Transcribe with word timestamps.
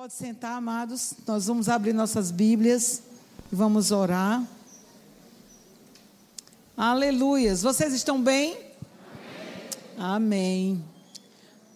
Pode 0.00 0.14
sentar, 0.14 0.56
amados. 0.56 1.12
Nós 1.26 1.46
vamos 1.46 1.68
abrir 1.68 1.92
nossas 1.92 2.30
Bíblias 2.30 3.02
e 3.52 3.54
vamos 3.54 3.90
orar. 3.90 4.42
Aleluias. 6.74 7.60
Vocês 7.60 7.92
estão 7.92 8.18
bem? 8.18 8.56
Amém. 9.98 10.82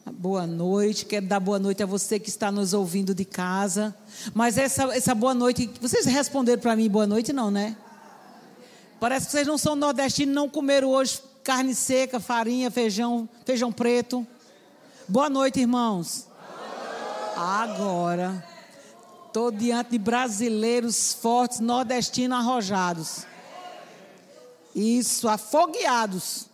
Amém. 0.06 0.18
Boa 0.18 0.46
noite. 0.46 1.04
Quero 1.04 1.26
dar 1.26 1.38
boa 1.38 1.58
noite 1.58 1.82
a 1.82 1.86
você 1.86 2.18
que 2.18 2.30
está 2.30 2.50
nos 2.50 2.72
ouvindo 2.72 3.14
de 3.14 3.26
casa. 3.26 3.94
Mas 4.32 4.56
essa, 4.56 4.84
essa 4.96 5.14
boa 5.14 5.34
noite, 5.34 5.70
vocês 5.78 6.06
responderam 6.06 6.62
para 6.62 6.74
mim 6.74 6.88
boa 6.88 7.06
noite, 7.06 7.30
não, 7.30 7.50
né? 7.50 7.76
Parece 8.98 9.26
que 9.26 9.32
vocês 9.32 9.46
não 9.46 9.58
são 9.58 9.76
nordestinos, 9.76 10.34
não 10.34 10.48
comeram 10.48 10.88
hoje 10.88 11.20
carne 11.42 11.74
seca, 11.74 12.18
farinha, 12.18 12.70
feijão, 12.70 13.28
feijão 13.44 13.70
preto. 13.70 14.26
Boa 15.06 15.28
noite, 15.28 15.60
irmãos. 15.60 16.32
Agora, 17.36 18.44
estou 19.26 19.50
diante 19.50 19.90
de 19.90 19.98
brasileiros 19.98 21.12
fortes, 21.14 21.58
nordestinos 21.58 22.38
arrojados. 22.38 23.26
Isso, 24.74 25.28
afogueados. 25.28 26.46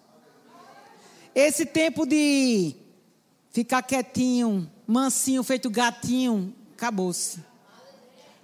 Esse 1.34 1.66
tempo 1.66 2.06
de 2.06 2.74
ficar 3.50 3.82
quietinho, 3.82 4.70
mansinho, 4.86 5.42
feito 5.42 5.68
gatinho, 5.70 6.54
acabou-se. 6.74 7.40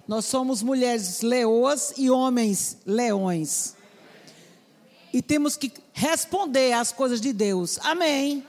Nós 0.07 0.25
somos 0.25 0.63
mulheres 0.63 1.21
leoas 1.21 1.93
e 1.97 2.09
homens 2.09 2.77
leões. 2.85 3.75
E 5.11 5.21
temos 5.21 5.57
que 5.57 5.73
responder 5.91 6.73
às 6.73 6.91
coisas 6.91 7.19
de 7.19 7.33
Deus. 7.33 7.79
Amém. 7.81 8.45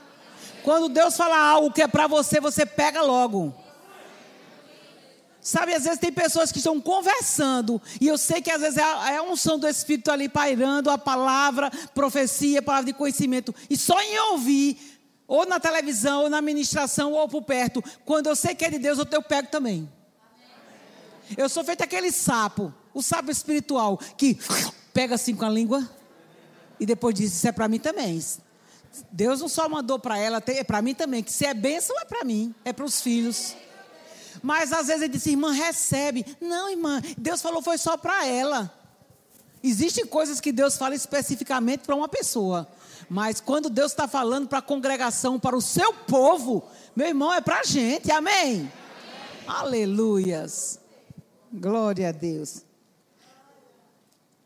Quando 0.62 0.88
Deus 0.88 1.16
fala 1.16 1.38
algo 1.38 1.72
que 1.72 1.82
é 1.82 1.88
para 1.88 2.06
você, 2.06 2.40
você 2.40 2.66
pega 2.66 3.02
logo. 3.02 3.54
Sabe, 5.48 5.72
às 5.72 5.84
vezes 5.84 5.98
tem 5.98 6.12
pessoas 6.12 6.52
que 6.52 6.58
estão 6.58 6.78
conversando, 6.78 7.80
e 7.98 8.06
eu 8.06 8.18
sei 8.18 8.42
que 8.42 8.50
às 8.50 8.60
vezes 8.60 8.76
é 8.76 8.82
a, 8.82 9.12
é 9.12 9.16
a 9.16 9.22
unção 9.22 9.58
do 9.58 9.66
Espírito 9.66 10.10
ali 10.10 10.28
pairando, 10.28 10.90
a 10.90 10.98
palavra, 10.98 11.70
profecia, 11.94 12.60
palavra 12.60 12.92
de 12.92 12.92
conhecimento, 12.92 13.54
e 13.70 13.74
só 13.74 13.98
em 13.98 14.18
ouvir, 14.32 14.76
ou 15.26 15.46
na 15.46 15.58
televisão, 15.58 16.24
ou 16.24 16.28
na 16.28 16.42
ministração, 16.42 17.14
ou 17.14 17.26
por 17.26 17.40
perto, 17.40 17.82
quando 18.04 18.26
eu 18.26 18.36
sei 18.36 18.54
que 18.54 18.62
é 18.62 18.68
de 18.68 18.78
Deus, 18.78 18.98
eu, 18.98 19.06
eu 19.10 19.22
pego 19.22 19.48
também. 19.48 19.90
Eu 21.34 21.48
sou 21.48 21.64
feito 21.64 21.82
aquele 21.82 22.12
sapo, 22.12 22.70
o 22.92 23.00
sapo 23.00 23.30
espiritual, 23.30 23.96
que 24.18 24.38
pega 24.92 25.14
assim 25.14 25.34
com 25.34 25.46
a 25.46 25.48
língua, 25.48 25.90
e 26.78 26.84
depois 26.84 27.14
diz: 27.14 27.32
Isso 27.32 27.48
é 27.48 27.52
para 27.52 27.68
mim 27.68 27.78
também. 27.78 28.22
Deus 29.10 29.40
não 29.40 29.48
só 29.48 29.66
mandou 29.66 29.98
para 29.98 30.18
ela, 30.18 30.42
é 30.46 30.62
para 30.62 30.82
mim 30.82 30.94
também. 30.94 31.22
Que 31.22 31.32
se 31.32 31.46
é 31.46 31.54
bênção, 31.54 31.98
é 31.98 32.04
para 32.04 32.22
mim, 32.22 32.54
é 32.66 32.72
para 32.74 32.84
os 32.84 33.00
filhos. 33.00 33.56
Mas 34.42 34.72
às 34.72 34.86
vezes 34.86 35.02
ele 35.02 35.12
disse, 35.12 35.30
irmã, 35.30 35.52
recebe. 35.52 36.24
Não, 36.40 36.70
irmã, 36.70 37.02
Deus 37.16 37.42
falou 37.42 37.62
foi 37.62 37.78
só 37.78 37.96
para 37.96 38.26
ela. 38.26 38.72
Existem 39.62 40.06
coisas 40.06 40.40
que 40.40 40.52
Deus 40.52 40.76
fala 40.76 40.94
especificamente 40.94 41.80
para 41.80 41.96
uma 41.96 42.08
pessoa. 42.08 42.68
Mas 43.08 43.40
quando 43.40 43.70
Deus 43.70 43.92
está 43.92 44.06
falando 44.06 44.48
para 44.48 44.58
a 44.58 44.62
congregação, 44.62 45.38
para 45.38 45.56
o 45.56 45.62
seu 45.62 45.92
povo, 45.92 46.64
meu 46.94 47.08
irmão, 47.08 47.32
é 47.32 47.40
para 47.40 47.60
a 47.60 47.64
gente. 47.64 48.10
Amém? 48.10 48.32
Amém? 48.36 48.72
Aleluias. 49.46 50.78
Glória 51.52 52.10
a 52.10 52.12
Deus. 52.12 52.62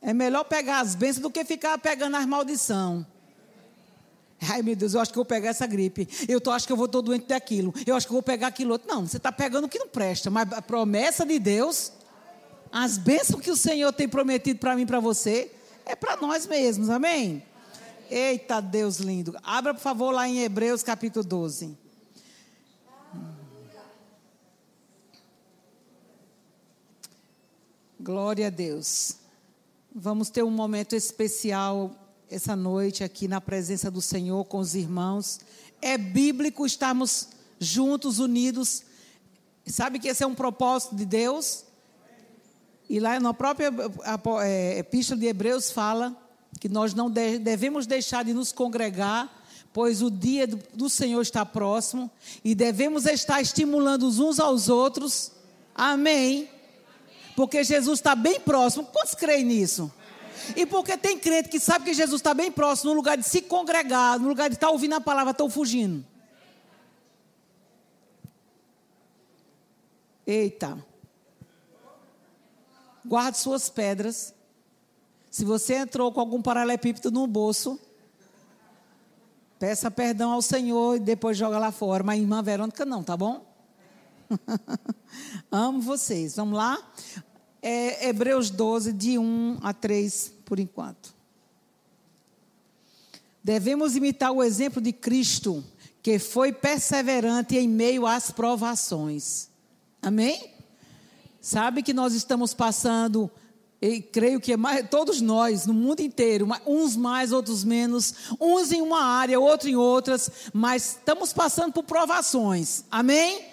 É 0.01 0.13
melhor 0.13 0.45
pegar 0.45 0.81
as 0.81 0.95
bênçãos 0.95 1.23
do 1.23 1.31
que 1.31 1.45
ficar 1.45 1.79
pegando 1.79 2.17
as 2.17 2.27
maldições. 2.27 3.05
Ai, 4.49 4.63
meu 4.63 4.75
Deus, 4.75 4.95
eu 4.95 5.01
acho 5.01 5.13
que 5.13 5.19
eu 5.19 5.23
vou 5.23 5.29
pegar 5.29 5.51
essa 5.51 5.67
gripe. 5.67 6.09
Eu 6.29 6.41
tô, 6.41 6.51
acho 6.51 6.67
que 6.67 6.73
eu 6.73 6.77
vou 6.77 6.87
estar 6.87 7.01
doente 7.01 7.27
daquilo. 7.27 7.73
Eu 7.87 7.95
acho 7.95 8.07
que 8.07 8.13
eu 8.13 8.17
vou 8.17 8.23
pegar 8.23 8.49
aquilo 8.49 8.73
outro. 8.73 8.89
Não, 8.89 9.07
você 9.07 9.17
está 9.17 9.31
pegando 9.31 9.67
o 9.67 9.69
que 9.69 9.79
não 9.79 9.89
presta. 9.89 10.31
Mas 10.31 10.53
a 10.53 10.61
promessa 10.61 11.25
de 11.25 11.39
Deus, 11.39 11.93
as 12.71 12.99
bênçãos 12.99 13.41
que 13.41 13.51
o 13.51 13.57
Senhor 13.57 13.93
tem 13.93 14.09
prometido 14.09 14.59
para 14.59 14.75
mim 14.75 14.83
e 14.83 14.87
para 14.87 14.99
você, 14.99 15.53
é 15.87 15.95
para 15.95 16.17
nós 16.17 16.47
mesmos. 16.47 16.91
Amém? 16.91 17.45
Eita, 18.11 18.61
Deus 18.61 18.99
lindo. 18.99 19.37
Abra, 19.45 19.73
por 19.73 19.81
favor, 19.81 20.13
lá 20.13 20.29
em 20.29 20.41
Hebreus 20.41 20.83
capítulo 20.83 21.25
12. 21.25 21.79
Glória 28.01 28.49
a 28.49 28.51
Deus. 28.51 29.15
Vamos 29.95 30.31
ter 30.31 30.43
um 30.43 30.51
momento 30.51 30.97
especial 30.97 31.95
essa 32.33 32.57
noite 32.57 33.05
aqui 33.05 33.29
na 33.29 33.43
presença 33.43 33.91
do 33.91 34.01
Senhor 34.01 34.45
com 34.47 34.59
os 34.59 34.75
irmãos. 34.75 35.39
É 35.83 35.99
bíblico 35.99 36.65
estarmos 36.65 37.29
juntos, 37.61 38.19
unidos. 38.19 38.83
Sabe 39.67 39.99
que 39.99 40.09
esse 40.09 40.25
é 40.25 40.27
um 40.27 40.35
propósito 40.35 40.97
de 40.97 41.05
Deus? 41.05 41.65
E 42.89 42.99
lá 42.99 43.21
na 43.21 43.35
própria 43.35 43.71
é, 44.45 44.79
Epístola 44.79 45.21
de 45.21 45.27
Hebreus 45.27 45.71
fala 45.71 46.17
que 46.59 46.71
nós 46.71 46.95
não 46.95 47.11
devemos 47.11 47.87
deixar 47.87 48.25
de 48.25 48.33
nos 48.33 48.51
congregar, 48.51 49.31
pois 49.71 50.01
o 50.01 50.11
dia 50.11 50.47
do 50.47 50.89
Senhor 50.89 51.21
está 51.21 51.45
próximo 51.45 52.11
e 52.43 52.55
devemos 52.55 53.05
estar 53.05 53.43
estimulando 53.43 54.07
uns 54.07 54.41
aos 54.41 54.71
outros. 54.71 55.33
Amém. 55.75 56.49
Porque 57.37 57.63
Jesus 57.63 57.99
está 57.99 58.15
bem 58.15 58.41
próximo. 58.41 58.85
Quantos 58.85 59.15
creem 59.15 59.45
nisso? 59.45 59.93
E 60.57 60.67
porque 60.67 60.97
tem 60.97 61.19
crente 61.19 61.49
que 61.49 61.61
sabe 61.61 61.85
que 61.85 61.95
Jesus 61.95 62.21
está 62.21 62.35
bem 62.35 62.51
próximo, 62.51 62.91
no 62.91 62.97
lugar 62.97 63.17
de 63.17 63.25
se 63.25 63.43
congregar, 63.43 64.19
no 64.19 64.29
lugar 64.29 64.49
de 64.49 64.57
estar 64.57 64.69
tá 64.69 64.73
ouvindo 64.73 64.95
a 64.95 65.01
palavra, 65.01 65.33
estão 65.33 65.49
fugindo. 65.49 66.05
Eita. 70.27 70.85
Guarde 73.05 73.39
suas 73.39 73.69
pedras. 73.69 74.35
Se 75.31 75.45
você 75.45 75.77
entrou 75.77 76.13
com 76.13 76.21
algum 76.21 76.43
paralelepípedo 76.43 77.11
no 77.11 77.27
bolso, 77.27 77.81
peça 79.59 79.91
perdão 79.91 80.33
ao 80.33 80.43
Senhor 80.43 80.97
e 80.97 81.01
depois 81.01 81.37
joga 81.37 81.59
lá 81.59 81.73
fora. 81.73 82.05
Mas 82.05 82.21
irmã 82.21 82.43
Verônica 82.43 82.85
não, 82.85 83.03
tá 83.03 83.17
bom? 83.17 83.45
Amo 85.51 85.81
vocês. 85.81 86.37
Vamos 86.37 86.57
lá? 86.57 86.79
é 87.63 88.09
Hebreus 88.09 88.51
12, 88.51 88.93
de 88.93 89.17
1 89.17 89.59
a 89.63 89.73
3, 89.73 90.32
por 90.45 90.59
enquanto. 90.59 91.15
Devemos 93.43 93.97
imitar 93.97 94.31
o 94.31 94.43
exemplo 94.43 94.81
de 94.81 94.93
Cristo, 94.93 95.65
que 96.03 96.19
foi 96.19 96.53
perseverante 96.53 97.57
em 97.57 97.69
meio 97.69 98.07
às 98.07 98.31
provações. 98.31 99.49
Amém? 100.01 100.53
Sabe 101.41 101.83
que 101.83 101.93
nós 101.93 102.15
estamos 102.15 102.55
passando, 102.55 103.31
e 103.81 104.01
creio 104.01 104.41
que 104.41 104.53
é 104.53 104.57
mais, 104.57 104.89
todos 104.89 105.21
nós, 105.21 105.67
no 105.67 105.75
mundo 105.75 106.01
inteiro, 106.01 106.47
uns 106.65 106.97
mais, 106.97 107.33
outros 107.33 107.65
menos, 107.65 108.15
uns 108.41 108.71
em 108.71 108.81
uma 108.81 109.03
área, 109.03 109.41
outros 109.41 109.69
em 109.69 109.75
outras, 109.75 110.31
mas 110.53 110.91
estamos 110.91 111.33
passando 111.33 111.73
por 111.73 111.83
provações. 111.83 112.85
Amém? 112.89 113.45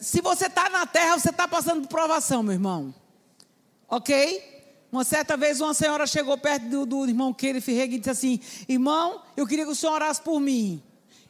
Se 0.00 0.20
você 0.20 0.46
está 0.46 0.70
na 0.70 0.86
terra, 0.86 1.18
você 1.18 1.30
está 1.30 1.48
passando 1.48 1.82
por 1.82 1.88
provação, 1.88 2.44
meu 2.44 2.52
irmão. 2.52 2.94
Ok? 3.88 4.51
Uma 4.92 5.04
certa 5.04 5.38
vez 5.38 5.58
uma 5.58 5.72
senhora 5.72 6.06
chegou 6.06 6.36
perto 6.36 6.68
do, 6.68 6.84
do 6.84 7.06
irmão 7.08 7.32
Kenneth 7.32 7.64
Reg 7.66 7.94
e 7.94 7.98
disse 7.98 8.10
assim: 8.10 8.40
Irmão, 8.68 9.22
eu 9.34 9.46
queria 9.46 9.64
que 9.64 9.70
o 9.70 9.74
senhor 9.74 9.94
orasse 9.94 10.20
por 10.20 10.38
mim. 10.38 10.82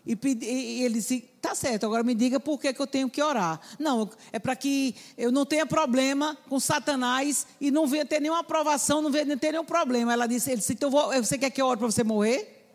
E, 0.05 0.19
e 0.25 0.83
ele 0.83 0.95
disse: 0.95 1.21
Tá 1.41 1.55
certo, 1.55 1.87
agora 1.87 2.03
me 2.03 2.13
diga 2.13 2.41
por 2.41 2.59
que, 2.59 2.73
que 2.73 2.83
eu 2.83 2.89
tenho 2.89 3.09
que 3.09 3.23
orar. 3.23 3.61
Não, 3.79 4.11
é 4.33 4.41
para 4.41 4.57
que 4.57 4.97
eu 5.17 5.31
não 5.31 5.47
tenha 5.47 5.65
problema 5.65 6.37
com 6.49 6.59
Satanás 6.59 7.47
e 7.61 7.71
não 7.71 7.87
venha 7.87 8.05
ter 8.05 8.21
nenhuma 8.21 8.41
aprovação, 8.41 9.01
não 9.01 9.13
venha 9.13 9.37
ter 9.37 9.53
nenhum 9.53 9.65
problema. 9.65 10.13
Ela 10.13 10.27
disse: 10.27 10.51
ele 10.51 10.59
disse 10.59 10.73
então 10.73 10.91
vou, 10.91 11.13
Você 11.23 11.39
quer 11.39 11.51
que 11.51 11.63
eu 11.63 11.67
ore 11.67 11.79
para 11.79 11.87
você 11.87 12.03
morrer? 12.03 12.67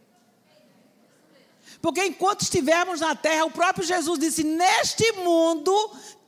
Porque 1.82 2.02
enquanto 2.06 2.44
estivermos 2.44 3.02
na 3.02 3.14
terra, 3.14 3.44
o 3.44 3.52
próprio 3.52 3.86
Jesus 3.86 4.18
disse: 4.18 4.42
Neste 4.42 5.12
mundo 5.12 5.74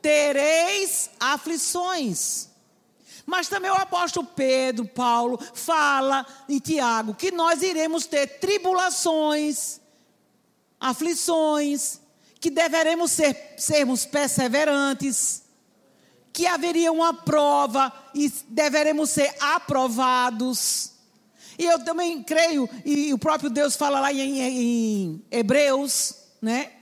tereis 0.02 1.08
aflições. 1.18 2.49
Mas 3.30 3.46
também 3.46 3.70
o 3.70 3.74
apóstolo 3.74 4.26
Pedro, 4.26 4.84
Paulo, 4.84 5.38
fala 5.54 6.26
em 6.48 6.58
Tiago 6.58 7.14
que 7.14 7.30
nós 7.30 7.62
iremos 7.62 8.04
ter 8.04 8.26
tribulações, 8.40 9.80
aflições, 10.80 12.00
que 12.40 12.50
deveremos 12.50 13.12
ser, 13.12 13.54
sermos 13.56 14.04
perseverantes, 14.04 15.44
que 16.32 16.44
haveria 16.44 16.90
uma 16.90 17.14
prova 17.14 17.92
e 18.12 18.28
deveremos 18.48 19.10
ser 19.10 19.32
aprovados. 19.38 20.90
E 21.56 21.66
eu 21.66 21.78
também 21.84 22.24
creio, 22.24 22.68
e 22.84 23.14
o 23.14 23.18
próprio 23.18 23.48
Deus 23.48 23.76
fala 23.76 24.00
lá 24.00 24.12
em, 24.12 24.40
em 24.40 25.24
Hebreus, 25.30 26.16
né? 26.42 26.72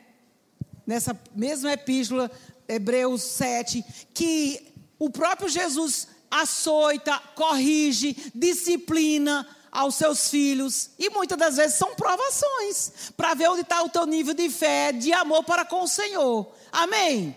Nessa 0.86 1.14
mesma 1.36 1.74
epístola, 1.74 2.30
Hebreus 2.66 3.20
7, 3.20 3.84
que 4.14 4.72
o 4.98 5.10
próprio 5.10 5.50
Jesus 5.50 6.08
açoita, 6.30 7.18
corrige, 7.34 8.30
disciplina 8.34 9.46
aos 9.70 9.94
seus 9.94 10.28
filhos. 10.28 10.90
E 10.98 11.10
muitas 11.10 11.38
das 11.38 11.56
vezes 11.56 11.78
são 11.78 11.94
provações 11.94 13.12
para 13.16 13.34
ver 13.34 13.48
onde 13.48 13.62
está 13.62 13.82
o 13.82 13.88
teu 13.88 14.06
nível 14.06 14.34
de 14.34 14.48
fé, 14.50 14.92
de 14.92 15.12
amor 15.12 15.44
para 15.44 15.64
com 15.64 15.82
o 15.82 15.88
Senhor. 15.88 16.52
Amém? 16.72 17.36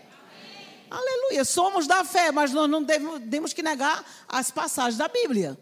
Aleluia. 0.90 1.44
Somos 1.44 1.86
da 1.86 2.04
fé, 2.04 2.30
mas 2.32 2.52
nós 2.52 2.68
não 2.68 2.82
devemos, 2.82 3.22
temos 3.30 3.52
que 3.52 3.62
negar 3.62 4.04
as 4.28 4.50
passagens 4.50 4.96
da 4.96 5.08
Bíblia. 5.08 5.58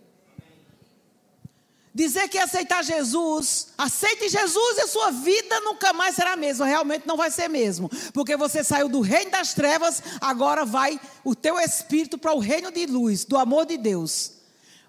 Dizer 2.01 2.29
que 2.29 2.39
aceitar 2.39 2.83
Jesus, 2.83 3.75
aceite 3.77 4.31
Jesus 4.31 4.79
e 4.79 4.81
a 4.81 4.87
sua 4.87 5.11
vida 5.11 5.61
nunca 5.61 5.93
mais 5.93 6.15
será 6.15 6.33
a 6.33 6.37
mesma. 6.37 6.65
Realmente 6.65 7.07
não 7.07 7.15
vai 7.15 7.31
ser 7.31 7.47
mesmo. 7.47 7.91
Porque 8.15 8.39
você 8.39 8.65
saiu 8.65 8.89
do 8.89 9.03
reino 9.03 9.31
das 9.31 9.53
trevas, 9.53 10.03
agora 10.19 10.65
vai 10.65 10.99
o 11.23 11.35
teu 11.35 11.61
espírito 11.61 12.17
para 12.17 12.33
o 12.33 12.39
reino 12.39 12.73
de 12.73 12.87
luz, 12.87 13.27
do 13.27 13.37
amor 13.37 13.67
de 13.67 13.77
Deus. 13.77 14.33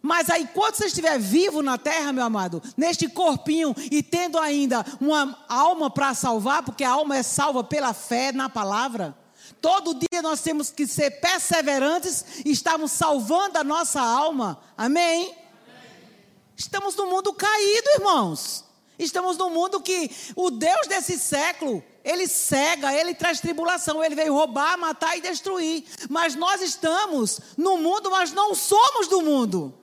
Mas 0.02 0.30
aí, 0.30 0.48
quando 0.54 0.76
você 0.76 0.86
estiver 0.86 1.20
vivo 1.20 1.62
na 1.62 1.78
terra, 1.78 2.14
meu 2.14 2.24
amado, 2.24 2.64
neste 2.78 3.10
corpinho 3.10 3.76
e 3.92 4.02
tendo 4.02 4.40
ainda 4.40 4.86
uma 5.02 5.38
alma 5.50 5.90
para 5.90 6.14
salvar, 6.14 6.64
porque 6.64 6.86
a 6.86 6.92
alma 6.92 7.18
é 7.18 7.24
salva 7.24 7.62
pela 7.62 7.94
fé 7.94 8.32
na 8.32 8.48
palavra. 8.48 9.14
Todo 9.60 9.96
dia 9.96 10.22
nós 10.22 10.40
temos 10.40 10.70
que 10.70 10.88
ser 10.88 11.20
perseverantes 11.20 12.24
e 12.46 12.52
estamos 12.52 12.90
salvando 12.90 13.58
a 13.58 13.66
nossa 13.66 14.00
alma. 14.00 14.62
Amém? 14.78 15.41
Estamos 16.62 16.96
no 16.96 17.08
mundo 17.08 17.34
caído, 17.34 17.90
irmãos. 17.98 18.64
Estamos 19.00 19.36
no 19.36 19.50
mundo 19.50 19.82
que 19.82 20.12
o 20.36 20.52
Deus 20.52 20.86
desse 20.86 21.18
século, 21.18 21.84
ele 22.04 22.28
cega, 22.28 22.94
ele 22.94 23.16
traz 23.16 23.40
tribulação, 23.40 24.04
ele 24.04 24.14
veio 24.14 24.36
roubar, 24.36 24.78
matar 24.78 25.18
e 25.18 25.22
destruir. 25.22 25.84
Mas 26.08 26.36
nós 26.36 26.62
estamos 26.62 27.40
no 27.58 27.78
mundo, 27.78 28.12
mas 28.12 28.32
não 28.32 28.54
somos 28.54 29.08
do 29.08 29.24
mundo. 29.24 29.74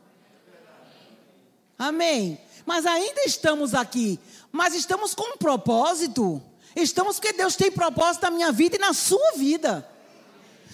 Amém. 1.77 2.41
Mas 2.65 2.87
ainda 2.87 3.23
estamos 3.25 3.75
aqui, 3.75 4.21
mas 4.53 4.73
estamos 4.73 5.17
com 5.17 5.35
um 5.35 5.37
propósito. 5.37 6.41
Estamos 6.77 7.19
porque 7.19 7.33
Deus 7.33 7.57
tem 7.57 7.73
propósito 7.73 8.23
na 8.23 8.31
minha 8.31 8.53
vida 8.53 8.77
e 8.77 8.79
na 8.79 8.93
sua 8.93 9.33
vida. 9.33 9.85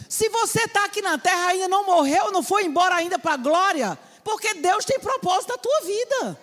Se 0.06 0.29
você 0.29 0.65
está 0.65 0.85
aqui 0.85 1.01
na 1.01 1.17
terra 1.17 1.47
ainda 1.47 1.67
não 1.67 1.87
morreu, 1.87 2.31
não 2.31 2.43
foi 2.43 2.67
embora 2.67 2.95
ainda 2.97 3.19
para 3.19 3.33
a 3.33 3.39
glória, 3.39 3.99
porque 4.25 4.55
Deus 4.55 4.85
tem 4.85 4.99
propósito 4.99 5.50
na 5.50 5.59
tua 5.59 5.81
vida. 5.82 6.41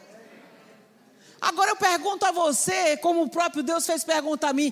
Agora 1.42 1.72
eu 1.72 1.75
pergunto 1.75 2.24
a 2.24 2.31
você, 2.31 2.95
como 2.98 3.24
o 3.24 3.30
próprio 3.30 3.63
Deus 3.63 3.86
fez 3.86 4.04
pergunta 4.04 4.48
a 4.48 4.54
mim: 4.54 4.72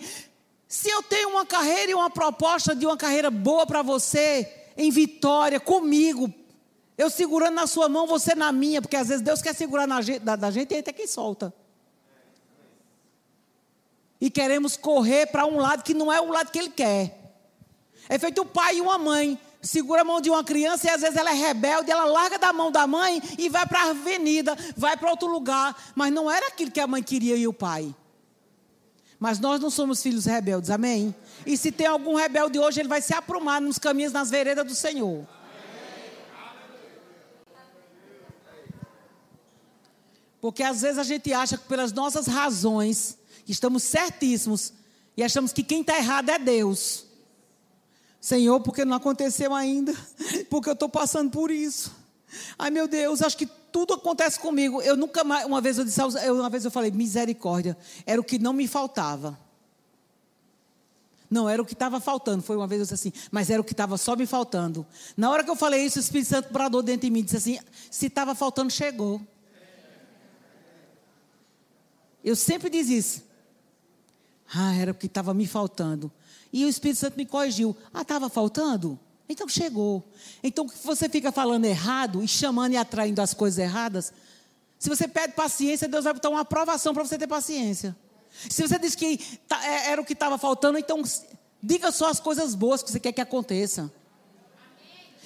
se 0.67 0.87
eu 0.87 1.01
tenho 1.01 1.29
uma 1.29 1.45
carreira 1.45 1.91
e 1.91 1.95
uma 1.95 2.11
proposta 2.11 2.75
de 2.75 2.85
uma 2.85 2.95
carreira 2.95 3.31
boa 3.31 3.65
para 3.65 3.81
você, 3.81 4.67
em 4.77 4.91
vitória, 4.91 5.59
comigo, 5.59 6.31
eu 6.95 7.09
segurando 7.09 7.55
na 7.55 7.65
sua 7.65 7.89
mão, 7.89 8.05
você 8.05 8.35
na 8.35 8.51
minha, 8.51 8.81
porque 8.81 8.95
às 8.95 9.07
vezes 9.07 9.23
Deus 9.23 9.41
quer 9.41 9.55
segurar 9.55 9.87
na 9.87 10.01
gente, 10.01 10.19
da, 10.19 10.35
da 10.35 10.51
gente 10.51 10.73
e 10.73 10.77
até 10.77 10.93
quem 10.93 11.07
solta. 11.07 11.51
E 14.21 14.29
queremos 14.29 14.77
correr 14.77 15.25
para 15.27 15.45
um 15.45 15.57
lado 15.57 15.81
que 15.81 15.93
não 15.93 16.13
é 16.13 16.21
o 16.21 16.29
lado 16.29 16.51
que 16.51 16.59
Ele 16.59 16.69
quer. 16.69 17.17
É 18.07 18.19
feito 18.19 18.41
um 18.43 18.45
pai 18.45 18.77
e 18.77 18.81
uma 18.81 18.97
mãe 18.97 19.39
segura 19.61 20.01
a 20.01 20.05
mão 20.05 20.21
de 20.21 20.29
uma 20.29 20.43
criança 20.43 20.87
e 20.87 20.89
às 20.89 21.01
vezes 21.01 21.17
ela 21.17 21.31
é 21.31 21.33
rebelde, 21.33 21.91
ela 21.91 22.05
larga 22.05 22.37
da 22.37 22.53
mão 22.53 22.71
da 22.71 22.87
mãe 22.87 23.21
e 23.37 23.49
vai 23.49 23.65
para 23.65 23.83
a 23.83 23.89
avenida, 23.89 24.55
vai 24.75 24.95
para 24.95 25.09
outro 25.09 25.27
lugar, 25.27 25.75
mas 25.95 26.11
não 26.13 26.31
era 26.31 26.47
aquilo 26.47 26.71
que 26.71 26.79
a 26.79 26.87
mãe 26.87 27.03
queria 27.03 27.35
e 27.35 27.47
o 27.47 27.53
pai. 27.53 27.93
Mas 29.19 29.37
nós 29.37 29.59
não 29.59 29.69
somos 29.69 30.01
filhos 30.01 30.25
rebeldes, 30.25 30.69
amém? 30.69 31.13
E 31.45 31.57
se 31.57 31.73
tem 31.73 31.85
algum 31.85 32.15
rebelde 32.15 32.57
hoje, 32.57 32.79
ele 32.79 32.87
vai 32.87 33.01
se 33.01 33.13
aprumar 33.13 33.59
nos 33.59 33.77
caminhos, 33.77 34.13
nas 34.13 34.29
veredas 34.29 34.65
do 34.65 34.73
Senhor. 34.73 35.27
Porque 40.39 40.63
às 40.63 40.81
vezes 40.81 40.97
a 40.97 41.03
gente 41.03 41.33
acha 41.33 41.57
que 41.57 41.65
pelas 41.65 41.91
nossas 41.91 42.27
razões, 42.27 43.17
estamos 43.45 43.83
certíssimos, 43.83 44.71
e 45.17 45.23
achamos 45.23 45.51
que 45.51 45.63
quem 45.63 45.81
está 45.81 45.97
errado 45.97 46.29
é 46.29 46.39
Deus. 46.39 47.08
Senhor, 48.19 48.59
porque 48.61 48.83
não 48.83 48.97
aconteceu 48.97 49.53
ainda, 49.53 49.93
porque 50.49 50.69
eu 50.69 50.73
estou 50.73 50.89
passando 50.89 51.31
por 51.31 51.51
isso. 51.51 51.95
Ai 52.57 52.69
meu 52.69 52.87
Deus, 52.87 53.21
acho 53.21 53.37
que 53.37 53.45
tudo 53.45 53.93
acontece 53.93 54.39
comigo. 54.39 54.81
Eu 54.81 54.97
nunca 54.97 55.23
mais, 55.23 55.45
uma 55.45 55.61
vez 55.61 55.77
eu 55.77 55.85
disse, 55.85 56.01
uma 56.01 56.49
vez 56.49 56.65
eu 56.65 56.71
falei, 56.71 56.91
misericórdia, 56.91 57.77
era 58.05 58.19
o 58.19 58.23
que 58.23 58.37
não 58.37 58.53
me 58.53 58.67
faltava. 58.67 59.37
Não 61.29 61.47
era 61.47 61.61
o 61.61 61.65
que 61.65 61.73
estava 61.73 61.99
faltando. 61.99 62.41
Foi 62.41 62.57
uma 62.57 62.65
vez 62.65 62.79
eu 62.79 62.85
disse 62.85 62.93
assim, 62.95 63.13
mas 63.31 63.49
era 63.49 63.61
o 63.61 63.63
que 63.63 63.73
estava 63.73 63.97
só 63.97 64.15
me 64.15 64.25
faltando. 64.25 64.85
Na 65.15 65.29
hora 65.29 65.43
que 65.43 65.49
eu 65.49 65.55
falei 65.55 65.85
isso, 65.85 65.99
o 65.99 66.01
Espírito 66.01 66.29
Santo 66.29 66.51
bradou 66.51 66.81
dentro 66.81 67.01
de 67.01 67.11
mim 67.11 67.23
disse 67.23 67.37
assim: 67.37 67.59
se 67.91 68.07
estava 68.07 68.33
faltando, 68.33 68.71
chegou. 68.71 69.21
Eu 72.23 72.35
sempre 72.35 72.69
diz 72.69 72.89
isso. 72.89 73.23
Ah, 74.53 74.75
era 74.75 74.91
o 74.91 74.95
que 74.95 75.05
estava 75.05 75.33
me 75.33 75.45
faltando. 75.45 76.11
E 76.51 76.65
o 76.65 76.69
Espírito 76.69 76.99
Santo 76.99 77.17
me 77.17 77.25
corrigiu. 77.25 77.75
Ah, 77.93 78.01
estava 78.01 78.29
faltando? 78.29 78.99
Então 79.27 79.47
chegou. 79.47 80.03
Então 80.43 80.67
você 80.83 81.07
fica 81.07 81.31
falando 81.31 81.65
errado 81.65 82.23
e 82.23 82.27
chamando 82.27 82.73
e 82.73 82.77
atraindo 82.77 83.21
as 83.21 83.33
coisas 83.33 83.59
erradas. 83.59 84.11
Se 84.79 84.89
você 84.89 85.07
pede 85.07 85.33
paciência, 85.33 85.87
Deus 85.87 86.05
vai 86.05 86.13
botar 86.13 86.29
uma 86.29 86.41
aprovação 86.41 86.93
para 86.93 87.03
você 87.03 87.17
ter 87.17 87.27
paciência. 87.27 87.95
Se 88.49 88.67
você 88.67 88.79
diz 88.79 88.95
que 88.95 89.17
tá, 89.47 89.63
é, 89.65 89.91
era 89.91 90.01
o 90.01 90.05
que 90.05 90.13
estava 90.13 90.37
faltando, 90.37 90.77
então 90.79 91.03
diga 91.61 91.91
só 91.91 92.09
as 92.09 92.19
coisas 92.19 92.55
boas 92.55 92.81
que 92.81 92.89
você 92.89 92.99
quer 92.99 93.11
que 93.11 93.21
aconteça. 93.21 93.91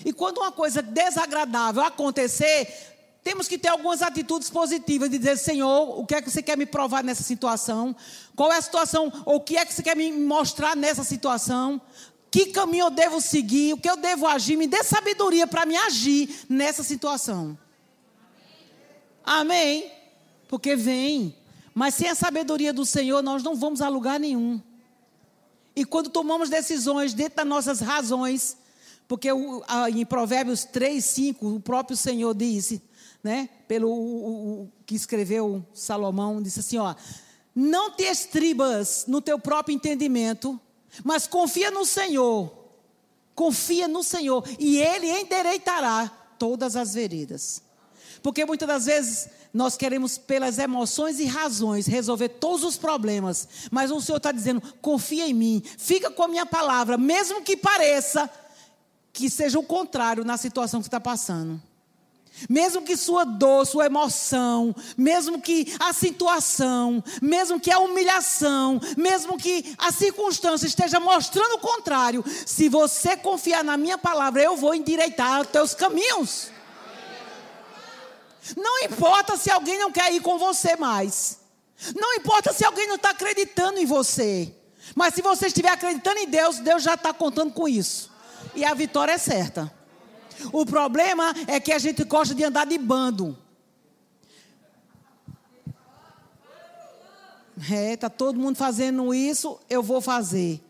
E 0.04 0.12
quando 0.12 0.40
uma 0.40 0.52
coisa 0.52 0.82
desagradável 0.82 1.84
acontecer, 1.84 2.93
temos 3.24 3.48
que 3.48 3.58
ter 3.58 3.70
algumas 3.70 4.02
atitudes 4.02 4.50
positivas 4.50 5.10
de 5.10 5.18
dizer, 5.18 5.38
Senhor, 5.38 6.00
o 6.00 6.06
que 6.06 6.16
é 6.16 6.22
que 6.22 6.30
você 6.30 6.44
quer 6.44 6.58
me 6.58 6.66
provar 6.66 7.04
nessa 7.04 7.24
situação? 7.24 7.96
Qual 8.36 8.52
é 8.52 8.58
a 8.58 8.62
situação, 8.62 9.12
ou 9.26 9.38
o 9.38 9.42
que 9.42 9.56
é 9.56 9.66
que 9.66 9.74
você 9.74 9.82
quer 9.82 9.96
me 9.96 10.12
mostrar 10.12 10.76
nessa 10.76 11.04
situação? 11.04 11.82
Que 12.30 12.48
caminho 12.48 12.88
eu 12.88 12.90
devo 12.90 13.22
seguir? 13.22 13.74
O 13.74 13.78
que 13.78 13.90
eu 13.90 13.96
devo 13.96 14.28
agir? 14.28 14.58
Me 14.58 14.68
dê 14.68 14.84
sabedoria 14.84 15.48
para 15.48 15.66
me 15.66 15.78
agir 15.78 16.46
nessa 16.50 16.84
situação. 16.84 17.58
Amém? 19.24 19.90
Porque 20.50 20.76
vem. 20.76 21.36
Mas 21.74 21.96
sem 21.96 22.10
a 22.10 22.16
sabedoria 22.16 22.74
do 22.74 22.86
Senhor, 22.86 23.24
nós 23.24 23.42
não 23.42 23.56
vamos 23.56 23.82
a 23.82 23.88
lugar 23.88 24.20
nenhum. 24.20 24.62
E 25.76 25.86
quando 25.86 26.10
tomamos 26.10 26.50
decisões 26.50 27.14
dentro 27.14 27.38
das 27.38 27.48
nossas 27.48 27.80
razões, 27.80 28.58
porque 29.08 29.30
em 29.96 30.06
Provérbios 30.06 30.66
3, 30.66 31.04
5, 31.04 31.56
o 31.56 31.60
próprio 31.60 31.96
Senhor 31.96 32.34
disse: 32.36 32.82
né, 33.24 33.50
pelo 33.68 33.90
o, 33.90 34.64
o, 34.64 34.72
que 34.86 34.96
escreveu 34.96 35.66
Salomão, 35.74 36.42
disse 36.42 36.60
assim, 36.60 36.78
ó, 36.78 36.94
não 37.56 37.92
te 37.92 38.04
estribas 38.04 39.06
no 39.08 39.22
teu 39.22 39.40
próprio 39.40 39.74
entendimento, 39.74 40.60
mas 41.04 41.26
confia 41.26 41.72
no 41.72 41.86
Senhor. 41.86 42.52
Confia 43.34 43.88
no 43.88 44.04
Senhor 44.04 44.44
e 44.60 44.78
ele 44.78 45.10
endireitará 45.10 46.12
todas 46.38 46.76
as 46.76 46.94
veredas. 46.94 47.64
Porque 48.22 48.46
muitas 48.46 48.68
das 48.68 48.86
vezes 48.86 49.30
nós 49.54 49.76
queremos, 49.76 50.18
pelas 50.18 50.58
emoções 50.58 51.20
e 51.20 51.26
razões, 51.26 51.88
resolver 51.88 52.30
todos 52.30 52.64
os 52.64 52.78
problemas. 52.78 53.48
Mas 53.72 53.92
o 53.92 54.00
Senhor 54.02 54.18
está 54.18 54.32
dizendo: 54.32 54.62
confia 54.82 55.28
em 55.28 55.34
mim, 55.34 55.64
fica 55.78 56.12
com 56.12 56.24
a 56.24 56.28
minha 56.28 56.46
palavra, 56.46 56.98
mesmo 56.98 57.42
que 57.42 57.58
pareça 57.58 58.30
que 59.12 59.30
seja 59.30 59.60
o 59.60 59.64
contrário 59.64 60.24
na 60.24 60.38
situação 60.38 60.80
que 60.80 60.86
você 60.86 60.88
está 60.90 61.00
passando. 61.00 61.62
Mesmo 62.50 62.82
que 62.82 62.98
sua 62.98 63.24
dor, 63.24 63.66
sua 63.66 63.86
emoção, 63.86 64.76
mesmo 64.98 65.40
que 65.40 65.74
a 65.80 65.94
situação, 65.94 67.04
mesmo 67.22 67.60
que 67.60 67.72
a 67.72 67.80
humilhação, 67.80 68.82
mesmo 68.98 69.38
que 69.38 69.76
a 69.78 69.92
circunstância 69.92 70.68
esteja 70.68 71.00
mostrando 71.00 71.54
o 71.54 71.60
contrário, 71.60 72.24
se 72.46 72.68
você 72.68 73.16
confiar 73.16 73.64
na 73.64 73.78
minha 73.78 73.98
palavra, 73.98 74.42
eu 74.42 74.58
vou 74.58 74.74
endireitar 74.74 75.42
os 75.42 75.48
teus 75.48 75.74
caminhos. 75.74 76.52
Não 78.58 78.84
importa 78.84 79.38
se 79.38 79.50
alguém 79.50 79.78
não 79.78 79.92
quer 79.92 80.12
ir 80.12 80.22
com 80.22 80.38
você 80.38 80.76
mais. 80.76 81.40
Não 81.96 82.14
importa 82.16 82.52
se 82.52 82.66
alguém 82.66 82.88
não 82.88 82.96
está 82.96 83.12
acreditando 83.12 83.80
em 83.80 83.86
você. 83.86 84.54
Mas 84.96 85.14
se 85.14 85.22
você 85.22 85.48
estiver 85.48 85.70
acreditando 85.70 86.20
em 86.20 86.28
Deus, 86.28 86.60
Deus 86.60 86.84
já 86.84 86.96
está 86.96 87.14
contando 87.14 87.54
com 87.54 87.68
isso. 87.68 88.12
E 88.54 88.66
a 88.66 88.74
vitória 88.74 89.14
é 89.14 89.18
certa. 89.18 89.83
O 90.52 90.66
problema 90.66 91.34
é 91.48 91.60
que 91.60 91.72
a 91.72 91.80
gente 91.80 92.04
gosta 92.04 92.34
de 92.36 92.44
andar 92.44 92.66
de 92.66 92.78
bando. 92.78 93.38
É, 97.72 97.94
está 97.94 98.10
todo 98.10 98.40
mundo 98.40 98.56
fazendo 98.56 99.14
isso, 99.14 99.60
eu 99.70 99.84
vou 99.84 100.02
fazer. 100.02 100.62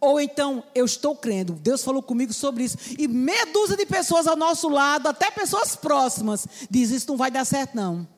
Ou 0.00 0.18
então, 0.18 0.64
eu 0.74 0.86
estou 0.86 1.14
crendo. 1.14 1.52
Deus 1.52 1.84
falou 1.84 2.02
comigo 2.02 2.32
sobre 2.32 2.64
isso. 2.64 2.78
E 2.98 3.06
meia 3.06 3.44
dúzia 3.46 3.76
de 3.76 3.84
pessoas 3.84 4.26
ao 4.26 4.36
nosso 4.36 4.68
lado, 4.68 5.08
até 5.08 5.30
pessoas 5.30 5.76
próximas, 5.76 6.46
diz 6.70 6.90
isso 6.90 7.08
não 7.08 7.18
vai 7.18 7.30
dar 7.30 7.44
certo 7.44 7.74
não. 7.74 8.08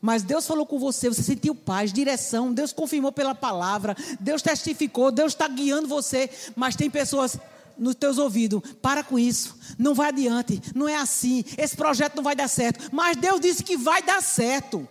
Mas 0.00 0.22
Deus 0.22 0.46
falou 0.46 0.66
com 0.66 0.78
você, 0.78 1.08
você 1.08 1.22
sentiu 1.22 1.54
paz, 1.54 1.92
direção, 1.92 2.52
Deus 2.52 2.72
confirmou 2.72 3.10
pela 3.10 3.34
palavra, 3.34 3.96
Deus 4.20 4.42
testificou, 4.42 5.10
Deus 5.10 5.32
está 5.32 5.48
guiando 5.48 5.88
você. 5.88 6.30
Mas 6.54 6.76
tem 6.76 6.90
pessoas, 6.90 7.38
nos 7.80 7.94
teus 7.94 8.18
ouvidos, 8.18 8.60
para 8.82 9.02
com 9.02 9.18
isso, 9.18 9.58
não 9.78 9.94
vai 9.94 10.08
adiante, 10.08 10.60
não 10.74 10.88
é 10.88 10.96
assim, 10.96 11.44
esse 11.56 11.74
projeto 11.74 12.16
não 12.16 12.22
vai 12.22 12.36
dar 12.36 12.46
certo, 12.46 12.90
mas 12.92 13.16
Deus 13.16 13.40
disse 13.40 13.64
que 13.64 13.76
vai 13.76 14.02
dar 14.02 14.22
certo. 14.22 14.86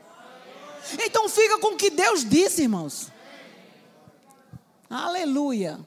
Então 1.05 1.29
fica 1.29 1.59
com 1.59 1.73
o 1.73 1.77
que 1.77 1.91
Deus 1.91 2.27
disse, 2.27 2.63
irmãos. 2.63 3.11
Aleluia. 4.89 5.79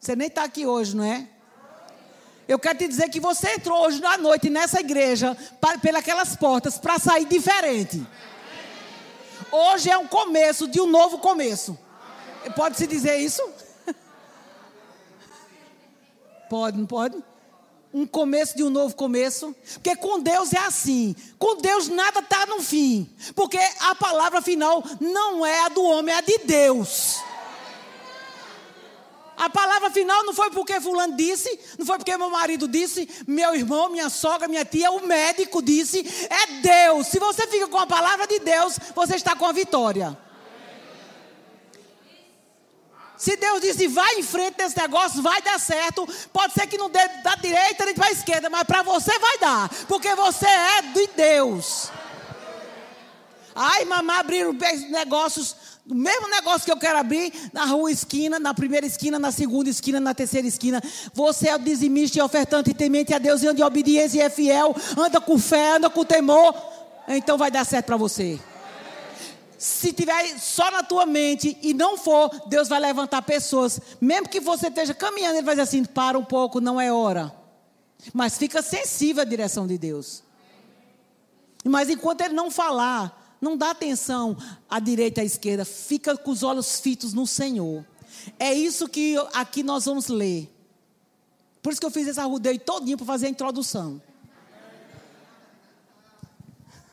Você 0.00 0.16
nem 0.16 0.26
está 0.26 0.42
aqui 0.42 0.66
hoje, 0.66 0.96
não 0.96 1.04
é? 1.04 1.28
Eu 2.46 2.58
quero 2.58 2.78
te 2.78 2.88
dizer 2.88 3.08
que 3.08 3.20
você 3.20 3.52
entrou 3.52 3.86
hoje 3.86 4.04
à 4.04 4.18
noite 4.18 4.50
nessa 4.50 4.80
igreja, 4.80 5.36
pelas 6.04 6.36
portas, 6.36 6.76
para 6.76 6.98
sair 6.98 7.24
diferente. 7.24 8.04
Hoje 9.50 9.88
é 9.88 9.96
um 9.96 10.06
começo 10.06 10.66
de 10.66 10.80
um 10.80 10.86
novo 10.86 11.18
começo. 11.18 11.78
Pode-se 12.54 12.86
dizer 12.86 13.16
isso? 13.18 13.42
Pode, 16.48 16.78
não 16.78 16.86
pode? 16.86 17.22
Um 17.92 18.06
começo 18.06 18.56
de 18.56 18.64
um 18.64 18.70
novo 18.70 18.94
começo. 18.94 19.54
Porque 19.74 19.94
com 19.96 20.20
Deus 20.20 20.52
é 20.52 20.58
assim. 20.58 21.14
Com 21.38 21.56
Deus 21.56 21.88
nada 21.88 22.20
está 22.20 22.46
no 22.46 22.60
fim. 22.60 23.08
Porque 23.34 23.58
a 23.80 23.94
palavra 23.94 24.42
final 24.42 24.82
não 25.00 25.44
é 25.46 25.60
a 25.60 25.68
do 25.68 25.82
homem, 25.82 26.14
é 26.14 26.18
a 26.18 26.20
de 26.20 26.38
Deus. 26.38 27.20
A 29.36 29.50
palavra 29.50 29.90
final 29.90 30.24
não 30.24 30.32
foi 30.32 30.50
porque 30.50 30.80
fulano 30.80 31.16
disse, 31.16 31.58
não 31.76 31.84
foi 31.84 31.98
porque 31.98 32.16
meu 32.16 32.30
marido 32.30 32.68
disse, 32.68 33.08
meu 33.26 33.54
irmão, 33.54 33.88
minha 33.88 34.08
sogra, 34.08 34.46
minha 34.46 34.64
tia, 34.64 34.90
o 34.92 35.06
médico 35.06 35.60
disse, 35.60 36.06
é 36.30 36.60
Deus. 36.60 37.08
Se 37.08 37.18
você 37.18 37.46
fica 37.48 37.66
com 37.66 37.78
a 37.78 37.86
palavra 37.86 38.26
de 38.28 38.38
Deus, 38.38 38.78
você 38.94 39.16
está 39.16 39.34
com 39.34 39.44
a 39.44 39.52
vitória. 39.52 40.16
Se 43.24 43.36
Deus 43.36 43.62
disse, 43.62 43.88
vai 43.88 44.16
em 44.18 44.22
frente 44.22 44.58
desse 44.58 44.76
negócio, 44.76 45.22
vai 45.22 45.40
dar 45.40 45.58
certo. 45.58 46.06
Pode 46.30 46.52
ser 46.52 46.66
que 46.66 46.76
não 46.76 46.90
dê 46.90 47.08
da 47.22 47.34
direita 47.36 47.86
nem 47.86 47.94
para 47.94 48.08
a 48.08 48.12
esquerda, 48.12 48.50
mas 48.50 48.64
para 48.64 48.82
você 48.82 49.18
vai 49.18 49.38
dar, 49.38 49.70
porque 49.88 50.14
você 50.14 50.44
é 50.46 50.82
de 50.82 51.06
Deus. 51.16 51.90
Ai, 53.54 53.86
mamãe, 53.86 54.16
abriram 54.16 54.54
negócios 54.90 55.56
o 55.88 55.94
mesmo 55.94 56.28
negócio 56.28 56.66
que 56.66 56.72
eu 56.72 56.76
quero 56.76 56.98
abrir 56.98 57.32
na 57.50 57.64
rua 57.64 57.90
esquina, 57.90 58.38
na 58.38 58.52
primeira 58.52 58.86
esquina, 58.86 59.18
na 59.18 59.32
segunda 59.32 59.70
esquina, 59.70 59.98
na 59.98 60.12
terceira 60.12 60.46
esquina. 60.46 60.82
Você 61.14 61.48
é 61.48 61.54
o 61.54 61.58
dizimista 61.58 62.18
e 62.18 62.22
ofertante 62.22 62.72
e 62.72 62.74
temente 62.74 63.14
a 63.14 63.18
Deus 63.18 63.42
e 63.42 63.46
anda 63.46 63.60
em 63.60 63.64
obediência 63.64 64.18
e 64.18 64.20
é 64.20 64.28
fiel, 64.28 64.76
anda 64.98 65.18
com 65.18 65.38
fé, 65.38 65.76
anda 65.76 65.88
com 65.88 66.04
temor. 66.04 66.54
Então 67.08 67.38
vai 67.38 67.50
dar 67.50 67.64
certo 67.64 67.86
para 67.86 67.96
você. 67.96 68.38
Se 69.64 69.94
tiver 69.94 70.38
só 70.38 70.70
na 70.70 70.82
tua 70.82 71.06
mente 71.06 71.56
e 71.62 71.72
não 71.72 71.96
for, 71.96 72.28
Deus 72.48 72.68
vai 72.68 72.78
levantar 72.78 73.22
pessoas. 73.22 73.80
Mesmo 73.98 74.28
que 74.28 74.38
você 74.38 74.68
esteja 74.68 74.92
caminhando, 74.92 75.36
Ele 75.36 75.46
vai 75.46 75.54
dizer 75.54 75.62
assim: 75.62 75.82
para 75.86 76.18
um 76.18 76.24
pouco, 76.24 76.60
não 76.60 76.78
é 76.78 76.92
hora. 76.92 77.34
Mas 78.12 78.36
fica 78.36 78.60
sensível 78.60 79.22
à 79.22 79.24
direção 79.24 79.66
de 79.66 79.78
Deus. 79.78 80.22
Mas 81.64 81.88
enquanto 81.88 82.20
Ele 82.20 82.34
não 82.34 82.50
falar, 82.50 83.38
não 83.40 83.56
dá 83.56 83.70
atenção 83.70 84.36
à 84.68 84.78
direita 84.78 85.22
e 85.22 85.22
à 85.22 85.24
esquerda, 85.24 85.64
fica 85.64 86.14
com 86.14 86.30
os 86.30 86.42
olhos 86.42 86.78
fitos 86.78 87.14
no 87.14 87.26
Senhor. 87.26 87.86
É 88.38 88.52
isso 88.52 88.86
que 88.86 89.16
aqui 89.32 89.62
nós 89.62 89.86
vamos 89.86 90.08
ler. 90.08 90.54
Por 91.62 91.72
isso 91.72 91.80
que 91.80 91.86
eu 91.86 91.90
fiz 91.90 92.06
esse 92.06 92.20
arrudeio 92.20 92.58
todinho 92.58 92.98
para 92.98 93.06
fazer 93.06 93.28
a 93.28 93.30
introdução. 93.30 93.98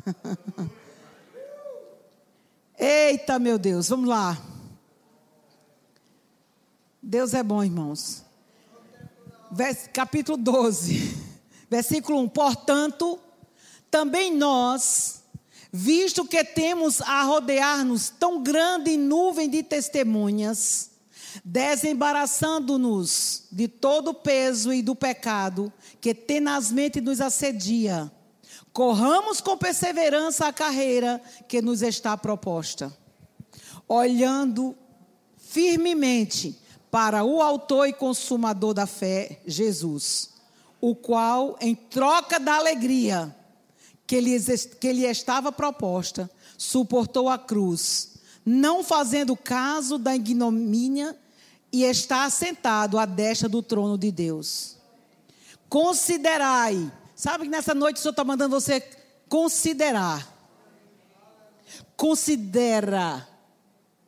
Eita, 2.83 3.37
meu 3.37 3.59
Deus, 3.59 3.89
vamos 3.89 4.09
lá. 4.09 4.41
Deus 6.99 7.35
é 7.35 7.43
bom, 7.43 7.63
irmãos. 7.63 8.23
Vers, 9.51 9.87
capítulo 9.93 10.35
12, 10.35 11.15
versículo 11.69 12.19
1. 12.21 12.29
Portanto, 12.29 13.19
também 13.91 14.35
nós 14.35 15.21
visto 15.71 16.25
que 16.25 16.43
temos 16.43 17.01
a 17.01 17.21
rodear-nos 17.21 18.09
tão 18.09 18.41
grande 18.41 18.97
nuvem 18.97 19.47
de 19.47 19.61
testemunhas, 19.61 20.89
desembaraçando-nos 21.45 23.43
de 23.51 23.67
todo 23.67 24.07
o 24.07 24.15
peso 24.15 24.73
e 24.73 24.81
do 24.81 24.95
pecado 24.95 25.71
que 26.01 26.15
tenazmente 26.15 26.99
nos 26.99 27.21
assedia. 27.21 28.11
Corramos 28.73 29.41
com 29.41 29.57
perseverança 29.57 30.47
a 30.47 30.53
carreira 30.53 31.21
que 31.47 31.61
nos 31.61 31.81
está 31.81 32.17
proposta, 32.17 32.95
olhando 33.87 34.75
firmemente 35.37 36.57
para 36.89 37.23
o 37.23 37.41
Autor 37.41 37.87
e 37.87 37.93
Consumador 37.93 38.73
da 38.73 38.87
fé, 38.87 39.41
Jesus, 39.45 40.29
o 40.79 40.95
qual, 40.95 41.57
em 41.59 41.75
troca 41.75 42.39
da 42.39 42.55
alegria, 42.55 43.35
que 44.07 44.19
lhe, 44.19 44.39
que 44.79 44.93
lhe 44.93 45.05
estava 45.05 45.51
proposta, 45.51 46.29
suportou 46.57 47.29
a 47.29 47.37
cruz, 47.37 48.17
não 48.45 48.83
fazendo 48.83 49.35
caso 49.35 49.97
da 49.97 50.15
ignomínia, 50.15 51.17
e 51.71 51.83
está 51.83 52.25
assentado 52.25 52.99
à 52.99 53.05
destra 53.05 53.47
do 53.47 53.61
trono 53.61 53.97
de 53.97 54.11
Deus. 54.11 54.77
Considerai, 55.69 56.91
sabe 57.21 57.43
que 57.43 57.51
nessa 57.51 57.75
noite 57.75 57.97
o 57.97 57.99
Senhor 57.99 58.13
está 58.13 58.23
mandando 58.23 58.59
você 58.59 58.81
considerar. 59.29 60.27
Considera. 61.95 63.27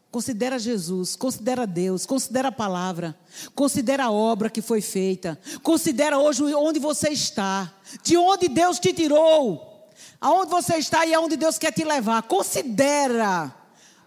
Considera 0.10 0.58
Jesus, 0.58 1.16
considera 1.16 1.68
Deus, 1.68 2.08
considera 2.08 2.48
a 2.48 2.52
palavra, 2.52 3.16
considera 3.54 4.06
a 4.06 4.12
obra 4.12 4.50
que 4.50 4.62
foi 4.62 4.82
feita, 4.82 5.40
considera 5.62 6.18
hoje 6.18 6.44
onde 6.56 6.80
você 6.80 7.10
está, 7.10 7.72
de 8.04 8.18
onde 8.18 8.48
Deus 8.48 8.80
te 8.80 8.94
tirou 8.94 9.88
aonde 10.20 10.50
você 10.50 10.78
está 10.78 11.06
e 11.06 11.14
aonde 11.14 11.36
Deus 11.36 11.60
quer 11.60 11.72
te 11.72 11.84
levar. 11.84 12.24
Considera. 12.24 13.54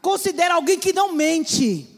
Considera 0.02 0.54
alguém 0.54 0.80
que 0.80 0.92
não 0.92 1.12
mente. 1.12 1.88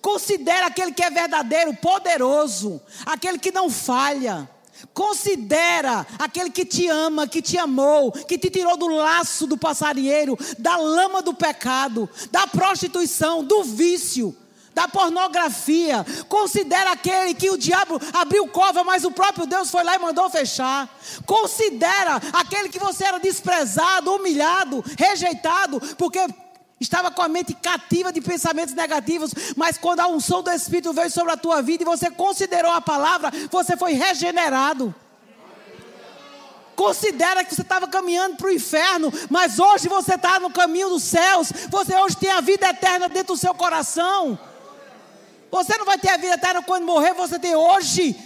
Considera 0.00 0.68
aquele 0.68 0.92
que 0.92 1.02
é 1.02 1.10
verdadeiro, 1.10 1.74
poderoso, 1.74 2.80
aquele 3.04 3.38
que 3.38 3.50
não 3.50 3.68
falha. 3.68 4.48
Considera 4.94 6.06
aquele 6.18 6.50
que 6.50 6.64
te 6.64 6.88
ama, 6.88 7.26
que 7.26 7.42
te 7.42 7.58
amou, 7.58 8.12
que 8.12 8.38
te 8.38 8.50
tirou 8.50 8.76
do 8.76 8.88
laço 8.88 9.46
do 9.46 9.56
passarinheiro, 9.56 10.38
da 10.58 10.76
lama 10.76 11.22
do 11.22 11.34
pecado, 11.34 12.08
da 12.30 12.46
prostituição, 12.46 13.44
do 13.44 13.64
vício 13.64 14.36
da 14.78 14.86
pornografia. 14.86 16.06
Considera 16.28 16.92
aquele 16.92 17.34
que 17.34 17.50
o 17.50 17.58
diabo 17.58 18.00
abriu 18.12 18.46
cova, 18.46 18.84
mas 18.84 19.04
o 19.04 19.10
próprio 19.10 19.44
Deus 19.44 19.72
foi 19.72 19.82
lá 19.82 19.96
e 19.96 19.98
mandou 19.98 20.30
fechar. 20.30 20.88
Considera 21.26 22.20
aquele 22.32 22.68
que 22.68 22.78
você 22.78 23.04
era 23.04 23.18
desprezado, 23.18 24.12
humilhado, 24.12 24.84
rejeitado, 24.96 25.80
porque 25.96 26.24
estava 26.80 27.10
com 27.10 27.22
a 27.22 27.28
mente 27.28 27.54
cativa 27.54 28.12
de 28.12 28.20
pensamentos 28.20 28.74
negativos, 28.74 29.32
mas 29.56 29.76
quando 29.76 30.00
a 30.00 30.06
unção 30.06 30.42
do 30.42 30.50
Espírito 30.50 30.92
veio 30.92 31.10
sobre 31.10 31.32
a 31.32 31.36
tua 31.36 31.60
vida 31.62 31.82
e 31.82 31.86
você 31.86 32.10
considerou 32.10 32.72
a 32.72 32.80
palavra, 32.80 33.30
você 33.50 33.76
foi 33.76 33.92
regenerado. 33.92 34.94
Considera 36.76 37.44
que 37.44 37.52
você 37.52 37.62
estava 37.62 37.88
caminhando 37.88 38.36
para 38.36 38.46
o 38.46 38.52
inferno, 38.52 39.12
mas 39.28 39.58
hoje 39.58 39.88
você 39.88 40.14
está 40.14 40.38
no 40.38 40.48
caminho 40.48 40.88
dos 40.90 41.02
céus. 41.02 41.50
Você 41.68 41.96
hoje 41.96 42.16
tem 42.16 42.30
a 42.30 42.40
vida 42.40 42.68
eterna 42.68 43.08
dentro 43.08 43.34
do 43.34 43.36
seu 43.36 43.52
coração. 43.52 44.38
Você 45.50 45.76
não 45.76 45.84
vai 45.84 45.98
ter 45.98 46.10
a 46.10 46.16
vida 46.16 46.34
eterna 46.34 46.62
quando 46.62 46.86
morrer, 46.86 47.14
você 47.14 47.36
tem 47.36 47.56
hoje. 47.56 48.16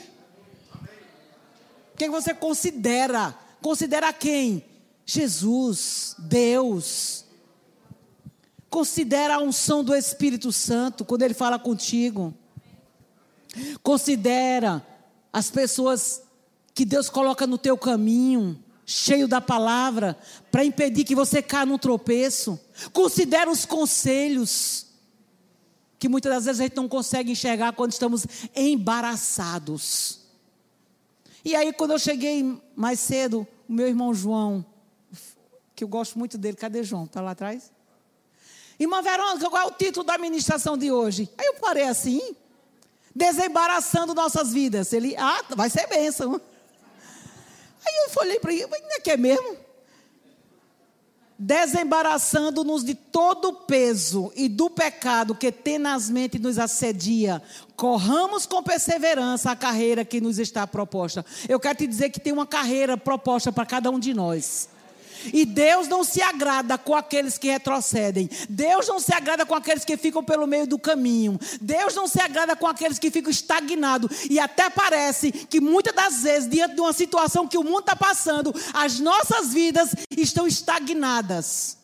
Quem 1.97 2.11
você 2.11 2.35
considera? 2.35 3.35
Considera 3.63 4.13
quem? 4.13 4.63
Jesus, 5.07 6.15
Deus. 6.19 7.25
Considera 8.73 9.35
a 9.35 9.39
unção 9.39 9.85
do 9.85 9.95
Espírito 9.95 10.51
Santo 10.51 11.05
quando 11.05 11.21
ele 11.21 11.35
fala 11.35 11.59
contigo. 11.59 12.33
Considera 13.83 14.83
as 15.31 15.51
pessoas 15.51 16.23
que 16.73 16.87
Deus 16.87 17.11
coloca 17.11 17.47
no 17.47 17.59
teu 17.59 17.77
caminho, 17.77 18.59
cheio 18.87 19.29
da 19.29 19.43
palavra, 19.43 20.19
para 20.51 20.65
impedir 20.65 21.05
que 21.05 21.15
você 21.15 21.43
caia 21.43 21.67
num 21.67 21.77
tropeço. 21.77 22.59
Considera 22.95 23.51
os 23.51 23.67
conselhos 23.67 24.87
que 25.99 26.09
muitas 26.09 26.33
das 26.33 26.47
vezes 26.47 26.61
a 26.61 26.65
gente 26.65 26.77
não 26.77 26.89
consegue 26.89 27.31
enxergar 27.31 27.75
quando 27.75 27.93
estamos 27.93 28.27
embaraçados. 28.57 30.21
E 31.45 31.55
aí, 31.55 31.75
quando 31.75 31.91
eu 31.91 31.99
cheguei 31.99 32.59
mais 32.75 33.01
cedo, 33.01 33.47
o 33.69 33.73
meu 33.75 33.87
irmão 33.87 34.15
João, 34.15 34.65
que 35.77 35.85
eu 35.85 35.89
gosto 35.89 36.19
muito 36.19 36.39
dele, 36.39 36.57
cadê 36.57 36.83
João? 36.83 37.05
Está 37.05 37.21
lá 37.21 37.33
atrás? 37.33 37.71
Irmã 38.83 39.03
Verônica, 39.03 39.49
qual 39.49 39.63
é 39.63 39.67
o 39.67 39.73
título 39.73 40.05
da 40.05 40.19
ministração 40.19 40.77
de 40.77 40.91
hoje? 40.91 41.31
Aí 41.39 41.47
eu 41.47 41.55
parei 41.55 41.85
assim, 41.85 42.37
desembaraçando 43.15 44.15
nossas 44.15 44.53
vidas. 44.53 44.93
Ele, 44.93 45.17
ah, 45.17 45.43
vai 45.57 45.71
ser 45.71 45.87
bênção. 45.87 46.41
Aí 47.85 47.95
eu 48.05 48.11
falei 48.11 48.39
para 48.39 48.53
ele, 48.53 48.67
não 48.67 48.97
é 48.97 49.01
que 49.01 49.11
é 49.11 49.17
mesmo? 49.17 49.63
desembaraçando-nos 51.45 52.85
de 52.85 52.95
todo 52.95 53.49
o 53.49 53.53
peso 53.53 54.33
e 54.37 54.49
do 54.49 54.71
pecado 54.71 55.35
que 55.35 55.51
tenazmente 55.51 56.39
nos 56.39 56.57
assedia, 56.57 57.43
corramos 57.75 58.47
com 58.47 58.63
perseverança 58.63 59.51
a 59.51 59.57
carreira 59.57 60.05
que 60.05 60.21
nos 60.21 60.39
está 60.39 60.69
proposta. 60.69 61.27
Eu 61.49 61.59
quero 61.59 61.79
te 61.79 61.87
dizer 61.89 62.11
que 62.11 62.21
tem 62.21 62.33
uma 62.33 62.47
carreira 62.47 62.97
proposta 62.97 63.51
para 63.51 63.67
cada 63.67 63.91
um 63.91 63.99
de 63.99 64.15
nós. 64.15 64.69
E 65.33 65.45
Deus 65.45 65.89
não 65.89 66.05
se 66.05 66.23
agrada 66.23 66.79
com 66.79 66.95
aqueles 66.95 67.39
que 67.39 67.49
retrocedem. 67.49 68.29
Deus 68.49 68.89
não 68.89 68.99
se 69.01 69.13
agrada 69.13 69.45
com 69.45 69.55
aqueles 69.55 69.85
que 69.85 69.97
ficam 69.97 70.25
pelo 70.25 70.47
meio 70.47 70.67
do 70.67 70.79
caminho. 70.79 71.39
Deus 71.61 71.95
não 71.95 72.07
se 72.07 72.21
agrada 72.21 72.57
com 72.57 72.67
aqueles 72.67 72.99
que 72.99 73.11
ficam 73.11 73.31
estagnados. 73.31 74.25
E 74.31 74.39
até 74.39 74.71
parece 74.71 75.31
que 75.33 75.61
muitas 75.61 75.95
das 75.95 76.23
vezes, 76.23 76.49
diante 76.49 76.75
de 76.75 76.81
uma 76.81 76.93
situação 76.93 77.47
que 77.47 77.59
o 77.59 77.65
mundo 77.65 77.81
está 77.81 77.97
passando, 77.97 78.55
as 78.73 78.99
nossas 78.99 79.53
vidas 79.53 79.91
estão 80.17 80.47
estagnadas, 80.47 81.77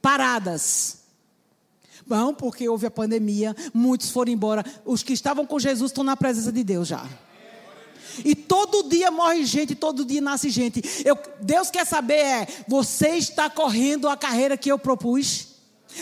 paradas. 0.00 0.98
Bom, 2.06 2.32
porque 2.32 2.68
houve 2.68 2.86
a 2.86 2.90
pandemia, 2.90 3.54
muitos 3.74 4.10
foram 4.10 4.30
embora. 4.30 4.64
Os 4.84 5.02
que 5.02 5.12
estavam 5.12 5.44
com 5.44 5.58
Jesus 5.58 5.90
estão 5.90 6.04
na 6.04 6.16
presença 6.16 6.52
de 6.52 6.62
Deus 6.62 6.86
já. 6.86 7.04
E 8.24 8.34
todo 8.34 8.88
dia 8.88 9.10
morre 9.10 9.44
gente, 9.44 9.74
todo 9.74 10.04
dia 10.04 10.20
nasce 10.20 10.50
gente. 10.50 10.82
Eu, 11.04 11.18
Deus 11.40 11.70
quer 11.70 11.86
saber 11.86 12.14
é: 12.14 12.48
você 12.66 13.10
está 13.10 13.48
correndo 13.50 14.08
a 14.08 14.16
carreira 14.16 14.56
que 14.56 14.70
eu 14.70 14.78
propus? 14.78 15.56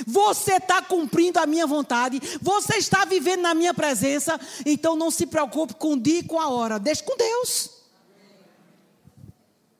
Você 0.06 0.54
está 0.54 0.82
cumprindo 0.82 1.38
a 1.38 1.46
minha 1.46 1.66
vontade? 1.66 2.20
Você 2.40 2.76
está 2.76 3.04
vivendo 3.04 3.42
na 3.42 3.54
minha 3.54 3.72
presença? 3.72 4.40
Então 4.66 4.96
não 4.96 5.10
se 5.10 5.26
preocupe 5.26 5.74
com 5.74 5.92
o 5.92 6.00
dia 6.00 6.18
e 6.18 6.24
com 6.24 6.40
a 6.40 6.48
hora. 6.48 6.78
Deixe 6.78 7.02
com 7.02 7.16
Deus. 7.16 7.70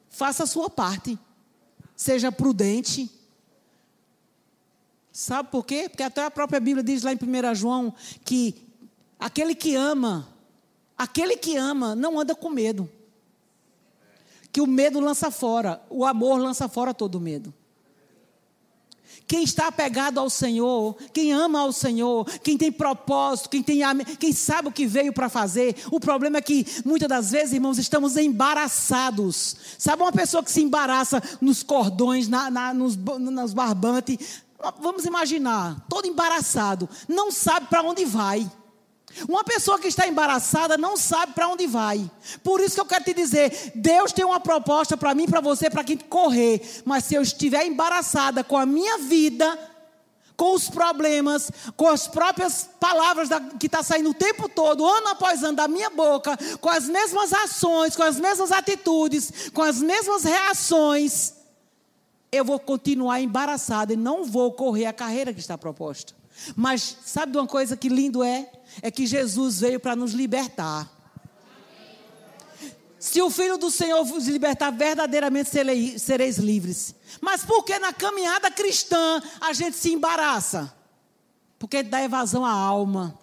Faça 0.08 0.44
a 0.44 0.46
sua 0.46 0.70
parte. 0.70 1.18
Seja 1.96 2.30
prudente. 2.30 3.10
Sabe 5.12 5.48
por 5.48 5.64
quê? 5.64 5.88
Porque 5.88 6.02
até 6.02 6.24
a 6.24 6.30
própria 6.30 6.60
Bíblia 6.60 6.82
diz 6.82 7.02
lá 7.02 7.12
em 7.12 7.16
1 7.16 7.54
João 7.54 7.94
que 8.24 8.54
aquele 9.18 9.54
que 9.54 9.74
ama 9.74 10.28
Aquele 10.96 11.36
que 11.36 11.56
ama 11.56 11.94
não 11.94 12.18
anda 12.18 12.34
com 12.34 12.48
medo. 12.48 12.88
Que 14.52 14.60
o 14.60 14.66
medo 14.66 15.00
lança 15.00 15.30
fora, 15.30 15.82
o 15.90 16.04
amor 16.04 16.38
lança 16.38 16.68
fora 16.68 16.94
todo 16.94 17.20
medo. 17.20 17.52
Quem 19.26 19.42
está 19.42 19.68
apegado 19.68 20.18
ao 20.18 20.28
Senhor, 20.28 20.96
quem 21.12 21.32
ama 21.32 21.60
ao 21.60 21.72
Senhor, 21.72 22.24
quem 22.40 22.58
tem 22.58 22.70
propósito, 22.70 23.48
quem, 23.48 23.62
tem, 23.62 23.80
quem 24.18 24.32
sabe 24.32 24.68
o 24.68 24.72
que 24.72 24.86
veio 24.86 25.12
para 25.12 25.28
fazer. 25.28 25.74
O 25.90 25.98
problema 25.98 26.38
é 26.38 26.42
que 26.42 26.66
muitas 26.84 27.08
das 27.08 27.30
vezes, 27.30 27.54
irmãos, 27.54 27.78
estamos 27.78 28.16
embaraçados. 28.16 29.56
Sabe 29.78 30.02
uma 30.02 30.12
pessoa 30.12 30.42
que 30.42 30.52
se 30.52 30.62
embaraça 30.62 31.22
nos 31.40 31.62
cordões, 31.62 32.28
na, 32.28 32.50
na, 32.50 32.74
nos, 32.74 32.96
nos 32.96 33.54
barbantes? 33.54 34.44
Vamos 34.80 35.04
imaginar, 35.04 35.84
todo 35.88 36.06
embaraçado, 36.06 36.88
não 37.08 37.30
sabe 37.30 37.66
para 37.66 37.82
onde 37.82 38.04
vai. 38.04 38.50
Uma 39.28 39.44
pessoa 39.44 39.78
que 39.78 39.88
está 39.88 40.06
embaraçada 40.08 40.76
não 40.76 40.96
sabe 40.96 41.32
para 41.32 41.48
onde 41.48 41.66
vai. 41.66 42.10
Por 42.42 42.60
isso 42.60 42.74
que 42.74 42.80
eu 42.80 42.86
quero 42.86 43.04
te 43.04 43.14
dizer: 43.14 43.72
Deus 43.74 44.12
tem 44.12 44.24
uma 44.24 44.40
proposta 44.40 44.96
para 44.96 45.14
mim 45.14 45.26
para 45.26 45.40
você, 45.40 45.70
para 45.70 45.84
quem 45.84 45.96
correr. 45.96 46.82
Mas 46.84 47.04
se 47.04 47.14
eu 47.14 47.22
estiver 47.22 47.64
embaraçada 47.64 48.42
com 48.42 48.56
a 48.56 48.66
minha 48.66 48.98
vida, 48.98 49.58
com 50.36 50.54
os 50.54 50.68
problemas, 50.68 51.50
com 51.76 51.88
as 51.88 52.08
próprias 52.08 52.68
palavras 52.80 53.28
da, 53.28 53.40
que 53.40 53.66
está 53.66 53.82
saindo 53.82 54.10
o 54.10 54.14
tempo 54.14 54.48
todo, 54.48 54.84
ano 54.84 55.08
após 55.08 55.42
ano, 55.44 55.56
da 55.56 55.68
minha 55.68 55.90
boca, 55.90 56.36
com 56.60 56.68
as 56.68 56.88
mesmas 56.88 57.32
ações, 57.32 57.94
com 57.94 58.02
as 58.02 58.18
mesmas 58.18 58.50
atitudes, 58.50 59.50
com 59.52 59.62
as 59.62 59.80
mesmas 59.80 60.24
reações, 60.24 61.34
eu 62.32 62.44
vou 62.44 62.58
continuar 62.58 63.20
embaraçada 63.20 63.92
e 63.92 63.96
não 63.96 64.24
vou 64.24 64.52
correr 64.52 64.86
a 64.86 64.92
carreira 64.92 65.32
que 65.32 65.40
está 65.40 65.56
proposta. 65.56 66.14
Mas 66.56 66.96
sabe 67.04 67.32
de 67.32 67.38
uma 67.38 67.46
coisa 67.46 67.76
que 67.76 67.88
lindo 67.88 68.22
é? 68.22 68.50
É 68.82 68.90
que 68.90 69.06
Jesus 69.06 69.60
veio 69.60 69.80
para 69.80 69.96
nos 69.96 70.12
libertar. 70.12 70.90
Se 72.98 73.20
o 73.20 73.28
Filho 73.28 73.58
do 73.58 73.70
Senhor 73.70 74.02
vos 74.04 74.26
libertar, 74.26 74.70
verdadeiramente 74.70 75.50
sereis 75.98 76.38
livres. 76.38 76.94
Mas 77.20 77.44
por 77.44 77.62
que 77.62 77.78
na 77.78 77.92
caminhada 77.92 78.50
cristã 78.50 79.22
a 79.40 79.52
gente 79.52 79.76
se 79.76 79.92
embaraça? 79.92 80.74
Porque 81.58 81.82
dá 81.82 82.02
evasão 82.02 82.46
à 82.46 82.50
alma. 82.50 83.18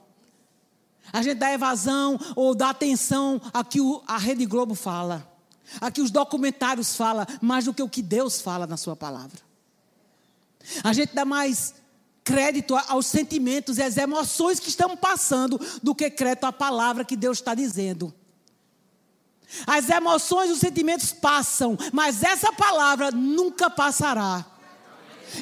A 1.11 1.21
gente 1.23 1.39
dá 1.39 1.51
evasão 1.51 2.19
ou 2.35 2.53
dá 2.53 2.69
atenção 2.69 3.41
a 3.51 3.63
que 3.63 3.79
a 4.05 4.17
Rede 4.19 4.45
Globo 4.45 4.75
fala. 4.75 5.27
A 5.79 5.89
que 5.89 6.01
os 6.01 6.11
documentários 6.11 6.95
falam, 6.95 7.25
mais 7.41 7.65
do 7.65 7.73
que 7.73 7.81
o 7.81 7.89
que 7.89 8.01
Deus 8.01 8.39
fala 8.39 8.67
na 8.67 8.77
sua 8.77 8.95
palavra. 8.95 9.39
A 10.83 10.93
gente 10.93 11.15
dá 11.15 11.25
mais 11.25 11.73
crédito 12.31 12.77
aos 12.87 13.07
sentimentos 13.07 13.77
e 13.77 13.83
às 13.83 13.97
emoções 13.97 14.57
que 14.57 14.69
estamos 14.69 14.97
passando 14.97 15.59
do 15.83 15.93
que 15.93 16.09
crédito 16.09 16.45
à 16.45 16.53
palavra 16.53 17.03
que 17.03 17.17
Deus 17.17 17.39
está 17.39 17.53
dizendo. 17.53 18.13
As 19.67 19.89
emoções 19.89 20.49
e 20.49 20.53
os 20.53 20.59
sentimentos 20.59 21.11
passam, 21.11 21.77
mas 21.91 22.23
essa 22.23 22.53
palavra 22.53 23.11
nunca 23.11 23.69
passará. 23.69 24.45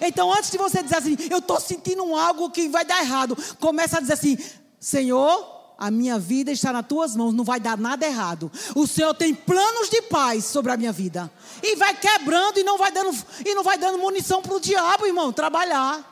Então, 0.01 0.33
antes 0.33 0.49
de 0.49 0.57
você 0.57 0.81
dizer 0.81 0.97
assim, 0.97 1.15
eu 1.29 1.37
estou 1.37 1.59
sentindo 1.59 2.15
algo 2.15 2.49
que 2.49 2.67
vai 2.69 2.83
dar 2.83 3.01
errado, 3.01 3.37
começa 3.59 3.97
a 3.97 4.01
dizer 4.01 4.13
assim: 4.13 4.37
Senhor, 4.79 5.75
a 5.77 5.91
minha 5.91 6.17
vida 6.17 6.51
está 6.51 6.73
nas 6.73 6.87
tuas 6.87 7.15
mãos, 7.15 7.35
não 7.35 7.43
vai 7.43 7.59
dar 7.59 7.77
nada 7.77 8.03
errado. 8.03 8.51
O 8.75 8.87
Senhor 8.87 9.13
tem 9.13 9.35
planos 9.35 9.89
de 9.89 10.01
paz 10.03 10.45
sobre 10.45 10.71
a 10.71 10.77
minha 10.77 10.91
vida. 10.91 11.31
E 11.61 11.75
vai 11.75 11.93
quebrando 11.93 12.59
e 12.59 12.63
não 12.63 12.79
vai 12.79 12.91
dando, 12.91 13.15
e 13.45 13.53
não 13.53 13.63
vai 13.63 13.77
dando 13.77 13.99
munição 13.99 14.41
para 14.41 14.55
o 14.55 14.59
diabo, 14.59 15.05
irmão, 15.05 15.31
trabalhar. 15.31 16.08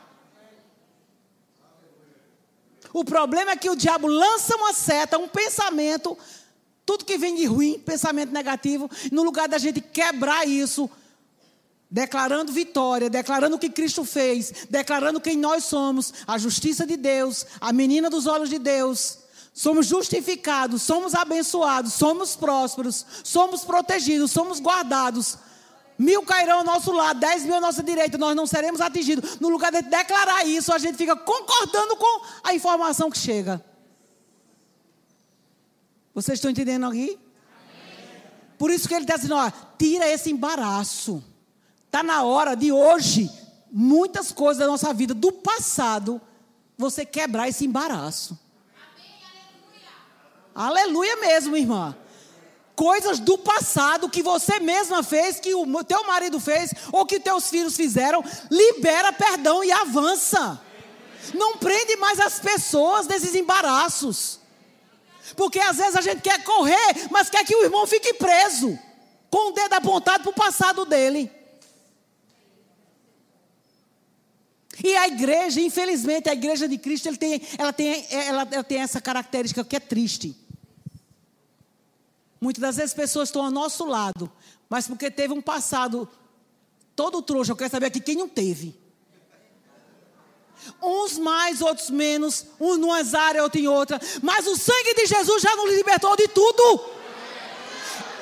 O 2.94 3.04
problema 3.04 3.52
é 3.52 3.56
que 3.56 3.70
o 3.70 3.76
diabo 3.76 4.08
lança 4.08 4.56
uma 4.56 4.74
seta, 4.74 5.18
um 5.18 5.28
pensamento, 5.28 6.18
tudo 6.86 7.06
que 7.06 7.18
vem 7.18 7.36
de 7.36 7.46
ruim, 7.46 7.80
pensamento 7.80 8.32
negativo, 8.32 8.90
no 9.12 9.24
lugar 9.24 9.48
da 9.48 9.58
gente 9.58 9.82
quebrar 9.82 10.48
isso, 10.48 10.90
declarando 11.90 12.52
vitória, 12.52 13.10
declarando 13.10 13.56
o 13.56 13.60
que 13.60 13.70
Cristo 13.70 14.04
fez, 14.04 14.68
declarando 14.70 15.22
quem 15.22 15.38
nós 15.38 15.66
somos, 15.66 16.14
a 16.26 16.38
justiça 16.38 16.86
de 16.86 16.98
Deus, 16.98 17.46
a 17.60 17.74
menina 17.74 18.10
dos 18.10 18.26
olhos 18.26 18.50
de 18.50 18.60
Deus. 18.60 19.20
Somos 19.54 19.88
justificados, 19.88 20.84
somos 20.84 21.16
abençoados, 21.16 21.94
somos 21.94 22.36
prósperos, 22.36 23.06
somos 23.24 23.64
protegidos, 23.64 24.32
somos 24.32 24.60
guardados. 24.60 25.38
Mil 25.98 26.22
cairão 26.24 26.60
ao 26.60 26.64
nosso 26.64 26.92
lado, 26.92 27.20
dez 27.20 27.44
mil 27.44 27.56
à 27.56 27.62
nossa 27.62 27.82
direita, 27.82 28.18
nós 28.18 28.36
não 28.36 28.46
seremos 28.46 28.80
atingidos. 28.80 29.40
No 29.40 29.50
lugar 29.50 29.72
de 29.72 29.82
declarar 29.82 30.46
isso, 30.46 30.72
a 30.72 30.78
gente 30.78 30.96
fica 30.96 31.16
concordando 31.16 31.96
com 31.96 32.22
a 32.44 32.54
informação 32.54 33.10
que 33.10 33.18
chega. 33.18 33.64
Vocês 36.14 36.38
estão 36.38 36.52
entendendo 36.52 36.86
aqui? 36.86 37.18
Por 38.60 38.70
isso 38.70 38.88
que 38.88 38.94
ele 38.94 39.06
está 39.06 39.16
dizendo: 39.16 39.36
ó, 39.36 39.52
tira 39.78 40.08
esse 40.08 40.32
embaraço. 40.32 41.24
Está 41.86 42.04
na 42.04 42.22
hora 42.24 42.56
de 42.56 42.72
hoje, 42.72 43.32
muitas 43.72 44.32
coisas 44.32 44.60
da 44.60 44.68
nossa 44.68 44.94
vida, 44.94 45.16
do 45.16 45.32
passado, 45.32 46.22
você 46.78 47.06
quebrar 47.06 47.48
esse 47.48 47.66
embaraço. 47.66 48.38
Aleluia, 50.54 51.14
aleluia 51.14 51.16
mesmo, 51.16 51.58
irmã 51.58 51.96
coisas 52.78 53.20
do 53.20 53.40
passado 53.40 54.08
que 54.08 54.22
você 54.22 54.60
mesma 54.60 55.02
fez, 55.02 55.40
que 55.40 55.56
o 55.56 55.84
teu 55.84 56.06
marido 56.06 56.40
fez, 56.40 56.72
ou 56.92 57.08
que 57.08 57.20
teus 57.20 57.50
filhos 57.50 57.76
fizeram, 57.76 58.24
libera 58.52 59.12
perdão 59.12 59.64
e 59.64 59.72
avança. 59.72 60.62
Não 61.34 61.58
prende 61.58 61.96
mais 61.96 62.20
as 62.20 62.40
pessoas 62.40 63.08
nesses 63.08 63.34
embaraços. 63.34 64.40
Porque 65.36 65.60
às 65.60 65.78
vezes 65.78 65.96
a 65.96 66.02
gente 66.02 66.22
quer 66.22 66.44
correr, 66.44 67.08
mas 67.10 67.32
quer 67.32 67.44
que 67.44 67.56
o 67.56 67.64
irmão 67.64 67.88
fique 67.88 68.14
preso, 68.14 68.78
com 69.30 69.50
o 69.50 69.54
dedo 69.54 69.74
apontado 69.74 70.24
para 70.24 70.30
o 70.30 70.34
passado 70.34 70.86
dele. 70.86 71.32
E 74.84 74.96
a 74.96 75.08
igreja, 75.08 75.60
infelizmente, 75.60 76.30
a 76.30 76.34
igreja 76.34 76.68
de 76.68 76.78
Cristo, 76.78 77.08
ele 77.08 77.18
tem, 77.18 77.42
ela, 77.58 77.74
tem, 77.74 78.06
ela, 78.12 78.48
ela 78.52 78.64
tem 78.64 78.82
essa 78.82 79.02
característica 79.02 79.66
que 79.66 79.76
é 79.76 79.80
triste. 79.80 80.47
Muitas 82.40 82.62
das 82.62 82.76
vezes 82.78 82.94
pessoas 82.94 83.30
estão 83.30 83.44
ao 83.44 83.52
nosso 83.52 83.86
lado, 83.86 84.32
mas 84.70 84.88
porque 84.88 85.10
teve 85.10 85.34
um 85.34 85.42
passado 85.42 86.08
todo 86.96 87.22
trouxa, 87.22 87.52
eu 87.52 87.56
quero 87.56 87.72
saber 87.72 87.88
aqui 87.88 88.00
quem 88.00 88.16
não 88.16 88.28
teve. 88.28 88.76
Uns 90.82 91.18
mais, 91.18 91.62
outros 91.62 91.90
menos, 91.90 92.46
uns 92.60 92.78
numa 92.78 92.98
área, 93.20 93.44
outros 93.44 93.64
em 93.64 93.68
outra, 93.68 94.00
mas 94.22 94.46
o 94.48 94.56
sangue 94.56 94.94
de 94.96 95.06
Jesus 95.06 95.42
já 95.42 95.56
nos 95.56 95.74
libertou 95.74 96.16
de 96.16 96.28
tudo. 96.28 96.98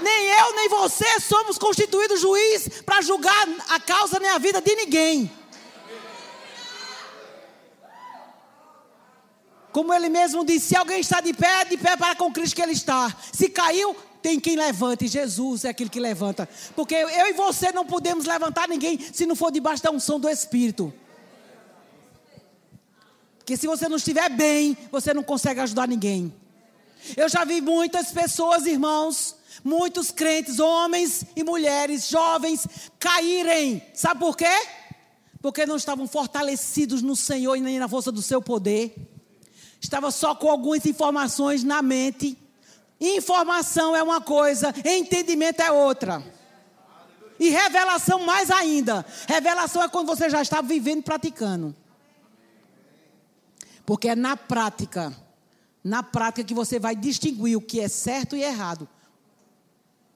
Nem 0.01 0.25
eu, 0.39 0.55
nem 0.55 0.69
você 0.69 1.19
somos 1.21 1.57
constituídos 1.57 2.19
juiz 2.19 2.83
para 2.85 3.01
julgar 3.01 3.47
a 3.69 3.79
causa 3.79 4.19
nem 4.19 4.29
a 4.29 4.37
vida 4.37 4.61
de 4.61 4.75
ninguém. 4.75 5.31
Como 9.75 9.93
ele 9.93 10.07
mesmo 10.07 10.45
disse: 10.45 10.67
se 10.67 10.75
alguém 10.77 11.01
está 11.01 11.19
de 11.19 11.33
pé, 11.33 11.65
de 11.65 11.75
pé 11.75 11.97
para 11.97 12.15
com 12.15 12.31
Cristo 12.31 12.55
que 12.55 12.61
ele 12.61 12.71
está. 12.71 13.13
Se 13.33 13.49
caiu, 13.49 13.93
tem 14.21 14.39
quem 14.39 14.55
levante. 14.55 15.05
Jesus 15.05 15.65
é 15.65 15.69
aquele 15.71 15.89
que 15.89 15.99
levanta. 15.99 16.47
Porque 16.73 16.95
eu 16.95 17.27
e 17.27 17.33
você 17.33 17.73
não 17.73 17.85
podemos 17.85 18.23
levantar 18.25 18.69
ninguém 18.69 18.97
se 18.97 19.25
não 19.25 19.35
for 19.35 19.51
debaixo 19.51 19.83
da 19.83 19.91
unção 19.91 20.17
do 20.17 20.29
Espírito. 20.29 20.93
Porque 23.37 23.57
se 23.57 23.67
você 23.67 23.89
não 23.89 23.97
estiver 23.97 24.29
bem, 24.29 24.77
você 24.89 25.13
não 25.13 25.21
consegue 25.21 25.59
ajudar 25.59 25.89
ninguém. 25.89 26.33
Eu 27.17 27.27
já 27.27 27.43
vi 27.43 27.59
muitas 27.59 28.13
pessoas, 28.13 28.65
irmãos, 28.65 29.35
Muitos 29.61 30.11
crentes, 30.11 30.59
homens 30.59 31.25
e 31.35 31.43
mulheres, 31.43 32.07
jovens, 32.07 32.67
caírem. 32.99 33.81
Sabe 33.93 34.19
por 34.19 34.37
quê? 34.37 34.45
Porque 35.41 35.65
não 35.65 35.75
estavam 35.75 36.07
fortalecidos 36.07 37.01
no 37.01 37.15
Senhor 37.15 37.55
e 37.55 37.61
nem 37.61 37.79
na 37.79 37.89
força 37.89 38.11
do 38.11 38.21
seu 38.21 38.41
poder. 38.41 39.14
Estava 39.85 40.09
só 40.09 40.33
com 40.33 40.49
algumas 40.49 40.83
informações 40.83 41.63
na 41.63 41.79
mente. 41.79 42.35
Informação 42.99 43.95
é 43.95 44.01
uma 44.01 44.19
coisa, 44.19 44.73
entendimento 44.83 45.61
é 45.61 45.71
outra. 45.71 46.23
E 47.39 47.49
revelação 47.49 48.25
mais 48.25 48.49
ainda. 48.49 49.05
Revelação 49.27 49.83
é 49.83 49.87
quando 49.87 50.07
você 50.07 50.27
já 50.27 50.41
está 50.41 50.59
vivendo 50.59 50.99
e 50.99 51.03
praticando. 51.03 51.75
Porque 53.85 54.09
é 54.09 54.15
na 54.15 54.35
prática, 54.35 55.15
na 55.83 56.01
prática 56.01 56.43
que 56.43 56.55
você 56.55 56.79
vai 56.79 56.95
distinguir 56.95 57.55
o 57.55 57.61
que 57.61 57.79
é 57.79 57.87
certo 57.87 58.35
e 58.35 58.41
errado. 58.41 58.89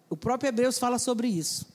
O 0.10 0.18
próprio 0.18 0.48
Hebreus 0.48 0.80
fala 0.80 0.98
sobre 0.98 1.28
isso. 1.28 1.68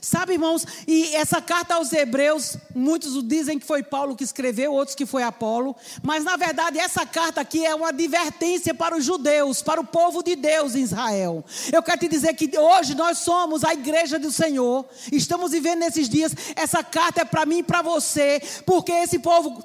Sabe, 0.00 0.34
irmãos, 0.34 0.66
e 0.86 1.14
essa 1.16 1.40
carta 1.40 1.74
aos 1.74 1.92
Hebreus, 1.92 2.56
muitos 2.74 3.22
dizem 3.26 3.58
que 3.58 3.66
foi 3.66 3.82
Paulo 3.82 4.14
que 4.16 4.24
escreveu, 4.24 4.72
outros 4.72 4.94
que 4.94 5.06
foi 5.06 5.22
Apolo, 5.22 5.74
mas 6.02 6.24
na 6.24 6.36
verdade 6.36 6.78
essa 6.78 7.04
carta 7.06 7.40
aqui 7.40 7.64
é 7.64 7.74
uma 7.74 7.88
advertência 7.88 8.74
para 8.74 8.96
os 8.96 9.04
judeus, 9.04 9.62
para 9.62 9.80
o 9.80 9.86
povo 9.86 10.22
de 10.22 10.36
Deus 10.36 10.74
em 10.74 10.82
Israel. 10.82 11.44
Eu 11.72 11.82
quero 11.82 12.00
te 12.00 12.08
dizer 12.08 12.34
que 12.34 12.58
hoje 12.58 12.94
nós 12.94 13.18
somos 13.18 13.64
a 13.64 13.72
igreja 13.72 14.18
do 14.18 14.30
Senhor, 14.30 14.84
estamos 15.10 15.52
vivendo 15.52 15.80
nesses 15.80 16.08
dias, 16.08 16.34
essa 16.54 16.82
carta 16.84 17.22
é 17.22 17.24
para 17.24 17.46
mim 17.46 17.58
e 17.58 17.62
para 17.62 17.82
você, 17.82 18.40
porque 18.64 18.92
esse 18.92 19.18
povo 19.18 19.64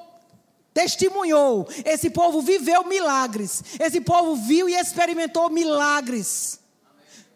testemunhou, 0.73 1.67
esse 1.83 2.09
povo 2.09 2.41
viveu 2.41 2.85
milagres, 2.87 3.63
esse 3.79 3.99
povo 3.99 4.35
viu 4.35 4.69
e 4.69 4.75
experimentou 4.75 5.49
milagres. 5.49 6.60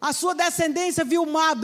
A 0.05 0.13
sua 0.13 0.35
descendência 0.35 1.03
viu 1.03 1.23
o 1.23 1.33
mar 1.33 1.55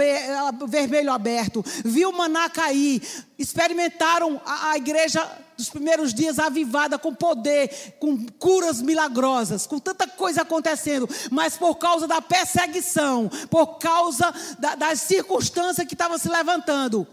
vermelho 0.67 1.11
aberto, 1.11 1.63
viu 1.85 2.09
o 2.09 2.17
maná 2.17 2.49
cair, 2.49 2.99
experimentaram 3.37 4.41
a, 4.43 4.71
a 4.71 4.77
igreja 4.77 5.23
dos 5.55 5.69
primeiros 5.69 6.11
dias 6.11 6.39
avivada 6.39 6.97
com 6.97 7.13
poder, 7.13 7.97
com 7.99 8.25
curas 8.39 8.81
milagrosas, 8.81 9.67
com 9.67 9.77
tanta 9.77 10.07
coisa 10.07 10.41
acontecendo, 10.41 11.07
mas 11.29 11.55
por 11.55 11.75
causa 11.75 12.07
da 12.07 12.19
perseguição, 12.19 13.29
por 13.47 13.77
causa 13.77 14.33
da, 14.57 14.73
das 14.73 15.01
circunstâncias 15.01 15.85
que 15.85 15.93
estavam 15.93 16.17
se 16.17 16.27
levantando, 16.27 17.07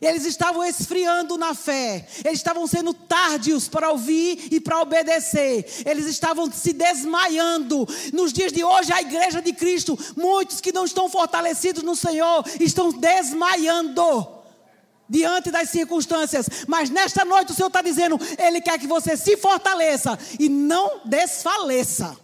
eles 0.00 0.24
estavam 0.24 0.64
esfriando 0.64 1.36
na 1.36 1.54
fé, 1.54 2.06
eles 2.24 2.38
estavam 2.38 2.66
sendo 2.66 2.94
tardios 2.94 3.68
para 3.68 3.90
ouvir 3.90 4.48
e 4.50 4.60
para 4.60 4.80
obedecer, 4.80 5.66
eles 5.84 6.06
estavam 6.06 6.50
se 6.50 6.72
desmaiando. 6.72 7.86
Nos 8.12 8.32
dias 8.32 8.52
de 8.52 8.62
hoje, 8.62 8.92
a 8.92 9.00
igreja 9.00 9.42
de 9.42 9.52
Cristo, 9.52 9.98
muitos 10.16 10.60
que 10.60 10.72
não 10.72 10.84
estão 10.84 11.08
fortalecidos 11.08 11.82
no 11.82 11.96
Senhor, 11.96 12.44
estão 12.60 12.92
desmaiando 12.92 14.38
diante 15.08 15.50
das 15.50 15.70
circunstâncias. 15.70 16.48
Mas 16.66 16.90
nesta 16.90 17.24
noite 17.24 17.52
o 17.52 17.54
Senhor 17.54 17.68
está 17.68 17.82
dizendo: 17.82 18.18
Ele 18.38 18.60
quer 18.60 18.78
que 18.78 18.86
você 18.86 19.16
se 19.16 19.36
fortaleça 19.36 20.18
e 20.38 20.48
não 20.48 21.00
desfaleça. 21.04 22.16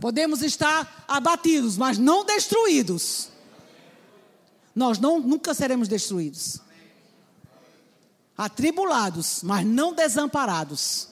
Podemos 0.00 0.42
estar 0.42 1.04
abatidos, 1.06 1.76
mas 1.76 1.98
não 1.98 2.24
destruídos. 2.24 3.29
Nós 4.80 4.98
não, 4.98 5.20
nunca 5.20 5.52
seremos 5.52 5.88
destruídos. 5.88 6.58
Atribulados, 8.34 9.42
mas 9.42 9.66
não 9.66 9.92
desamparados. 9.92 11.08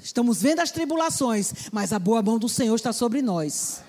Estamos 0.00 0.40
vendo 0.40 0.60
as 0.60 0.70
tribulações, 0.70 1.52
mas 1.72 1.92
a 1.92 1.98
boa 1.98 2.22
mão 2.22 2.38
do 2.38 2.48
Senhor 2.48 2.76
está 2.76 2.92
sobre 2.92 3.20
nós. 3.22 3.82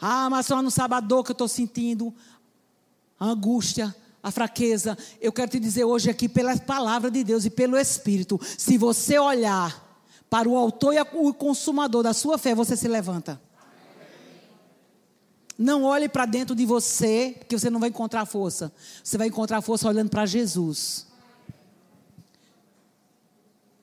Ah, 0.00 0.28
mas 0.28 0.46
só 0.46 0.60
no 0.60 0.68
sábado 0.68 1.22
que 1.22 1.30
eu 1.30 1.34
estou 1.34 1.46
sentindo 1.46 2.12
a 3.20 3.26
angústia, 3.26 3.94
a 4.20 4.32
fraqueza. 4.32 4.98
Eu 5.20 5.30
quero 5.32 5.52
te 5.52 5.60
dizer 5.60 5.84
hoje 5.84 6.10
aqui, 6.10 6.28
pela 6.28 6.58
palavra 6.58 7.08
de 7.08 7.22
Deus 7.22 7.44
e 7.44 7.50
pelo 7.50 7.78
Espírito, 7.78 8.40
se 8.58 8.76
você 8.76 9.16
olhar 9.16 9.80
para 10.28 10.48
o 10.48 10.56
autor 10.56 10.92
e 10.92 11.00
o 11.00 11.32
consumador 11.32 12.02
da 12.02 12.12
sua 12.12 12.36
fé, 12.36 12.52
você 12.52 12.76
se 12.76 12.88
levanta. 12.88 13.40
Não 15.56 15.84
olhe 15.84 16.08
para 16.08 16.26
dentro 16.26 16.54
de 16.54 16.66
você, 16.66 17.36
porque 17.38 17.56
você 17.56 17.70
não 17.70 17.78
vai 17.78 17.88
encontrar 17.88 18.26
força. 18.26 18.72
Você 19.02 19.16
vai 19.16 19.28
encontrar 19.28 19.60
força 19.60 19.88
olhando 19.88 20.10
para 20.10 20.26
Jesus. 20.26 21.06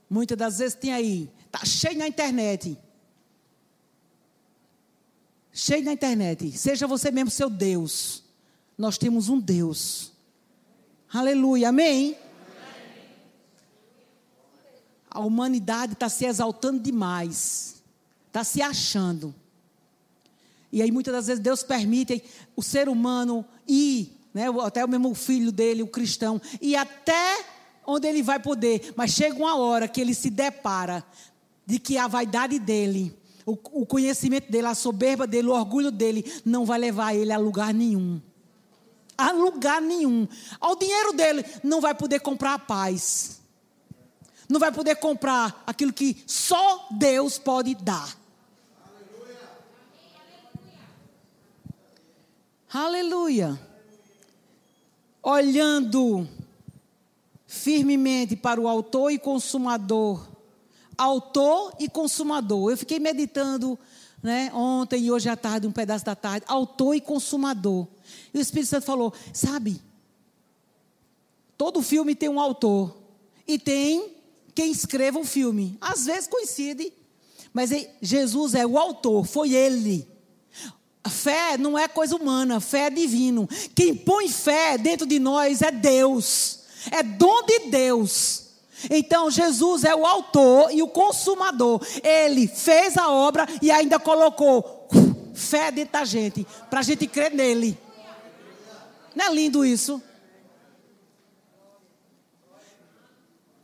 Muitas 0.09 0.37
das 0.37 0.57
vezes 0.57 0.75
tem 0.75 0.91
aí, 0.91 1.31
tá 1.49 1.63
cheio 1.63 1.97
na 1.97 2.07
internet. 2.07 2.77
Cheio 5.53 5.83
na 5.83 5.93
internet. 5.93 6.51
Seja 6.57 6.85
você 6.85 7.11
mesmo 7.11 7.31
seu 7.31 7.49
Deus. 7.49 8.23
Nós 8.77 8.97
temos 8.97 9.29
um 9.29 9.39
Deus. 9.39 10.11
Aleluia, 11.13 11.69
amém? 11.69 12.17
A 15.09 15.19
humanidade 15.19 15.93
está 15.93 16.09
se 16.09 16.25
exaltando 16.25 16.79
demais. 16.81 17.81
Está 18.27 18.43
se 18.43 18.61
achando. 18.61 19.35
E 20.71 20.81
aí 20.81 20.91
muitas 20.91 21.13
das 21.13 21.27
vezes 21.27 21.41
Deus 21.41 21.63
permite 21.63 22.23
o 22.55 22.63
ser 22.63 22.87
humano 22.87 23.45
ir, 23.67 24.17
né, 24.33 24.45
até 24.63 24.85
o 24.85 24.87
mesmo 24.87 25.13
filho 25.13 25.51
dele, 25.51 25.83
o 25.83 25.87
cristão, 25.87 26.41
e 26.61 26.75
até 26.75 27.45
onde 27.85 28.07
ele 28.07 28.23
vai 28.23 28.39
poder. 28.39 28.93
Mas 28.95 29.11
chega 29.11 29.35
uma 29.35 29.57
hora 29.57 29.87
que 29.87 29.99
ele 29.99 30.13
se 30.13 30.29
depara 30.29 31.03
de 31.65 31.79
que 31.79 31.97
a 31.97 32.07
vaidade 32.07 32.57
dele, 32.57 33.15
o, 33.45 33.51
o 33.81 33.85
conhecimento 33.85 34.51
dele, 34.51 34.67
a 34.67 34.75
soberba 34.75 35.27
dele, 35.27 35.49
o 35.49 35.53
orgulho 35.53 35.91
dele, 35.91 36.31
não 36.45 36.65
vai 36.65 36.79
levar 36.79 37.13
ele 37.13 37.31
a 37.31 37.37
lugar 37.37 37.73
nenhum. 37.73 38.21
A 39.17 39.31
lugar 39.31 39.81
nenhum. 39.81 40.27
Ao 40.59 40.75
dinheiro 40.75 41.13
dele, 41.13 41.45
não 41.63 41.81
vai 41.81 41.93
poder 41.93 42.21
comprar 42.21 42.53
a 42.53 42.59
paz. 42.59 43.41
Não 44.49 44.59
vai 44.59 44.71
poder 44.71 44.95
comprar 44.95 45.63
aquilo 45.67 45.93
que 45.93 46.23
só 46.25 46.87
Deus 46.91 47.37
pode 47.37 47.75
dar. 47.75 48.20
Aleluia. 52.73 53.59
Olhando 55.21 56.25
firmemente 57.45 58.37
para 58.37 58.61
o 58.61 58.67
autor 58.67 59.11
e 59.11 59.19
consumador. 59.19 60.25
Autor 60.97 61.75
e 61.81 61.89
consumador. 61.89 62.71
Eu 62.71 62.77
fiquei 62.77 62.97
meditando 62.97 63.77
né, 64.23 64.49
ontem 64.53 65.03
e 65.03 65.11
hoje 65.11 65.27
à 65.27 65.35
tarde, 65.35 65.67
um 65.67 65.71
pedaço 65.71 66.05
da 66.05 66.15
tarde. 66.15 66.45
Autor 66.47 66.95
e 66.95 67.01
consumador. 67.01 67.87
E 68.33 68.37
o 68.37 68.41
Espírito 68.41 68.69
Santo 68.69 68.85
falou: 68.85 69.13
sabe, 69.33 69.81
todo 71.57 71.81
filme 71.81 72.15
tem 72.15 72.29
um 72.29 72.39
autor. 72.39 72.95
E 73.45 73.59
tem 73.59 74.15
quem 74.55 74.71
escreva 74.71 75.19
o 75.19 75.25
filme. 75.25 75.77
Às 75.81 76.05
vezes 76.05 76.29
coincide. 76.29 76.93
Mas 77.51 77.69
Jesus 78.01 78.55
é 78.55 78.65
o 78.65 78.77
autor, 78.77 79.25
foi 79.25 79.53
ele. 79.53 80.10
A 81.03 81.09
fé 81.09 81.57
não 81.57 81.77
é 81.77 81.87
coisa 81.87 82.15
humana, 82.15 82.59
fé 82.59 82.87
é 82.87 82.89
divino. 82.89 83.47
Quem 83.75 83.95
põe 83.95 84.29
fé 84.29 84.77
dentro 84.77 85.07
de 85.07 85.19
nós 85.19 85.61
é 85.61 85.71
Deus. 85.71 86.59
É 86.91 87.01
dom 87.01 87.43
de 87.43 87.59
Deus. 87.69 88.49
Então 88.89 89.29
Jesus 89.29 89.83
é 89.83 89.95
o 89.95 90.05
autor 90.05 90.71
e 90.71 90.81
o 90.81 90.87
consumador. 90.87 91.81
Ele 92.03 92.47
fez 92.47 92.97
a 92.97 93.09
obra 93.09 93.47
e 93.61 93.71
ainda 93.71 93.99
colocou 93.99 94.87
fé 95.33 95.71
dentro 95.71 95.93
da 95.93 96.05
gente, 96.05 96.45
para 96.69 96.79
a 96.79 96.83
gente 96.83 97.07
crer 97.07 97.33
nele. 97.33 97.77
Não 99.15 99.25
é 99.25 99.33
lindo 99.33 99.65
isso? 99.65 100.01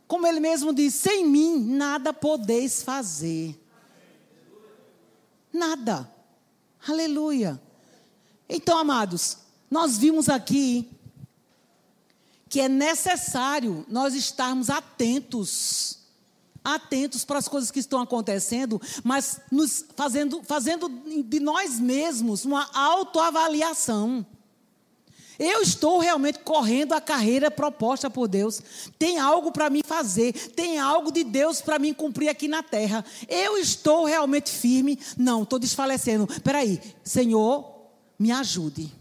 Como 0.06 0.26
ele 0.26 0.40
mesmo 0.40 0.72
diz: 0.72 0.94
sem 0.94 1.24
mim 1.26 1.58
nada 1.58 2.12
podeis 2.12 2.82
fazer. 2.82 3.58
Nada. 5.52 6.17
Aleluia. 6.86 7.60
Então, 8.48 8.78
amados, 8.78 9.38
nós 9.70 9.98
vimos 9.98 10.28
aqui 10.28 10.88
que 12.48 12.60
é 12.60 12.68
necessário 12.68 13.84
nós 13.88 14.14
estarmos 14.14 14.70
atentos, 14.70 15.98
atentos 16.64 17.24
para 17.24 17.38
as 17.38 17.46
coisas 17.46 17.70
que 17.70 17.78
estão 17.78 18.00
acontecendo, 18.00 18.80
mas 19.04 19.40
nos 19.52 19.84
fazendo, 19.94 20.42
fazendo 20.42 20.88
de 21.24 21.40
nós 21.40 21.78
mesmos 21.78 22.44
uma 22.44 22.68
autoavaliação. 22.72 24.24
Eu 25.38 25.62
estou 25.62 26.00
realmente 26.00 26.40
correndo 26.40 26.94
a 26.94 27.00
carreira 27.00 27.50
proposta 27.50 28.10
por 28.10 28.26
Deus. 28.26 28.60
Tem 28.98 29.18
algo 29.18 29.52
para 29.52 29.70
mim 29.70 29.82
fazer, 29.86 30.32
tem 30.32 30.78
algo 30.78 31.12
de 31.12 31.22
Deus 31.22 31.60
para 31.60 31.78
mim 31.78 31.94
cumprir 31.94 32.28
aqui 32.28 32.48
na 32.48 32.62
terra. 32.62 33.04
Eu 33.28 33.56
estou 33.56 34.04
realmente 34.04 34.50
firme? 34.50 34.98
Não, 35.16 35.44
estou 35.44 35.58
desfalecendo. 35.58 36.26
Peraí, 36.42 36.80
Senhor, 37.04 37.72
me 38.18 38.32
ajude. 38.32 38.92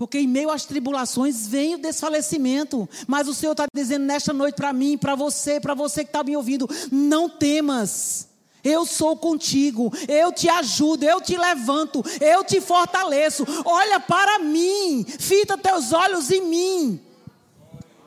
Porque 0.00 0.18
em 0.18 0.26
meio 0.26 0.50
às 0.50 0.64
tribulações 0.64 1.46
vem 1.46 1.74
o 1.74 1.78
desfalecimento. 1.78 2.88
Mas 3.06 3.28
o 3.28 3.34
Senhor 3.34 3.52
está 3.52 3.66
dizendo 3.72 4.06
nesta 4.06 4.32
noite 4.32 4.54
para 4.54 4.72
mim, 4.72 4.96
para 4.96 5.14
você, 5.14 5.60
para 5.60 5.74
você 5.74 6.04
que 6.04 6.08
está 6.08 6.24
me 6.24 6.34
ouvindo: 6.34 6.66
não 6.90 7.28
temas. 7.28 8.29
Eu 8.62 8.84
sou 8.84 9.16
contigo, 9.16 9.92
eu 10.08 10.32
te 10.32 10.48
ajudo, 10.48 11.04
eu 11.04 11.20
te 11.20 11.36
levanto, 11.36 12.04
eu 12.20 12.44
te 12.44 12.60
fortaleço. 12.60 13.44
Olha 13.64 13.98
para 13.98 14.38
mim, 14.38 15.04
fita 15.04 15.56
teus 15.56 15.92
olhos 15.92 16.30
em 16.30 16.42
mim, 16.46 17.00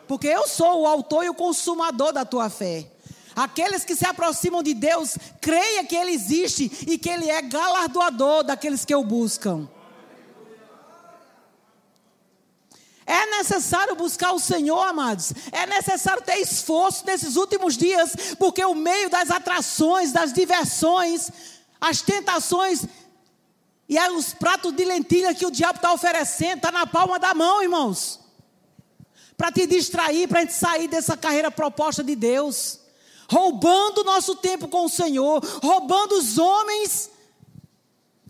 porque 0.07 0.27
eu 0.27 0.47
sou 0.47 0.81
o 0.81 0.87
autor 0.87 1.25
e 1.25 1.29
o 1.29 1.33
consumador 1.33 2.13
da 2.13 2.23
tua 2.23 2.49
fé. 2.49 2.87
Aqueles 3.35 3.83
que 3.83 3.95
se 3.95 4.05
aproximam 4.05 4.61
de 4.61 4.73
Deus, 4.75 5.17
creia 5.41 5.83
que 5.83 5.95
Ele 5.95 6.11
existe 6.11 6.71
e 6.87 6.97
que 6.97 7.09
Ele 7.09 7.29
é 7.29 7.41
galardoador 7.41 8.43
daqueles 8.43 8.85
que 8.85 8.93
o 8.93 9.03
buscam. 9.03 9.67
É 13.05 13.25
necessário 13.37 13.95
buscar 13.95 14.31
o 14.31 14.39
Senhor, 14.39 14.81
amados. 14.81 15.33
É 15.51 15.65
necessário 15.65 16.23
ter 16.23 16.37
esforço 16.37 17.05
nesses 17.05 17.35
últimos 17.35 17.77
dias, 17.77 18.35
porque 18.39 18.63
o 18.63 18.73
meio 18.73 19.09
das 19.09 19.29
atrações, 19.29 20.11
das 20.11 20.31
diversões, 20.31 21.31
as 21.79 22.01
tentações 22.01 22.85
e 23.89 23.99
os 24.11 24.33
pratos 24.33 24.71
de 24.73 24.85
lentilha 24.85 25.35
que 25.35 25.45
o 25.45 25.51
diabo 25.51 25.77
está 25.77 25.91
oferecendo, 25.93 26.57
está 26.57 26.71
na 26.71 26.87
palma 26.87 27.19
da 27.19 27.33
mão, 27.33 27.61
irmãos. 27.61 28.19
Para 29.35 29.51
te 29.51 29.67
distrair, 29.67 30.27
para 30.27 30.39
a 30.39 30.41
gente 30.43 30.53
sair 30.53 30.87
dessa 30.87 31.17
carreira 31.17 31.51
proposta 31.51 32.03
de 32.03 32.15
Deus. 32.15 32.79
Roubando 33.29 34.03
nosso 34.03 34.35
tempo 34.35 34.67
com 34.67 34.85
o 34.85 34.89
Senhor, 34.89 35.43
roubando 35.61 36.17
os 36.17 36.37
homens 36.37 37.09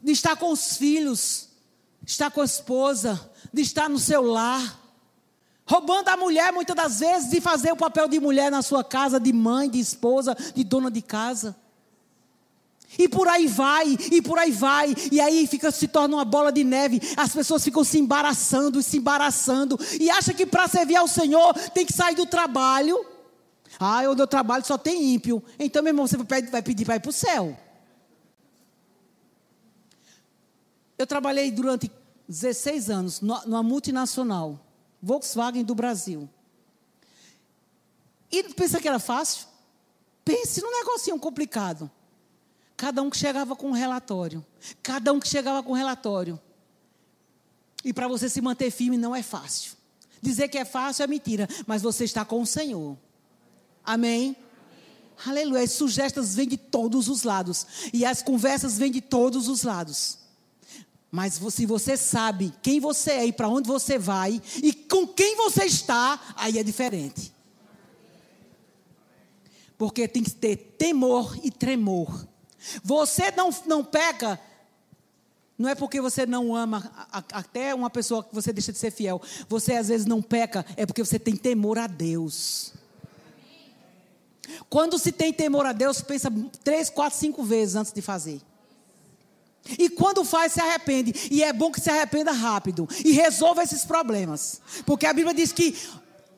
de 0.02 0.12
estar 0.12 0.36
com 0.36 0.52
os 0.52 0.78
filhos, 0.78 1.50
estar 2.06 2.32
com 2.32 2.42
a 2.42 2.46
esposa, 2.46 3.32
de 3.54 3.62
estar 3.62 3.88
no 3.88 4.00
seu 4.00 4.24
lar. 4.24 4.82
Roubando 5.66 6.10
a 6.10 6.18
mulher, 6.18 6.52
muitas 6.52 6.76
das 6.76 7.00
vezes, 7.00 7.30
de 7.30 7.40
fazer 7.40 7.72
o 7.72 7.78
papel 7.78 8.08
de 8.08 8.20
mulher 8.20 8.52
na 8.52 8.62
sua 8.62 8.84
casa, 8.84 9.20
de 9.20 9.32
mãe, 9.32 9.70
de 9.70 9.80
esposa, 9.80 10.36
de 10.54 10.64
dona 10.64 10.90
de 10.92 11.02
casa. 11.02 11.56
E 12.98 13.08
por 13.08 13.28
aí 13.28 13.48
vai, 13.48 13.98
e 14.12 14.22
por 14.22 14.38
aí 14.38 14.52
vai, 14.52 14.94
e 15.12 15.20
aí 15.20 15.48
fica, 15.48 15.72
se 15.72 15.88
torna 15.88 16.18
uma 16.18 16.26
bola 16.26 16.52
de 16.52 16.64
neve. 16.64 17.02
As 17.16 17.34
pessoas 17.34 17.64
ficam 17.64 17.84
se 17.84 17.98
embaraçando 17.98 18.80
e 18.80 18.84
se 18.84 18.98
embaraçando, 18.98 19.80
e 20.00 20.10
acha 20.10 20.34
que 20.34 20.46
para 20.46 20.68
servir 20.68 20.96
ao 20.96 21.08
Senhor 21.08 21.54
tem 21.70 21.86
que 21.86 21.94
sair 21.94 22.16
do 22.16 22.26
trabalho. 22.26 23.04
Ah, 23.80 24.04
onde 24.08 24.22
eu 24.22 24.28
trabalho 24.28 24.64
só 24.64 24.78
tem 24.78 25.14
ímpio. 25.14 25.44
Então, 25.58 25.82
meu 25.82 25.90
irmão, 25.92 26.06
você 26.06 26.18
vai 26.18 26.62
pedir 26.62 26.86
para 26.86 26.98
ir 26.98 27.00
para 27.00 27.10
o 27.10 27.14
céu. 27.14 27.58
Eu 30.98 31.08
trabalhei 31.08 31.50
durante 31.50 31.92
16 32.28 32.90
anos 32.90 33.22
numa 33.22 33.62
multinacional, 33.62 34.60
Volkswagen 35.02 35.64
do 35.64 35.76
Brasil. 35.76 36.30
E 38.32 38.44
pensa 38.54 38.80
que 38.80 38.88
era 38.88 39.00
fácil? 39.00 39.48
Pense 40.26 40.62
num 40.62 40.72
negocinho 40.72 41.20
complicado. 41.20 41.92
Cada 42.76 43.02
um 43.02 43.10
que 43.10 43.18
chegava 43.18 43.56
com 43.56 43.70
um 43.70 43.74
relatório. 43.74 44.44
Cada 44.82 45.14
um 45.14 45.20
que 45.20 45.28
chegava 45.28 45.62
com 45.62 45.74
um 45.74 45.76
relatório. 45.76 46.40
E 47.84 47.94
para 47.94 48.08
você 48.08 48.30
se 48.30 48.42
manter 48.42 48.72
firme 48.72 48.98
não 48.98 49.16
é 49.16 49.22
fácil. 49.22 49.74
Dizer 50.22 50.48
que 50.48 50.58
é 50.58 50.66
fácil 50.66 51.04
é 51.04 51.08
mentira, 51.08 51.48
mas 51.68 51.82
você 51.82 52.06
está 52.06 52.24
com 52.24 52.42
o 52.42 52.48
Senhor. 52.48 52.98
Amém? 53.84 54.36
Amém. 54.36 54.38
Aleluia. 55.26 55.64
As 55.64 55.74
sugestões 55.74 56.34
vêm 56.34 56.48
de 56.48 56.58
todos 56.58 57.10
os 57.10 57.24
lados. 57.24 57.68
E 57.94 58.06
as 58.06 58.24
conversas 58.24 58.78
vêm 58.78 58.92
de 58.92 59.02
todos 59.02 59.48
os 59.48 59.64
lados. 59.64 60.23
Mas 61.16 61.40
se 61.52 61.68
você 61.68 61.96
sabe 61.96 62.52
quem 62.60 62.80
você 62.80 63.12
é 63.12 63.26
e 63.28 63.32
para 63.32 63.48
onde 63.48 63.68
você 63.68 64.00
vai 64.00 64.42
e 64.64 64.74
com 64.74 65.06
quem 65.06 65.36
você 65.36 65.66
está, 65.66 66.20
aí 66.36 66.58
é 66.58 66.64
diferente. 66.64 67.32
Porque 69.78 70.08
tem 70.08 70.24
que 70.24 70.32
ter 70.32 70.56
temor 70.76 71.38
e 71.44 71.52
tremor. 71.52 72.28
Você 72.84 73.30
não, 73.30 73.52
não 73.68 73.86
peca, 73.86 74.40
não 75.56 75.70
é 75.70 75.76
porque 75.76 76.02
você 76.02 76.26
não 76.26 76.56
ama 76.56 76.92
até 77.12 77.76
uma 77.76 77.92
pessoa 77.92 78.24
que 78.24 78.34
você 78.34 78.52
deixa 78.52 78.72
de 78.72 78.80
ser 78.80 78.90
fiel. 78.90 79.22
Você 79.48 79.76
às 79.76 79.90
vezes 79.90 80.08
não 80.08 80.20
peca, 80.20 80.66
é 80.76 80.84
porque 80.84 81.06
você 81.06 81.20
tem 81.20 81.36
temor 81.36 81.78
a 81.78 81.86
Deus. 81.86 82.74
Quando 84.68 84.98
se 84.98 85.12
tem 85.12 85.32
temor 85.32 85.68
a 85.68 85.74
Deus, 85.74 86.02
pensa 86.02 86.34
três, 86.64 86.90
quatro, 86.90 87.20
cinco 87.20 87.44
vezes 87.44 87.76
antes 87.76 87.94
de 87.94 88.02
fazer. 88.02 88.42
E 89.78 89.90
quando 89.90 90.24
faz, 90.24 90.54
se 90.54 90.62
arrepende. 90.62 91.30
E 91.32 91.44
é 91.44 91.54
bom 91.54 91.72
que 91.72 91.80
se 91.80 91.90
arrependa 91.90 92.32
rápido. 92.32 92.88
E 93.04 93.12
resolva 93.12 93.64
esses 93.64 93.86
problemas. 93.86 94.62
Porque 94.86 95.06
a 95.06 95.14
Bíblia 95.14 95.34
diz 95.34 95.52
que 95.52 95.76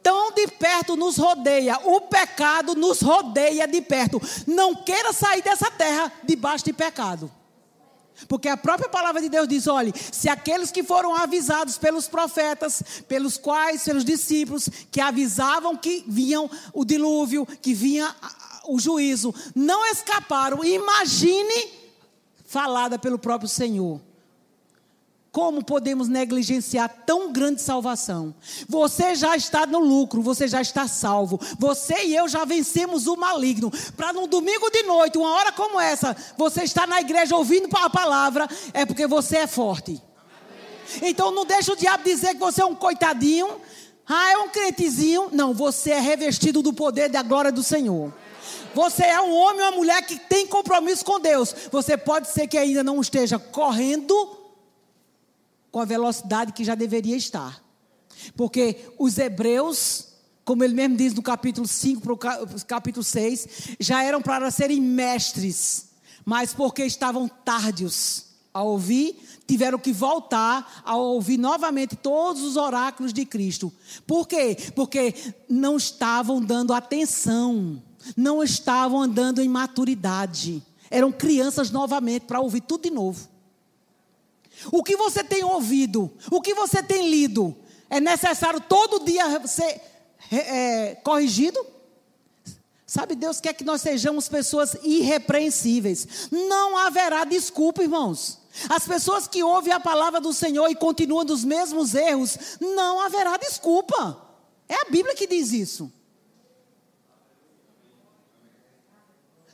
tão 0.03 0.31
de 0.31 0.47
perto 0.47 0.95
nos 0.95 1.17
rodeia, 1.17 1.79
o 1.83 2.01
pecado 2.01 2.75
nos 2.75 3.01
rodeia 3.01 3.67
de 3.67 3.81
perto. 3.81 4.21
Não 4.45 4.75
queira 4.75 5.11
sair 5.11 5.41
dessa 5.41 5.71
terra 5.71 6.11
debaixo 6.23 6.65
de 6.65 6.73
pecado. 6.73 7.31
Porque 8.27 8.47
a 8.47 8.55
própria 8.55 8.87
palavra 8.87 9.21
de 9.21 9.27
Deus 9.27 9.47
diz: 9.47 9.67
olhe, 9.67 9.93
se 10.11 10.29
aqueles 10.29 10.71
que 10.71 10.83
foram 10.83 11.15
avisados 11.15 11.77
pelos 11.77 12.07
profetas, 12.07 12.81
pelos 13.07 13.37
quais, 13.37 13.83
pelos 13.83 14.05
discípulos, 14.05 14.69
que 14.91 15.01
avisavam 15.01 15.75
que 15.75 16.03
vinham 16.07 16.49
o 16.71 16.85
dilúvio, 16.85 17.45
que 17.45 17.73
vinha 17.73 18.15
o 18.67 18.79
juízo, 18.79 19.33
não 19.53 19.85
escaparam, 19.87 20.63
imagine 20.63 21.84
falada 22.45 22.97
pelo 22.97 23.19
próprio 23.19 23.49
Senhor. 23.49 23.99
Como 25.35 25.65
podemos 25.65 26.07
negligenciar 26.07 27.03
tão 27.05 27.33
grande 27.33 27.61
salvação? 27.61 28.33
Você 28.69 29.15
já 29.15 29.35
está 29.35 29.65
no 29.65 29.79
lucro, 29.79 30.21
você 30.21 30.47
já 30.47 30.61
está 30.61 30.87
salvo. 30.87 31.37
Você 31.59 32.05
e 32.05 32.15
eu 32.15 32.29
já 32.29 32.45
vencemos 32.45 33.05
o 33.05 33.17
maligno. 33.17 33.69
Para 33.97 34.13
num 34.13 34.29
domingo 34.29 34.69
de 34.69 34.83
noite, 34.83 35.17
uma 35.17 35.31
hora 35.31 35.51
como 35.51 35.77
essa, 35.77 36.15
você 36.37 36.63
está 36.63 36.87
na 36.87 37.01
igreja 37.01 37.35
ouvindo 37.35 37.67
a 37.75 37.89
palavra, 37.89 38.47
é 38.73 38.85
porque 38.85 39.05
você 39.07 39.39
é 39.39 39.47
forte. 39.47 40.01
Então 41.01 41.31
não 41.31 41.45
deixa 41.45 41.73
o 41.73 41.75
diabo 41.75 42.05
dizer 42.05 42.35
que 42.35 42.39
você 42.39 42.61
é 42.61 42.65
um 42.65 42.75
coitadinho. 42.75 43.59
Ah, 44.07 44.31
é 44.31 44.37
um 44.37 44.47
crentezinho. 44.47 45.29
Não, 45.33 45.53
você 45.53 45.91
é 45.91 45.99
revestido 45.99 46.61
do 46.61 46.71
poder 46.71 47.09
da 47.09 47.21
glória 47.21 47.51
do 47.51 47.61
Senhor. 47.61 48.13
Você 48.75 49.03
é 49.03 49.21
um 49.21 49.33
homem 49.33 49.61
ou 49.61 49.69
uma 49.69 49.77
mulher 49.77 50.05
que 50.05 50.19
tem 50.19 50.45
compromisso 50.45 51.05
com 51.05 51.17
Deus. 51.17 51.55
Você 51.71 51.95
pode 51.95 52.29
ser 52.29 52.45
que 52.45 52.57
ainda 52.57 52.83
não 52.83 52.99
esteja 52.99 53.39
correndo 53.39 54.13
com 55.71 55.79
a 55.79 55.85
velocidade 55.85 56.51
que 56.51 56.65
já 56.65 56.75
deveria 56.75 57.15
estar. 57.15 57.63
Porque 58.35 58.91
os 58.99 59.17
hebreus, 59.17 60.09
como 60.43 60.61
ele 60.61 60.73
mesmo 60.73 60.97
diz 60.97 61.13
no 61.13 61.21
capítulo 61.21 61.65
5 61.65 62.01
para 62.01 62.13
o 62.13 62.65
capítulo 62.67 63.03
6, 63.03 63.77
já 63.79 64.03
eram 64.03 64.21
para 64.21 64.51
serem 64.51 64.81
mestres, 64.81 65.91
mas 66.25 66.53
porque 66.53 66.83
estavam 66.83 67.29
tardios 67.29 68.25
a 68.53 68.61
ouvir, 68.61 69.17
tiveram 69.47 69.79
que 69.79 69.93
voltar 69.93 70.81
a 70.83 70.97
ouvir 70.97 71.37
novamente 71.37 71.95
todos 71.95 72.41
os 72.41 72.57
oráculos 72.57 73.13
de 73.13 73.25
Cristo. 73.25 73.71
Por 74.05 74.27
quê? 74.27 74.57
Porque 74.75 75.13
não 75.47 75.77
estavam 75.77 76.41
dando 76.41 76.73
atenção 76.73 77.81
não 78.15 78.43
estavam 78.43 79.01
andando 79.01 79.41
em 79.41 79.47
maturidade. 79.47 80.61
Eram 80.89 81.11
crianças 81.11 81.71
novamente 81.71 82.23
para 82.23 82.39
ouvir 82.39 82.61
tudo 82.61 82.83
de 82.83 82.91
novo. 82.91 83.27
O 84.71 84.83
que 84.83 84.95
você 84.95 85.23
tem 85.23 85.43
ouvido, 85.43 86.11
o 86.31 86.41
que 86.41 86.53
você 86.53 86.81
tem 86.81 87.09
lido, 87.09 87.55
é 87.89 87.99
necessário 87.99 88.61
todo 88.61 89.03
dia 89.05 89.45
ser 89.47 89.81
é, 90.31 90.95
corrigido? 91.03 91.65
Sabe, 92.85 93.15
Deus 93.15 93.41
quer 93.41 93.53
que 93.53 93.63
nós 93.63 93.81
sejamos 93.81 94.29
pessoas 94.29 94.77
irrepreensíveis. 94.83 96.29
Não 96.31 96.77
haverá 96.77 97.25
desculpa, 97.25 97.81
irmãos. 97.81 98.39
As 98.69 98.87
pessoas 98.87 99.27
que 99.27 99.43
ouvem 99.43 99.73
a 99.73 99.79
palavra 99.79 100.21
do 100.21 100.31
Senhor 100.31 100.69
e 100.69 100.75
continuam 100.75 101.25
dos 101.25 101.43
mesmos 101.43 101.93
erros, 101.93 102.37
não 102.61 103.01
haverá 103.01 103.37
desculpa. 103.37 104.21
É 104.69 104.75
a 104.75 104.85
Bíblia 104.85 105.15
que 105.15 105.27
diz 105.27 105.51
isso. 105.51 105.91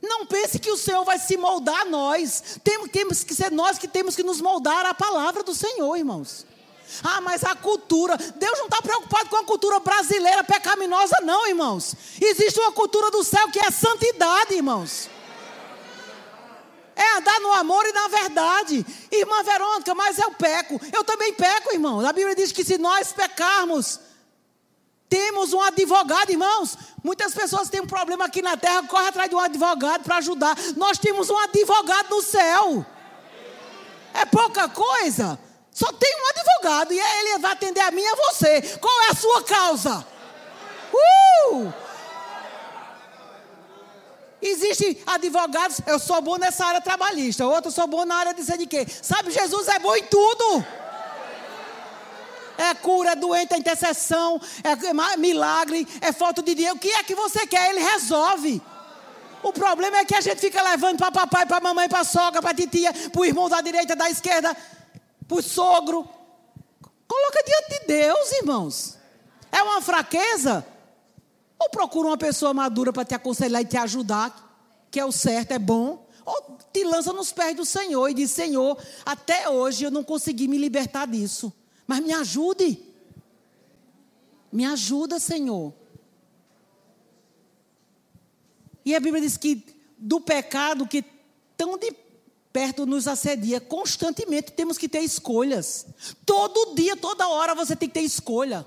Não 0.02 0.26
pense 0.26 0.58
que 0.58 0.72
o 0.72 0.78
Senhor 0.78 1.04
vai 1.04 1.20
se 1.20 1.38
moldar 1.38 1.82
a 1.82 1.86
nós. 1.86 2.60
Temos, 2.64 2.90
temos 2.90 3.24
que 3.24 3.36
ser 3.36 3.52
nós 3.52 3.78
que 3.78 3.88
temos 3.88 4.16
que 4.16 4.24
nos 4.24 4.42
moldar 4.42 4.86
à 4.86 4.94
palavra 4.94 5.44
do 5.44 5.54
Senhor, 5.54 5.96
irmãos. 5.96 6.46
Ah, 7.04 7.22
mas 7.22 7.44
a 7.44 7.56
cultura, 7.56 8.18
Deus 8.18 8.58
não 8.58 8.66
está 8.66 8.82
preocupado 8.82 9.30
com 9.30 9.38
a 9.38 9.46
cultura 9.46 9.80
brasileira 9.80 10.44
pecaminosa, 10.44 11.20
não, 11.22 11.48
irmãos. 11.48 11.96
Existe 12.20 12.60
uma 12.60 12.72
cultura 12.72 13.10
do 13.12 13.24
céu 13.24 13.50
que 13.50 13.60
é 13.60 13.72
santidade, 13.72 14.56
irmãos. 14.56 15.10
É 16.96 17.18
andar 17.18 17.40
no 17.40 17.54
amor 17.54 17.86
e 17.86 17.94
na 17.94 18.08
verdade. 18.08 18.86
Irmã 19.12 19.44
Verônica, 19.44 19.96
mas 19.96 20.20
eu 20.20 20.32
peco. 20.32 20.80
Eu 20.92 21.04
também 21.04 21.34
peco, 21.34 21.74
irmão. 21.74 22.06
A 22.06 22.12
Bíblia 22.12 22.36
diz 22.36 22.52
que 22.52 22.64
se 22.64 22.78
nós 22.78 23.14
pecarmos, 23.14 24.00
temos 25.12 25.52
um 25.52 25.62
advogado, 25.62 26.30
irmãos. 26.30 26.78
Muitas 27.04 27.34
pessoas 27.34 27.70
têm 27.70 27.82
um 27.82 27.86
problema 27.86 28.24
aqui 28.24 28.42
na 28.42 28.56
terra, 28.56 28.82
corre 28.84 29.10
atrás 29.10 29.30
de 29.30 29.36
um 29.36 29.40
advogado 29.40 30.04
para 30.04 30.16
ajudar. 30.16 30.56
Nós 30.78 30.98
temos 30.98 31.30
um 31.30 31.38
advogado 31.38 32.10
no 32.10 32.22
céu. 32.22 32.86
É 34.14 34.26
pouca 34.26 34.70
coisa. 34.70 35.38
Só 35.70 35.92
tem 35.92 36.16
um 36.16 36.30
advogado 36.30 36.94
e 36.94 37.00
ele 37.00 37.40
vai 37.40 37.52
atender 37.52 37.82
a 37.82 37.92
mim 37.92 38.02
e 38.02 38.08
a 38.08 38.16
você. 38.16 38.62
Qual 38.80 39.02
é 39.02 39.10
a 39.10 39.16
sua 39.16 39.44
causa? 39.44 40.08
Uh! 40.94 41.74
Existem 44.42 44.98
advogados, 45.06 45.82
eu 45.86 46.00
sou 46.00 46.22
bom 46.22 46.38
nessa 46.38 46.66
área 46.66 46.82
trabalhista, 46.82 47.46
outro 47.46 47.68
eu 47.68 47.74
sou 47.74 47.86
bom 47.86 48.06
na 48.06 48.16
área 48.16 48.34
de 48.34 48.44
sei 48.44 48.58
de 48.58 48.66
quê. 48.66 48.88
Sabe, 49.02 49.30
Jesus 49.30 49.68
é 49.68 49.78
bom 49.78 49.96
em 49.96 50.04
tudo. 50.04 50.66
É 52.62 52.76
cura, 52.76 53.14
é 53.14 53.16
doente, 53.16 53.56
é 53.56 53.58
intercessão, 53.58 54.40
é 54.64 55.18
milagre, 55.18 55.88
é 56.00 56.12
falta 56.12 56.44
de 56.44 56.54
dinheiro. 56.54 56.76
O 56.76 56.80
que 56.80 56.92
é 56.92 57.02
que 57.02 57.16
você 57.16 57.48
quer? 57.48 57.72
Ele 57.72 57.80
resolve. 57.80 58.62
O 59.42 59.52
problema 59.52 59.98
é 59.98 60.06
que 60.06 60.14
a 60.14 60.22
gente 60.22 60.40
fica 60.40 60.62
levando 60.62 60.98
para 60.98 61.12
papai, 61.12 61.48
para 61.48 61.60
mamãe, 61.60 61.90
para 61.90 62.04
sogra, 62.04 62.40
para 62.40 62.54
titia, 62.54 62.94
para 62.94 63.20
o 63.20 63.26
irmão 63.26 63.50
da 63.50 63.60
direita, 63.62 63.96
da 63.96 64.08
esquerda, 64.12 64.56
para 65.28 65.38
o 65.38 65.42
sogro. 65.42 66.08
Coloca 67.08 67.44
diante 67.44 67.80
de 67.80 67.88
Deus, 67.88 68.32
irmãos. 68.34 68.98
É 69.52 69.64
uma 69.64 69.82
fraqueza? 69.82 70.64
Ou 71.60 71.68
procura 71.70 72.10
uma 72.10 72.18
pessoa 72.18 72.54
madura 72.54 72.94
para 72.94 73.06
te 73.06 73.16
aconselhar 73.16 73.64
e 73.64 73.66
te 73.66 73.78
ajudar, 73.78 74.88
que 74.92 75.00
é 75.00 75.06
o 75.06 75.12
certo, 75.12 75.52
é 75.52 75.60
bom. 75.60 76.08
Ou 76.24 76.60
te 76.72 76.84
lança 76.84 77.12
nos 77.12 77.34
pés 77.34 77.56
do 77.56 77.66
Senhor 77.66 78.08
e 78.08 78.14
diz: 78.14 78.30
Senhor, 78.30 78.78
até 79.04 79.50
hoje 79.50 79.84
eu 79.84 79.90
não 79.90 80.04
consegui 80.04 80.48
me 80.48 80.60
libertar 80.60 81.08
disso, 81.08 81.52
mas 81.92 82.00
me 82.00 82.14
ajude. 82.14 82.82
Me 84.50 84.64
ajuda, 84.64 85.20
Senhor. 85.20 85.74
E 88.86 88.96
a 88.96 89.00
Bíblia 89.02 89.22
diz 89.22 89.36
que 89.36 89.62
do 89.98 90.22
pecado 90.22 90.88
que 90.88 91.04
tão 91.58 91.78
de 91.78 91.94
perto 92.54 92.86
nos 92.86 93.10
assedia, 93.10 93.60
constantemente 93.60 94.54
temos 94.54 94.78
que 94.78 94.88
ter 94.88 95.02
escolhas. 95.02 95.86
Todo 96.26 96.76
dia, 96.76 96.96
toda 96.96 97.28
hora 97.28 97.54
você 97.54 97.76
tem 97.76 97.90
que 97.90 97.96
ter 97.96 98.06
escolha. 98.06 98.66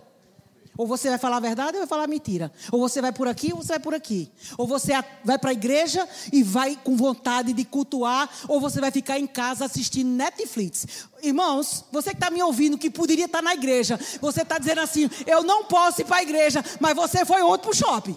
Ou 0.77 0.87
você 0.87 1.09
vai 1.09 1.19
falar 1.19 1.37
a 1.37 1.41
verdade 1.41 1.77
ou 1.77 1.81
vai 1.81 1.87
falar 1.87 2.05
a 2.05 2.07
mentira. 2.09 2.51
Ou 2.73 2.81
você 2.81 3.01
vai 3.01 3.13
por 3.13 3.29
aqui 3.29 3.53
ou 3.53 3.63
você 3.63 3.69
vai 3.69 3.79
por 3.79 3.95
aqui. 3.95 4.31
Ou 4.59 4.67
você 4.67 4.93
vai 5.25 5.39
para 5.39 5.51
a 5.51 5.53
igreja 5.53 6.09
e 6.33 6.43
vai 6.43 6.77
com 6.83 6.97
vontade 6.97 7.53
de 7.53 7.65
cultuar. 7.65 8.29
Ou 8.49 8.61
você 8.61 8.81
vai 8.81 8.91
ficar 8.91 9.19
em 9.19 9.27
casa 9.27 9.65
assistindo 9.65 10.09
Netflix. 10.09 11.07
Irmãos, 11.23 11.85
você 11.93 12.11
que 12.11 12.17
está 12.17 12.31
me 12.31 12.43
ouvindo, 12.43 12.77
que 12.77 12.91
poderia 12.91 13.27
estar 13.27 13.39
tá 13.39 13.43
na 13.43 13.55
igreja. 13.55 13.99
Você 14.21 14.43
está 14.43 14.59
dizendo 14.59 14.81
assim: 14.81 15.09
eu 15.27 15.45
não 15.45 15.65
posso 15.65 16.01
ir 16.01 16.05
para 16.05 16.17
a 16.17 16.23
igreja. 16.23 16.65
Mas 16.81 16.97
você 16.97 17.25
foi 17.25 17.43
ontem 17.43 17.63
para 17.63 17.71
o 17.71 17.75
shopping. 17.75 18.17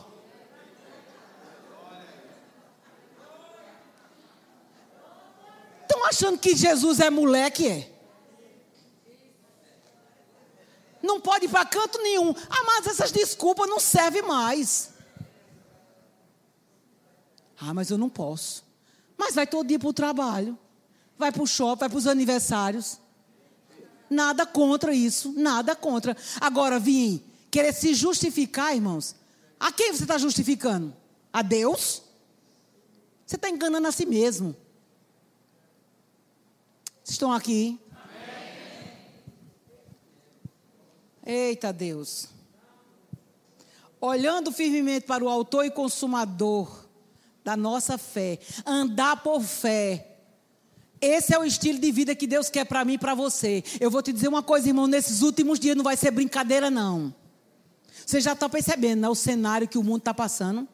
Estão 5.83 6.05
achando 6.05 6.37
que 6.37 6.55
Jesus 6.55 6.99
é 6.99 7.09
moleque? 7.09 7.67
É? 7.67 7.96
Não 11.07 11.21
pode 11.21 11.45
ir 11.45 11.49
para 11.49 11.65
canto 11.65 11.97
nenhum. 11.99 12.35
Ah, 12.49 12.63
mas 12.65 12.85
essas 12.85 13.11
desculpas 13.13 13.69
não 13.69 13.79
servem 13.79 14.21
mais. 14.21 14.91
Ah, 17.57 17.73
mas 17.73 17.89
eu 17.89 17.97
não 17.97 18.09
posso. 18.09 18.65
Mas 19.17 19.33
vai 19.33 19.47
todo 19.47 19.67
dia 19.67 19.79
para 19.79 19.87
o 19.87 19.93
trabalho. 19.93 20.59
Vai 21.17 21.31
para 21.31 21.41
o 21.41 21.47
shopping, 21.47 21.79
vai 21.79 21.89
para 21.89 21.97
os 21.97 22.07
aniversários. 22.07 22.99
Nada 24.09 24.45
contra 24.45 24.93
isso, 24.93 25.31
nada 25.31 25.75
contra. 25.75 26.15
Agora, 26.41 26.77
vim 26.77 27.23
querer 27.49 27.73
se 27.73 27.93
justificar, 27.93 28.75
irmãos. 28.75 29.15
A 29.57 29.71
quem 29.71 29.93
você 29.93 30.03
está 30.03 30.17
justificando? 30.17 30.93
A 31.31 31.41
Deus? 31.41 32.03
Você 33.25 33.37
está 33.37 33.49
enganando 33.49 33.87
a 33.87 33.91
si 33.91 34.05
mesmo. 34.05 34.55
Vocês 37.01 37.11
estão 37.11 37.31
aqui? 37.31 37.79
Eita 41.27 41.73
Deus. 41.73 42.29
Olhando 43.99 44.49
firmemente 44.49 45.05
para 45.05 45.21
o 45.21 45.27
autor 45.27 45.65
e 45.65 45.69
consumador 45.69 46.85
da 47.43 47.57
nossa 47.57 47.97
fé, 47.97 48.39
andar 48.65 49.21
por 49.21 49.41
fé. 49.41 50.15
Esse 51.01 51.33
é 51.33 51.37
o 51.37 51.43
estilo 51.43 51.79
de 51.79 51.91
vida 51.91 52.15
que 52.15 52.25
Deus 52.25 52.49
quer 52.49 52.63
para 52.63 52.85
mim 52.85 52.93
e 52.93 52.97
para 52.97 53.13
você. 53.13 53.61
Eu 53.77 53.91
vou 53.91 54.01
te 54.01 54.13
dizer 54.13 54.29
uma 54.29 54.41
coisa, 54.41 54.69
irmão, 54.69 54.87
nesses 54.87 55.21
últimos 55.21 55.59
dias 55.59 55.75
não 55.75 55.83
vai 55.83 55.97
ser 55.97 56.11
brincadeira, 56.11 56.71
não. 56.71 57.13
Você 58.05 58.21
já 58.21 58.31
está 58.31 58.47
percebendo 58.47 59.01
né, 59.01 59.09
o 59.09 59.15
cenário 59.15 59.67
que 59.67 59.77
o 59.77 59.83
mundo 59.83 59.99
está 59.99 60.13
passando? 60.13 60.65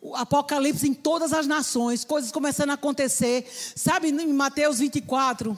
O 0.00 0.16
apocalipse 0.16 0.88
em 0.88 0.94
todas 0.94 1.34
as 1.34 1.46
nações, 1.46 2.02
coisas 2.02 2.32
começando 2.32 2.70
a 2.70 2.74
acontecer. 2.74 3.46
Sabe, 3.76 4.08
em 4.08 4.32
Mateus 4.32 4.78
24, 4.78 5.56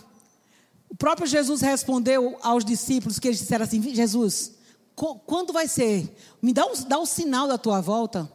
o 0.92 0.94
próprio 0.94 1.26
Jesus 1.26 1.62
respondeu 1.62 2.37
aos 2.42 2.66
discípulos 2.66 3.18
que 3.18 3.26
eles 3.26 3.38
disseram 3.38 3.64
assim: 3.64 3.81
Jesus, 3.94 4.52
quando 4.94 5.50
vai 5.50 5.66
ser? 5.66 6.14
Me 6.42 6.52
dá 6.52 6.66
um, 6.66 6.72
dá 6.87 6.98
um 6.98 7.07
sinal 7.07 7.48
da 7.48 7.57
tua 7.57 7.81
volta. 7.81 8.31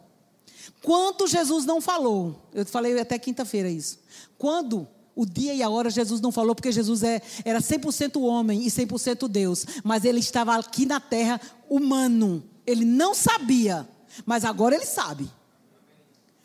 Quanto 0.82 1.28
Jesus 1.28 1.66
não 1.66 1.80
falou? 1.80 2.36
Eu 2.52 2.66
falei 2.66 3.00
até 3.00 3.20
quinta-feira 3.20 3.70
isso. 3.70 4.00
Quando 4.40 4.88
o 5.16 5.24
dia 5.24 5.54
e 5.54 5.62
a 5.62 5.70
hora 5.70 5.92
Jesus 5.92 6.20
não 6.20 6.32
falou, 6.32 6.56
porque 6.56 6.72
Jesus 6.72 7.04
é, 7.04 7.22
era 7.46 7.60
100% 7.60 8.20
homem 8.20 8.64
e 8.64 8.72
100% 8.72 9.28
Deus. 9.28 9.64
Mas 9.84 10.04
ele 10.04 10.20
estava 10.20 10.56
aqui 10.56 10.88
na 10.88 11.00
terra 11.00 11.40
humano. 11.70 12.44
Ele 12.66 12.86
não 12.86 13.14
sabia, 13.14 13.88
mas 14.26 14.44
agora 14.44 14.74
ele 14.74 14.86
sabe. 14.86 15.30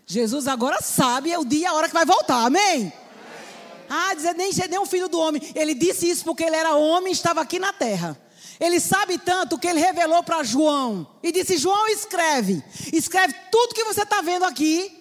Jesus 0.05 0.47
agora 0.47 0.83
sabe 0.83 1.35
o 1.39 1.45
dia 1.45 1.61
e 1.61 1.67
a 1.67 1.73
hora 1.73 1.89
que 1.89 1.95
vai 1.95 2.05
voltar. 2.05 2.45
Amém? 2.45 2.93
Ah, 3.95 4.15
dizer 4.15 4.35
nem 4.35 4.51
nem 4.71 4.79
um 4.79 4.87
filho 4.87 5.07
do 5.07 5.19
homem. 5.19 5.43
Ele 5.55 5.75
disse 5.75 6.09
isso 6.09 6.25
porque 6.25 6.43
ele 6.43 6.57
era 6.57 6.75
homem 6.75 7.11
e 7.11 7.15
estava 7.15 7.43
aqui 7.43 7.59
na 7.59 7.75
terra. 7.75 8.19
Ele 8.59 8.81
sabe 8.81 9.19
tanto 9.19 9.59
que 9.59 9.67
ele 9.67 9.81
revelou 9.81 10.23
para 10.23 10.43
João. 10.43 11.07
E 11.23 11.31
disse: 11.31 11.59
João, 11.59 11.87
escreve. 11.89 12.65
Escreve 12.91 13.35
tudo 13.51 13.75
que 13.75 13.85
você 13.85 14.05
está 14.05 14.23
vendo 14.23 14.47
aqui. 14.47 14.99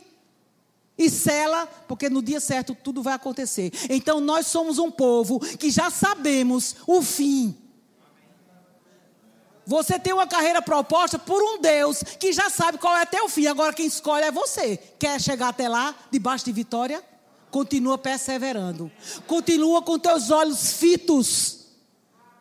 E 0.98 1.10
sela, 1.10 1.66
porque 1.88 2.10
no 2.10 2.22
dia 2.22 2.42
certo 2.42 2.76
tudo 2.76 3.02
vai 3.02 3.14
acontecer. 3.14 3.72
Então 3.90 4.20
nós 4.20 4.48
somos 4.48 4.78
um 4.78 4.92
povo 4.92 5.40
que 5.40 5.72
já 5.72 5.90
sabemos 5.90 6.76
o 6.86 7.02
fim. 7.02 7.58
Você 9.66 9.98
tem 9.98 10.12
uma 10.12 10.28
carreira 10.28 10.62
proposta 10.62 11.18
por 11.18 11.42
um 11.42 11.62
Deus 11.62 12.04
que 12.20 12.34
já 12.34 12.50
sabe 12.50 12.78
qual 12.78 12.98
é 12.98 13.04
até 13.04 13.22
o 13.24 13.30
fim. 13.30 13.48
Agora 13.48 13.72
quem 13.72 13.86
escolhe 13.86 14.26
é 14.26 14.32
você. 14.32 14.76
Quer 15.00 15.22
chegar 15.22 15.48
até 15.48 15.70
lá, 15.70 15.96
debaixo 16.12 16.44
de 16.44 16.52
vitória? 16.52 17.02
Continua 17.52 17.98
perseverando. 17.98 18.90
Continua 19.28 19.82
com 19.82 20.00
teus 20.00 20.32
olhos 20.32 20.74
fitos 20.74 21.68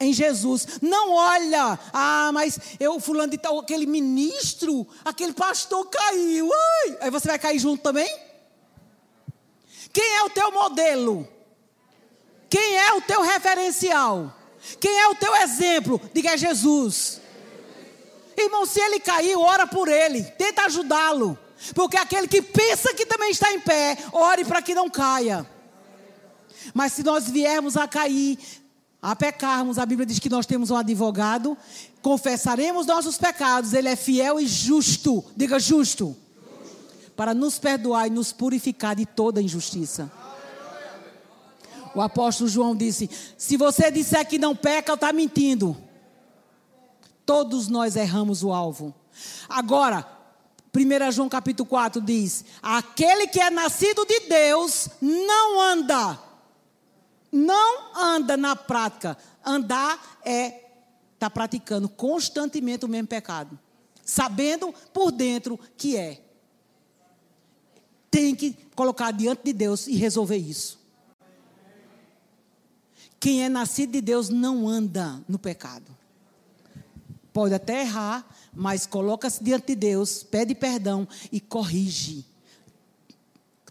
em 0.00 0.12
Jesus. 0.12 0.80
Não 0.80 1.12
olha, 1.12 1.78
ah, 1.92 2.30
mas 2.32 2.58
eu, 2.80 2.98
fulano 2.98 3.30
de 3.30 3.36
tal, 3.36 3.58
aquele 3.58 3.84
ministro, 3.84 4.86
aquele 5.04 5.34
pastor 5.34 5.86
caiu. 5.86 6.48
Ai, 6.52 6.98
aí 7.02 7.10
você 7.10 7.28
vai 7.28 7.38
cair 7.38 7.58
junto 7.58 7.82
também? 7.82 8.08
Quem 9.92 10.16
é 10.16 10.22
o 10.22 10.30
teu 10.30 10.50
modelo? 10.52 11.28
Quem 12.48 12.76
é 12.76 12.94
o 12.94 13.02
teu 13.02 13.22
referencial? 13.22 14.34
Quem 14.80 14.98
é 14.98 15.08
o 15.08 15.14
teu 15.14 15.34
exemplo? 15.36 16.00
Diga 16.14 16.34
é 16.34 16.36
Jesus. 16.36 17.20
Irmão, 18.36 18.64
se 18.64 18.80
ele 18.80 19.00
caiu, 19.00 19.40
ora 19.40 19.66
por 19.66 19.88
ele, 19.88 20.22
tenta 20.22 20.62
ajudá-lo. 20.62 21.38
Porque 21.74 21.96
aquele 21.96 22.26
que 22.26 22.40
pensa 22.40 22.94
que 22.94 23.06
também 23.06 23.30
está 23.30 23.52
em 23.52 23.60
pé, 23.60 23.96
ore 24.12 24.44
para 24.44 24.62
que 24.62 24.74
não 24.74 24.88
caia. 24.88 25.46
Mas 26.74 26.92
se 26.92 27.02
nós 27.02 27.28
viermos 27.28 27.76
a 27.76 27.86
cair, 27.86 28.38
a 29.00 29.14
pecarmos, 29.16 29.78
a 29.78 29.86
Bíblia 29.86 30.06
diz 30.06 30.18
que 30.18 30.28
nós 30.28 30.46
temos 30.46 30.70
um 30.70 30.76
advogado, 30.76 31.56
confessaremos 32.02 32.86
nossos 32.86 33.16
pecados, 33.16 33.72
ele 33.72 33.88
é 33.88 33.96
fiel 33.96 34.40
e 34.40 34.46
justo. 34.46 35.24
Diga 35.36 35.58
justo. 35.58 36.16
justo. 36.16 37.12
Para 37.16 37.34
nos 37.34 37.58
perdoar 37.58 38.06
e 38.06 38.10
nos 38.10 38.32
purificar 38.32 38.96
de 38.96 39.06
toda 39.06 39.40
injustiça. 39.40 40.10
O 41.94 42.00
apóstolo 42.00 42.48
João 42.48 42.74
disse: 42.76 43.10
Se 43.36 43.56
você 43.56 43.90
disser 43.90 44.26
que 44.26 44.38
não 44.38 44.54
peca, 44.54 44.94
está 44.94 45.12
mentindo. 45.12 45.76
Todos 47.26 47.68
nós 47.68 47.96
erramos 47.96 48.42
o 48.42 48.52
alvo. 48.52 48.94
Agora, 49.48 50.06
1 50.74 51.10
João 51.12 51.28
capítulo 51.28 51.68
4 51.68 52.00
diz: 52.00 52.44
Aquele 52.62 53.26
que 53.26 53.40
é 53.40 53.50
nascido 53.50 54.06
de 54.06 54.20
Deus 54.20 54.88
não 55.00 55.60
anda, 55.60 56.18
não 57.32 57.96
anda 57.96 58.36
na 58.36 58.54
prática. 58.54 59.18
Andar 59.44 60.20
é 60.24 60.46
estar 60.46 60.68
tá 61.18 61.30
praticando 61.30 61.88
constantemente 61.88 62.84
o 62.84 62.88
mesmo 62.88 63.08
pecado, 63.08 63.58
sabendo 64.04 64.72
por 64.92 65.10
dentro 65.10 65.58
que 65.76 65.96
é. 65.96 66.22
Tem 68.10 68.34
que 68.34 68.52
colocar 68.74 69.12
diante 69.12 69.42
de 69.44 69.52
Deus 69.52 69.86
e 69.86 69.94
resolver 69.94 70.36
isso. 70.36 70.78
Quem 73.18 73.44
é 73.44 73.48
nascido 73.48 73.92
de 73.92 74.00
Deus 74.00 74.28
não 74.28 74.68
anda 74.68 75.22
no 75.28 75.38
pecado. 75.38 75.94
Pode 77.32 77.54
até 77.54 77.82
errar, 77.82 78.26
mas 78.52 78.86
coloca-se 78.86 79.42
diante 79.42 79.68
de 79.68 79.74
Deus, 79.76 80.22
pede 80.22 80.54
perdão 80.54 81.06
e 81.30 81.40
corrige. 81.40 82.24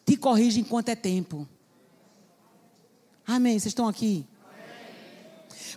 Te 0.06 0.16
corrige 0.16 0.60
enquanto 0.60 0.90
é 0.90 0.96
tempo. 0.96 1.48
Amém. 3.26 3.60
Vocês 3.60 3.72
estão 3.72 3.88
aqui? 3.88 4.26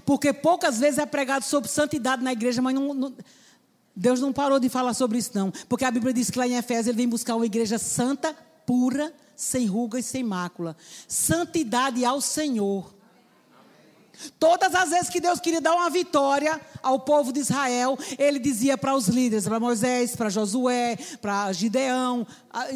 Porque 0.07 0.33
poucas 0.33 0.79
vezes 0.79 0.99
é 0.99 1.07
pregado 1.07 1.45
sobre 1.45 1.69
santidade 1.69 2.23
na 2.23 2.33
igreja, 2.33 2.63
mas 2.63 2.75
não, 2.75 2.95
não, 2.95 3.15
Deus 3.95 4.21
não 4.21 4.33
parou 4.33 4.59
de 4.59 4.69
falar 4.69 4.95
sobre 4.95 5.19
isso, 5.19 5.33
não. 5.35 5.51
Porque 5.69 5.85
a 5.85 5.91
Bíblia 5.91 6.15
diz 6.15 6.31
que 6.31 6.39
lá 6.39 6.47
em 6.47 6.57
Efésios 6.57 6.87
ele 6.89 6.97
vem 6.97 7.09
buscar 7.09 7.37
uma 7.37 7.47
igreja 7.47 7.79
santa 7.79 8.35
pura, 8.65 9.13
sem 9.37 9.67
ruga 9.67 9.99
e 9.99 10.03
sem 10.03 10.23
mácula. 10.23 10.77
Santidade 11.07 12.05
ao 12.05 12.21
Senhor. 12.21 12.95
Todas 14.39 14.75
as 14.75 14.91
vezes 14.91 15.09
que 15.09 15.21
Deus 15.21 15.41
queria 15.41 15.61
dar 15.61 15.75
uma 15.75 15.91
vitória 15.91 16.61
ao 16.83 17.01
povo 17.01 17.33
de 17.33 17.41
Israel, 17.41 17.99
ele 18.19 18.39
dizia 18.39 18.77
para 18.77 18.95
os 18.95 19.09
líderes, 19.09 19.47
para 19.47 19.61
Moisés, 19.61 20.17
para 20.17 20.29
Josué, 20.29 20.97
para 21.21 21.53
Gideão, 21.53 22.27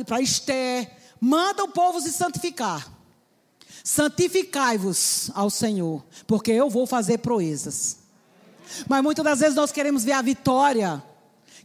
para 0.06 0.20
Esté: 0.20 0.96
manda 1.20 1.64
o 1.64 1.68
povo 1.68 2.00
se 2.00 2.12
santificar. 2.12 2.92
Santificai-vos 3.84 5.30
ao 5.34 5.48
Senhor, 5.48 6.04
porque 6.26 6.50
eu 6.50 6.68
vou 6.68 6.86
fazer 6.86 7.18
proezas. 7.18 7.98
Mas 8.88 9.02
muitas 9.02 9.24
das 9.24 9.38
vezes 9.38 9.54
nós 9.54 9.70
queremos 9.70 10.04
ver 10.04 10.12
a 10.12 10.22
vitória. 10.22 11.02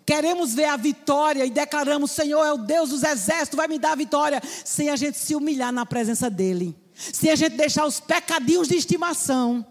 Queremos 0.05 0.53
ver 0.53 0.65
a 0.65 0.77
vitória 0.77 1.45
e 1.45 1.49
declaramos: 1.49 2.11
Senhor 2.11 2.43
é 2.43 2.51
o 2.51 2.57
Deus 2.57 2.89
dos 2.89 3.03
exércitos, 3.03 3.57
vai 3.57 3.67
me 3.67 3.79
dar 3.79 3.93
a 3.93 3.95
vitória, 3.95 4.41
sem 4.65 4.89
a 4.89 4.95
gente 4.95 5.17
se 5.17 5.35
humilhar 5.35 5.71
na 5.71 5.85
presença 5.85 6.29
dEle, 6.29 6.75
sem 6.93 7.31
a 7.31 7.35
gente 7.35 7.55
deixar 7.55 7.85
os 7.85 7.99
pecadinhos 7.99 8.67
de 8.67 8.75
estimação, 8.75 9.65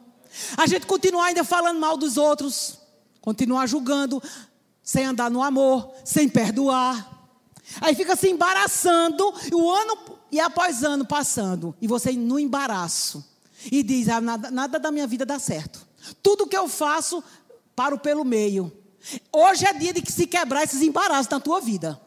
a 0.57 0.67
gente 0.67 0.87
continuar 0.87 1.27
ainda 1.27 1.45
falando 1.45 1.79
mal 1.79 1.97
dos 1.97 2.17
outros, 2.17 2.79
continuar 3.21 3.67
julgando, 3.67 4.23
sem 4.83 5.05
andar 5.05 5.31
no 5.31 5.43
amor, 5.43 5.93
sem 6.05 6.29
perdoar. 6.29 7.09
Aí 7.81 7.95
fica 7.95 8.17
se 8.17 8.29
embaraçando, 8.29 9.33
e 9.51 9.55
o 9.55 9.71
ano 9.71 9.99
e 10.33 10.41
após 10.41 10.83
ano 10.83 11.05
passando, 11.05 11.75
e 11.81 11.87
você 11.87 12.13
no 12.13 12.39
embaraço, 12.39 13.25
e 13.71 13.83
diz: 13.83 14.09
ah, 14.09 14.21
nada, 14.21 14.51
nada 14.51 14.79
da 14.79 14.91
minha 14.91 15.07
vida 15.07 15.27
dá 15.27 15.39
certo. 15.39 15.87
Tudo 16.23 16.47
que 16.47 16.57
eu 16.57 16.69
faço, 16.69 17.23
paro 17.75 17.99
pelo 17.99 18.25
meio. 18.25 18.73
Hoje 19.33 19.67
é 19.67 19.73
dia 19.73 19.93
de 19.93 20.03
que 20.03 20.13
se 20.13 20.27
quebrar 20.27 20.65
esses 20.65 20.83
embaraços 20.83 21.29
na 21.29 21.41
tua 21.41 21.61
vida. 21.61 22.01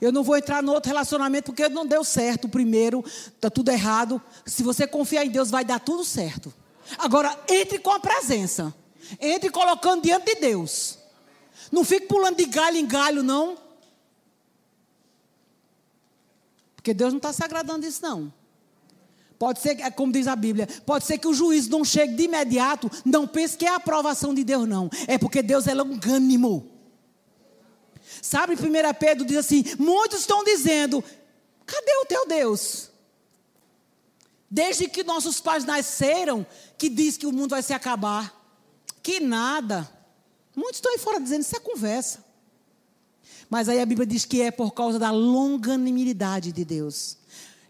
Eu 0.00 0.10
não 0.10 0.22
vou 0.22 0.36
entrar 0.36 0.62
no 0.62 0.72
outro 0.72 0.90
relacionamento 0.90 1.52
porque 1.52 1.68
não 1.68 1.86
deu 1.86 2.02
certo 2.02 2.46
o 2.46 2.48
primeiro, 2.48 3.04
está 3.06 3.50
tudo 3.50 3.70
errado. 3.70 4.20
Se 4.46 4.62
você 4.62 4.86
confiar 4.86 5.26
em 5.26 5.30
Deus, 5.30 5.50
vai 5.50 5.64
dar 5.64 5.78
tudo 5.78 6.04
certo. 6.04 6.52
Agora, 6.98 7.38
entre 7.48 7.78
com 7.78 7.90
a 7.90 8.00
presença. 8.00 8.74
Entre 9.20 9.50
colocando 9.50 10.02
diante 10.02 10.34
de 10.34 10.40
Deus. 10.40 10.98
Não 11.70 11.84
fique 11.84 12.06
pulando 12.06 12.36
de 12.36 12.46
galho 12.46 12.76
em 12.76 12.86
galho, 12.86 13.22
não. 13.22 13.58
Porque 16.74 16.94
Deus 16.94 17.12
não 17.12 17.18
está 17.18 17.32
se 17.32 17.44
agradando 17.44 17.80
disso, 17.80 18.00
não. 18.02 18.32
Pode 19.38 19.60
ser, 19.60 19.80
é 19.80 19.90
como 19.90 20.12
diz 20.12 20.26
a 20.26 20.36
Bíblia, 20.36 20.68
pode 20.84 21.04
ser 21.06 21.16
que 21.18 21.26
o 21.26 21.32
juízo 21.32 21.70
não 21.70 21.84
chegue 21.84 22.14
de 22.14 22.24
imediato. 22.24 22.90
Não 23.04 23.26
pense 23.26 23.56
que 23.56 23.66
é 23.66 23.70
a 23.70 23.76
aprovação 23.76 24.34
de 24.34 24.44
Deus, 24.44 24.68
não. 24.68 24.90
É 25.06 25.18
porque 25.18 25.42
Deus 25.42 25.66
é 25.66 25.74
longânimo. 25.74 26.79
Sabe, 28.22 28.54
1 28.54 28.58
Pedro 28.98 29.24
diz 29.24 29.38
assim: 29.38 29.64
muitos 29.78 30.20
estão 30.20 30.44
dizendo, 30.44 31.02
cadê 31.66 31.92
o 32.02 32.06
teu 32.06 32.26
Deus? 32.26 32.90
Desde 34.50 34.88
que 34.88 35.04
nossos 35.04 35.40
pais 35.40 35.64
nasceram, 35.64 36.44
que 36.76 36.88
diz 36.88 37.16
que 37.16 37.26
o 37.26 37.32
mundo 37.32 37.50
vai 37.50 37.62
se 37.62 37.72
acabar. 37.72 38.36
Que 39.02 39.20
nada. 39.20 39.88
Muitos 40.54 40.76
estão 40.76 40.92
aí 40.92 40.98
fora 40.98 41.20
dizendo, 41.20 41.42
isso 41.42 41.56
é 41.56 41.60
conversa. 41.60 42.24
Mas 43.48 43.68
aí 43.68 43.80
a 43.80 43.86
Bíblia 43.86 44.06
diz 44.06 44.24
que 44.24 44.42
é 44.42 44.50
por 44.50 44.72
causa 44.72 44.98
da 44.98 45.10
longanimidade 45.10 46.52
de 46.52 46.64
Deus. 46.64 47.16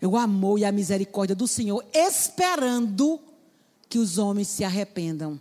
O 0.02 0.16
amor 0.16 0.58
e 0.58 0.64
a 0.64 0.72
misericórdia 0.72 1.36
do 1.36 1.46
Senhor, 1.46 1.84
esperando 1.92 3.20
que 3.88 3.98
os 3.98 4.16
homens 4.16 4.48
se 4.48 4.64
arrependam. 4.64 5.40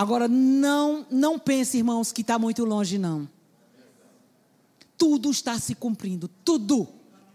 Agora, 0.00 0.26
não, 0.26 1.04
não 1.10 1.38
pense, 1.38 1.76
irmãos, 1.76 2.10
que 2.10 2.22
está 2.22 2.38
muito 2.38 2.64
longe, 2.64 2.96
não. 2.96 3.28
Tudo 4.96 5.30
está 5.30 5.58
se 5.58 5.74
cumprindo, 5.74 6.26
tudo, 6.42 6.88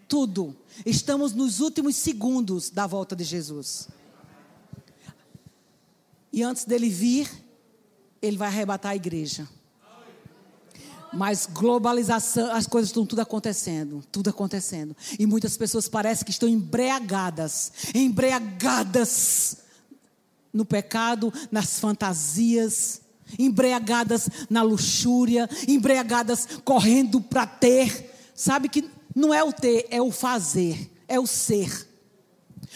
tudo. 0.07 0.57
Estamos 0.83 1.31
nos 1.31 1.59
últimos 1.59 1.95
segundos 1.95 2.71
da 2.71 2.87
volta 2.87 3.15
de 3.15 3.23
Jesus. 3.23 3.87
E 6.33 6.41
antes 6.41 6.65
dele 6.65 6.89
vir, 6.89 7.29
ele 8.19 8.35
vai 8.35 8.47
arrebatar 8.47 8.93
a 8.93 8.95
igreja. 8.95 9.47
Mas 11.13 11.45
globalização, 11.45 12.51
as 12.51 12.65
coisas 12.65 12.89
estão 12.89 13.05
tudo 13.05 13.19
acontecendo, 13.19 14.03
tudo 14.11 14.31
acontecendo. 14.31 14.97
E 15.19 15.27
muitas 15.27 15.55
pessoas 15.55 15.87
parecem 15.87 16.25
que 16.25 16.31
estão 16.31 16.49
embriagadas, 16.49 17.71
embriagadas 17.93 19.64
no 20.55 20.63
pecado, 20.63 21.33
nas 21.51 21.81
fantasias, 21.81 23.01
embriagadas 23.37 24.29
na 24.49 24.61
luxúria, 24.61 25.49
embriagadas 25.67 26.47
correndo 26.63 27.19
para 27.19 27.45
ter. 27.45 28.15
Sabe 28.33 28.69
que 28.69 28.89
não 29.13 29.33
é 29.33 29.43
o 29.43 29.51
ter, 29.51 29.85
é 29.91 30.01
o 30.01 30.11
fazer, 30.11 30.89
é 31.09 31.19
o 31.19 31.27
ser. 31.27 31.89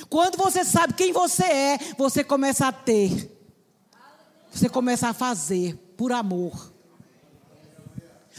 Quando 0.09 0.37
você 0.37 0.65
sabe 0.65 0.93
quem 0.93 1.13
você 1.13 1.45
é, 1.45 1.79
você 1.97 2.21
começa 2.21 2.67
a 2.67 2.71
ter. 2.73 3.31
Você 4.51 4.67
começa 4.67 5.07
a 5.07 5.13
fazer 5.13 5.75
por 5.95 6.11
amor. 6.11 6.73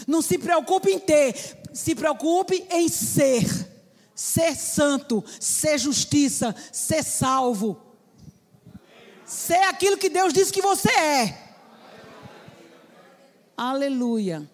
Não 0.06 0.20
se 0.20 0.36
preocupe 0.36 0.90
em 0.90 0.98
ter, 0.98 1.34
se 1.72 1.94
preocupe 1.94 2.66
em 2.70 2.90
ser. 2.90 3.70
Ser 4.14 4.54
santo, 4.54 5.24
ser 5.40 5.78
justiça, 5.78 6.54
ser 6.70 7.02
salvo 7.02 7.89
ser 9.30 9.62
aquilo 9.62 9.96
que 9.96 10.08
Deus 10.08 10.32
disse 10.32 10.52
que 10.52 10.60
você 10.60 10.90
é. 10.90 11.38
Aleluia. 13.56 14.50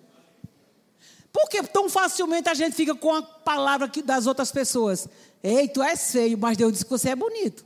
Por 1.32 1.48
que 1.48 1.62
tão 1.62 1.88
facilmente 1.88 2.48
a 2.48 2.54
gente 2.54 2.74
fica 2.74 2.94
com 2.94 3.14
a 3.14 3.22
palavra 3.22 3.90
das 4.04 4.26
outras 4.26 4.52
pessoas? 4.52 5.08
Ei, 5.42 5.68
tu 5.68 5.82
és 5.82 6.12
feio, 6.12 6.36
mas 6.36 6.58
Deus 6.58 6.72
disse 6.72 6.84
que 6.84 6.90
você 6.90 7.10
é 7.10 7.16
bonito. 7.16 7.64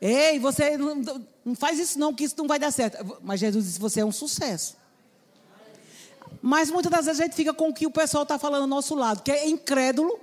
Ei, 0.00 0.38
você 0.40 0.76
não, 0.76 1.24
não 1.44 1.54
faz 1.54 1.78
isso 1.78 1.98
não, 1.98 2.12
que 2.12 2.24
isso 2.24 2.34
não 2.36 2.48
vai 2.48 2.58
dar 2.58 2.72
certo. 2.72 3.18
Mas 3.22 3.40
Jesus 3.40 3.64
disse 3.64 3.78
você 3.78 4.00
é 4.00 4.04
um 4.04 4.12
sucesso. 4.12 4.76
Mas 6.42 6.68
muitas 6.68 6.90
das 6.90 7.06
vezes 7.06 7.20
a 7.20 7.24
gente 7.24 7.36
fica 7.36 7.54
com 7.54 7.68
o 7.68 7.74
que 7.74 7.86
o 7.86 7.90
pessoal 7.90 8.24
está 8.24 8.38
falando 8.38 8.62
ao 8.62 8.68
nosso 8.68 8.94
lado, 8.96 9.22
que 9.22 9.30
é 9.30 9.48
incrédulo, 9.48 10.18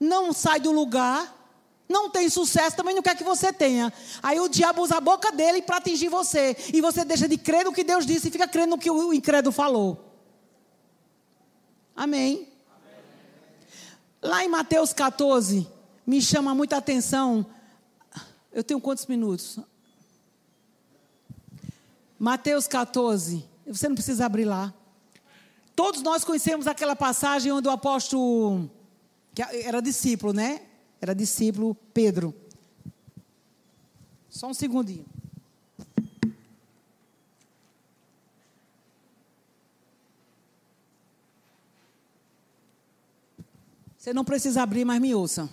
não 0.00 0.32
sai 0.32 0.58
do 0.58 0.72
lugar 0.72 1.35
não 1.88 2.10
tem 2.10 2.28
sucesso, 2.28 2.76
também 2.76 2.94
não 2.94 3.02
quer 3.02 3.16
que 3.16 3.22
você 3.22 3.52
tenha. 3.52 3.92
Aí 4.22 4.40
o 4.40 4.48
diabo 4.48 4.82
usa 4.82 4.96
a 4.96 5.00
boca 5.00 5.30
dele 5.30 5.62
para 5.62 5.76
atingir 5.76 6.08
você. 6.08 6.56
E 6.74 6.80
você 6.80 7.04
deixa 7.04 7.28
de 7.28 7.38
crer 7.38 7.64
no 7.64 7.72
que 7.72 7.84
Deus 7.84 8.04
disse 8.04 8.28
e 8.28 8.30
fica 8.30 8.48
crendo 8.48 8.70
no 8.70 8.78
que 8.78 8.90
o 8.90 9.12
incrédulo 9.12 9.52
falou. 9.52 10.12
Amém. 11.94 12.48
Lá 14.20 14.44
em 14.44 14.48
Mateus 14.48 14.92
14, 14.92 15.66
me 16.06 16.20
chama 16.20 16.54
muita 16.54 16.76
atenção. 16.76 17.46
Eu 18.52 18.64
tenho 18.64 18.80
quantos 18.80 19.06
minutos? 19.06 19.58
Mateus 22.18 22.66
14. 22.66 23.48
Você 23.66 23.88
não 23.88 23.94
precisa 23.94 24.26
abrir 24.26 24.44
lá. 24.44 24.74
Todos 25.76 26.02
nós 26.02 26.24
conhecemos 26.24 26.66
aquela 26.66 26.96
passagem 26.96 27.52
onde 27.52 27.68
o 27.68 27.70
apóstolo, 27.70 28.70
que 29.34 29.42
era 29.42 29.80
discípulo, 29.80 30.32
né? 30.32 30.62
Era 31.00 31.14
discípulo 31.14 31.74
Pedro. 31.92 32.34
Só 34.28 34.48
um 34.48 34.54
segundinho. 34.54 35.06
Você 43.96 44.12
não 44.12 44.24
precisa 44.24 44.62
abrir, 44.62 44.84
mas 44.84 45.00
me 45.00 45.14
ouça. 45.14 45.50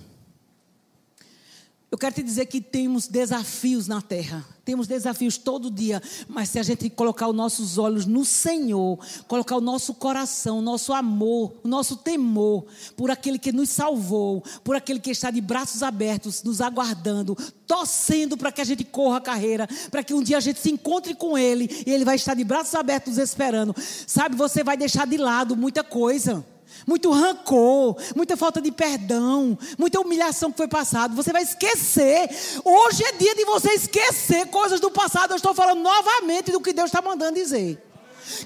Eu 1.94 1.98
quero 2.00 2.16
te 2.16 2.24
dizer 2.24 2.48
que 2.48 2.60
temos 2.60 3.08
desafios 3.08 3.88
na 3.88 4.02
terra. 4.02 4.44
Temos 4.66 4.88
desafios 4.88 5.38
todo 5.38 5.70
dia, 5.70 6.02
mas 6.28 6.50
se 6.50 6.58
a 6.58 6.64
gente 6.64 6.89
colocar 6.89 7.28
os 7.28 7.36
nossos 7.36 7.78
olhos 7.78 8.08
no 8.08 8.26
Senhor, 8.26 8.98
colocar 9.28 9.58
o 9.58 9.62
nosso 9.62 9.94
coração, 9.94 10.58
o 10.58 10.62
nosso 10.64 10.91
amor, 10.91 11.54
o 11.64 11.68
nosso 11.68 11.96
temor 11.98 12.66
por 12.98 13.12
aquele 13.12 13.38
que 13.38 13.52
nos 13.52 13.70
salvou, 13.70 14.44
por 14.64 14.76
aquele 14.76 15.00
que 15.00 15.12
está 15.12 15.30
de 15.30 15.39
braços 15.39 15.84
abertos, 15.84 16.41
nos 16.41 16.62
aguardando, 16.62 17.38
torcendo 17.68 18.36
para 18.38 18.52
que 18.52 18.62
a 18.62 18.66
gente 18.66 18.84
corra 18.84 19.18
a 19.18 19.22
carreira, 19.22 19.70
para 19.91 20.04
que 20.04 20.16
um 20.16 20.24
dia 20.24 20.38
a 20.38 20.41
gente 20.41 20.60
se 20.60 20.72
encontre 20.72 21.14
com 21.14 21.38
Ele 21.38 21.70
e 21.86 21.91
Ele 21.91 22.04
vai 22.04 22.16
estar 22.16 22.34
de 22.34 22.44
braços 22.44 22.74
abertos 22.74 23.20
esperando. 23.20 23.76
Sabe, 24.08 24.36
você 24.36 24.64
vai 24.64 24.76
deixar 24.76 25.06
de 25.06 25.18
lado 25.18 25.56
muita 25.56 25.84
coisa 25.84 26.44
muito 26.88 27.11
rancor, 27.11 27.95
muita 28.15 28.36
falta 28.36 28.61
de 28.61 28.71
perdão, 28.71 29.57
muita 29.78 29.99
humilhação 29.99 30.51
que 30.51 30.57
foi 30.57 30.67
passado. 30.67 31.15
Você 31.15 31.32
vai 31.32 31.43
esquecer. 31.43 32.30
Hoje 32.63 33.03
é 33.03 33.11
dia 33.13 33.36
de 33.36 33.45
você 33.45 33.71
esquecer 33.74 34.47
coisas 34.47 34.80
do 34.80 34.91
passado. 34.91 35.32
Eu 35.32 35.38
estou 35.38 35.53
falando 35.53 35.82
novamente 35.82 36.51
do 36.51 36.61
que 36.61 36.74
Deus 36.74 36.88
está 36.88 37.01
mandando 37.01 37.34
dizer. 37.34 37.82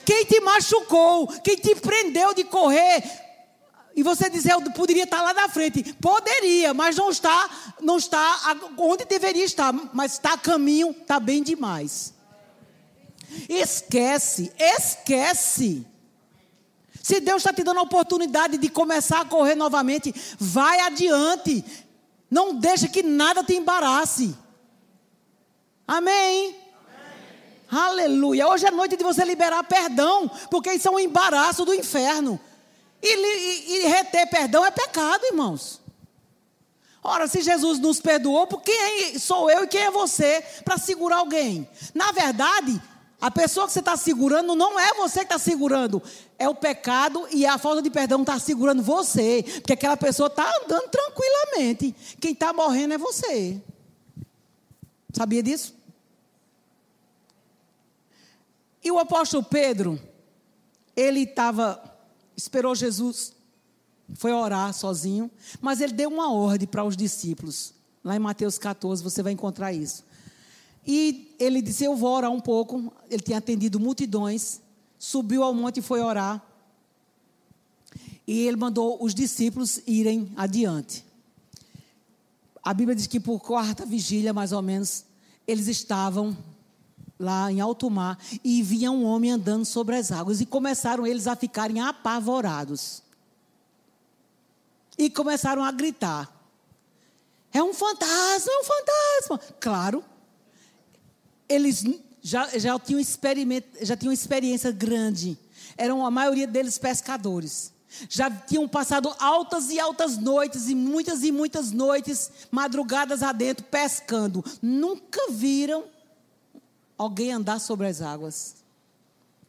Quem 0.06 0.26
te 0.26 0.40
machucou, 0.40 1.28
quem 1.44 1.56
te 1.56 1.76
prendeu 1.76 2.34
de 2.34 2.44
correr, 2.44 3.04
e 3.98 4.04
você 4.04 4.30
dizer, 4.30 4.52
eu 4.52 4.62
poderia 4.74 5.06
estar 5.06 5.24
lá 5.24 5.34
na 5.34 5.50
frente. 5.50 5.94
Poderia, 5.96 6.72
mas 6.72 6.96
não 6.96 7.10
está, 7.10 7.50
não 7.82 7.98
está 7.98 8.56
onde 8.78 9.06
deveria 9.06 9.44
estar, 9.44 9.74
mas 9.92 10.14
está 10.14 10.34
a 10.34 10.38
caminho, 10.38 10.92
está 10.92 11.20
bem 11.20 11.42
demais. 11.42 12.14
Esquece, 13.50 14.54
esquece. 14.56 15.84
Se 17.08 17.22
Deus 17.22 17.38
está 17.38 17.54
te 17.54 17.64
dando 17.64 17.80
a 17.80 17.84
oportunidade 17.84 18.58
de 18.58 18.68
começar 18.68 19.22
a 19.22 19.26
correr 19.26 19.56
novamente, 19.56 20.14
vai 20.38 20.82
adiante. 20.82 21.64
Não 22.30 22.54
deixe 22.54 22.90
que 22.90 23.02
nada 23.02 23.42
te 23.46 23.56
embarace. 23.56 24.36
Amém. 25.88 26.54
Aleluia. 27.72 28.50
Hoje 28.50 28.66
é 28.66 28.72
noite 28.72 28.98
de 28.98 29.06
você 29.06 29.24
liberar 29.24 29.64
perdão, 29.64 30.30
porque 30.52 30.74
isso 30.74 30.90
é 30.90 30.92
um 30.92 31.00
embaraço 31.00 31.64
do 31.64 31.74
inferno. 31.74 32.38
E, 33.02 33.08
e, 33.08 33.78
e 33.78 33.88
reter 33.88 34.30
perdão 34.30 34.66
é 34.66 34.72
pecado, 34.72 35.28
irmãos. 35.28 35.80
Ora, 37.02 37.26
se 37.26 37.42
Jesus 37.42 37.80
nos 37.80 38.02
perdoou, 38.02 38.48
por 38.48 38.62
quem 38.62 39.18
sou 39.18 39.50
eu 39.50 39.64
e 39.64 39.68
quem 39.68 39.80
é 39.80 39.92
você 39.92 40.44
para 40.66 40.78
segurar 40.78 41.20
alguém? 41.20 41.70
Na 41.96 42.12
verdade, 42.12 42.82
a 43.20 43.32
pessoa 43.32 43.66
que 43.66 43.74
você 43.74 43.80
está 43.80 43.98
segurando 43.98 44.56
não 44.56 44.80
é 44.80 44.94
você 44.94 45.20
que 45.20 45.26
está 45.26 45.40
segurando, 45.40 46.02
é 46.38 46.48
o 46.48 46.54
pecado 46.54 47.28
e 47.32 47.46
a 47.48 47.58
falta 47.58 47.82
de 47.82 47.90
perdão 47.90 48.22
está 48.22 48.38
segurando 48.38 48.84
você, 48.84 49.44
porque 49.56 49.74
aquela 49.74 49.98
pessoa 49.98 50.28
está 50.28 50.48
andando 50.62 50.88
tranquilamente. 50.90 51.96
Quem 52.22 52.34
está 52.34 52.54
morrendo 52.54 52.94
é 52.94 52.98
você. 52.98 53.60
Sabia 55.12 55.42
disso? 55.42 55.76
E 58.84 58.92
o 58.92 59.00
apóstolo 59.00 59.44
Pedro, 59.44 60.00
ele 60.96 61.22
estava, 61.22 61.82
esperou 62.36 62.76
Jesus, 62.76 63.34
foi 64.14 64.32
orar 64.32 64.72
sozinho, 64.74 65.30
mas 65.60 65.82
ele 65.82 65.94
deu 65.94 66.10
uma 66.10 66.32
ordem 66.32 66.68
para 66.68 66.84
os 66.84 66.96
discípulos. 66.96 67.74
Lá 68.04 68.16
em 68.16 68.20
Mateus 68.20 68.60
14 68.60 69.04
você 69.04 69.24
vai 69.24 69.34
encontrar 69.34 69.74
isso. 69.74 70.06
E 70.88 71.36
ele 71.38 71.62
disse: 71.62 71.84
Eu 71.84 71.96
vou 71.96 72.16
orar 72.16 72.32
um 72.32 72.40
pouco. 72.40 72.94
Ele 73.10 73.22
tinha 73.22 73.40
atendido 73.40 73.80
multidões, 73.80 74.62
subiu 74.98 75.44
ao 75.44 75.54
monte 75.54 75.82
e 75.82 75.84
foi 75.84 76.00
orar. 76.00 76.42
E 78.26 78.40
ele 78.48 78.56
mandou 78.58 78.98
os 79.04 79.14
discípulos 79.14 79.82
irem 79.86 80.32
adiante. 80.38 81.06
A 82.64 82.74
Bíblia 82.74 82.96
diz 82.96 83.08
que 83.08 83.20
por 83.20 83.40
quarta 83.40 83.86
vigília, 83.86 84.34
mais 84.34 84.52
ou 84.52 84.62
menos, 84.62 85.06
eles 85.46 85.68
estavam 85.68 86.36
lá 87.20 87.52
em 87.52 87.60
alto 87.62 87.90
mar 87.90 88.20
e 88.44 88.62
via 88.62 88.92
um 88.92 89.06
homem 89.06 89.32
andando 89.32 89.66
sobre 89.66 89.96
as 89.96 90.12
águas 90.12 90.40
e 90.40 90.46
começaram 90.46 91.08
eles 91.08 91.28
a 91.28 91.36
ficarem 91.36 91.82
apavorados. 91.82 93.02
E 94.98 95.10
começaram 95.10 95.64
a 95.64 95.72
gritar: 95.72 96.32
É 97.54 97.62
um 97.62 97.74
fantasma, 97.74 98.52
é 98.52 98.60
um 98.60 98.64
fantasma. 98.64 99.56
Claro, 99.60 100.04
eles 101.48 101.84
já, 102.22 102.50
já, 102.58 102.78
tinham, 102.80 103.02
já 103.82 103.96
tinham 103.96 104.12
experiência 104.12 104.72
grande. 104.72 105.38
Eram 105.78 106.06
a 106.06 106.12
maioria 106.12 106.48
deles 106.48 106.78
pescadores. 106.78 107.72
Já 108.10 108.30
tinham 108.30 108.68
passado 108.68 109.14
altas 109.18 109.70
e 109.70 109.80
altas 109.80 110.18
noites, 110.18 110.68
e 110.68 110.76
muitas 110.76 111.24
e 111.24 111.32
muitas 111.32 111.72
noites, 111.72 112.30
madrugadas 112.52 113.24
adentro, 113.24 113.64
pescando. 113.66 114.44
Nunca 114.62 115.32
viram 115.32 115.86
alguém 116.98 117.32
andar 117.32 117.60
sobre 117.60 117.88
as 117.88 118.02
águas. 118.02 118.56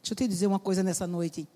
Deixa 0.00 0.12
eu 0.12 0.16
te 0.16 0.28
dizer 0.28 0.46
uma 0.46 0.58
coisa 0.60 0.82
nessa 0.82 1.06
noite. 1.06 1.48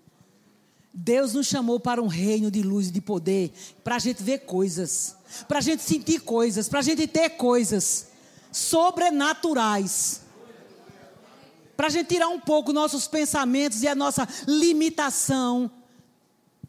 Deus 0.93 1.33
nos 1.33 1.47
chamou 1.47 1.79
para 1.79 2.01
um 2.01 2.07
reino 2.07 2.51
de 2.51 2.61
luz 2.61 2.89
e 2.89 2.91
de 2.91 3.01
poder, 3.01 3.51
para 3.83 3.95
a 3.95 3.99
gente 3.99 4.21
ver 4.21 4.39
coisas, 4.39 5.15
para 5.47 5.57
a 5.57 5.61
gente 5.61 5.81
sentir 5.81 6.19
coisas, 6.19 6.69
para 6.69 6.79
a 6.79 6.83
gente 6.83 7.07
ter 7.07 7.31
coisas 7.31 8.07
sobrenaturais 8.51 10.22
para 11.75 11.87
a 11.87 11.89
gente 11.89 12.07
tirar 12.07 12.27
um 12.27 12.39
pouco 12.39 12.71
nossos 12.71 13.07
pensamentos 13.07 13.81
e 13.83 13.87
a 13.87 13.95
nossa 13.95 14.27
limitação, 14.47 15.69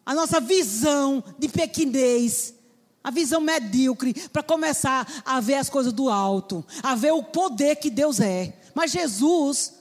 a 0.05 0.15
nossa 0.15 0.41
visão 0.41 1.23
de 1.39 1.49
pequenez, 1.49 2.55
a 3.03 3.11
visão 3.11 3.41
medíocre, 3.41 4.15
para 4.31 4.43
começar 4.43 5.07
a 5.25 5.41
ver 5.41 5.55
as 5.55 5.69
coisas 5.69 5.93
do 5.93 6.09
alto, 6.09 6.65
a 6.83 6.95
ver 6.95 7.13
o 7.13 7.23
poder 7.23 7.77
que 7.77 7.91
Deus 7.91 8.19
é. 8.19 8.57
Mas 8.75 8.91
Jesus, 8.91 9.75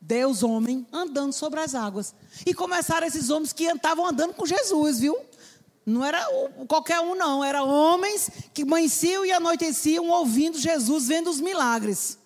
Deus 0.00 0.42
homem, 0.42 0.86
andando 0.92 1.32
sobre 1.32 1.60
as 1.60 1.74
águas. 1.74 2.12
E 2.44 2.52
começaram 2.52 3.06
esses 3.06 3.30
homens 3.30 3.52
que 3.52 3.64
estavam 3.64 4.06
andando 4.06 4.34
com 4.34 4.44
Jesus, 4.44 4.98
viu? 4.98 5.16
Não 5.86 6.04
era 6.04 6.24
qualquer 6.66 7.00
um, 7.00 7.14
não. 7.14 7.42
Era 7.42 7.62
homens 7.62 8.30
que 8.52 8.62
amanheciam 8.62 9.24
e 9.24 9.32
anoiteciam 9.32 10.08
ouvindo 10.08 10.58
Jesus, 10.58 11.06
vendo 11.06 11.30
os 11.30 11.40
milagres 11.40 12.19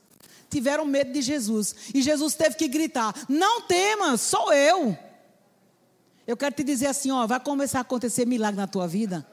tiveram 0.55 0.85
medo 0.85 1.13
de 1.13 1.21
Jesus. 1.21 1.75
E 1.93 2.01
Jesus 2.01 2.35
teve 2.35 2.55
que 2.55 2.69
gritar: 2.69 3.13
Não 3.29 3.63
temas, 3.63 4.21
sou 4.21 4.53
eu. 4.53 4.97
Eu 6.27 6.37
quero 6.37 6.55
te 6.55 6.63
dizer 6.63 6.87
assim: 6.87 7.11
ó, 7.11 7.27
vai 7.27 7.41
começar 7.41 7.79
a 7.79 7.83
acontecer 7.83 8.25
milagre 8.25 8.61
na 8.61 8.67
tua 8.67 8.87
vida. 8.87 9.27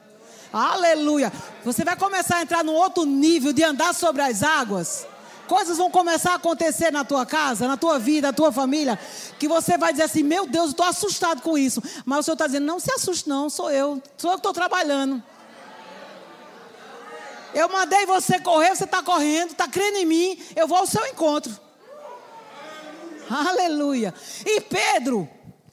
Aleluia. 0.52 1.32
Você 1.64 1.84
vai 1.84 1.96
começar 1.96 2.38
a 2.38 2.42
entrar 2.42 2.64
num 2.64 2.74
outro 2.74 3.04
nível 3.04 3.52
de 3.52 3.62
andar 3.62 3.94
sobre 3.94 4.20
as 4.20 4.42
águas. 4.42 5.06
Coisas 5.46 5.78
vão 5.78 5.90
começar 5.90 6.32
a 6.32 6.34
acontecer 6.36 6.90
na 6.90 7.04
tua 7.04 7.24
casa, 7.24 7.66
na 7.66 7.76
tua 7.76 7.98
vida, 7.98 8.28
na 8.28 8.32
tua 8.32 8.52
família, 8.52 8.98
que 9.38 9.46
você 9.46 9.78
vai 9.78 9.92
dizer 9.92 10.04
assim: 10.04 10.22
Meu 10.22 10.46
Deus, 10.46 10.70
estou 10.70 10.84
assustado 10.84 11.40
com 11.40 11.56
isso. 11.56 11.80
Mas 12.04 12.20
o 12.20 12.22
Senhor 12.24 12.34
está 12.34 12.46
dizendo: 12.46 12.66
Não 12.66 12.80
se 12.80 12.90
assuste, 12.92 13.28
não, 13.28 13.48
sou 13.48 13.70
eu. 13.70 14.02
Sou 14.16 14.30
eu 14.30 14.36
que 14.36 14.40
estou 14.40 14.52
trabalhando. 14.52 15.22
Eu 17.54 17.68
mandei 17.68 18.06
você 18.06 18.40
correr, 18.40 18.74
você 18.74 18.84
está 18.84 19.02
correndo, 19.02 19.50
está 19.50 19.68
crendo 19.68 19.98
em 19.98 20.06
mim, 20.06 20.38
eu 20.56 20.66
vou 20.66 20.78
ao 20.78 20.86
seu 20.86 21.04
encontro. 21.06 21.52
Aleluia. 23.28 24.14
E 24.44 24.60
Pedro, 24.60 25.28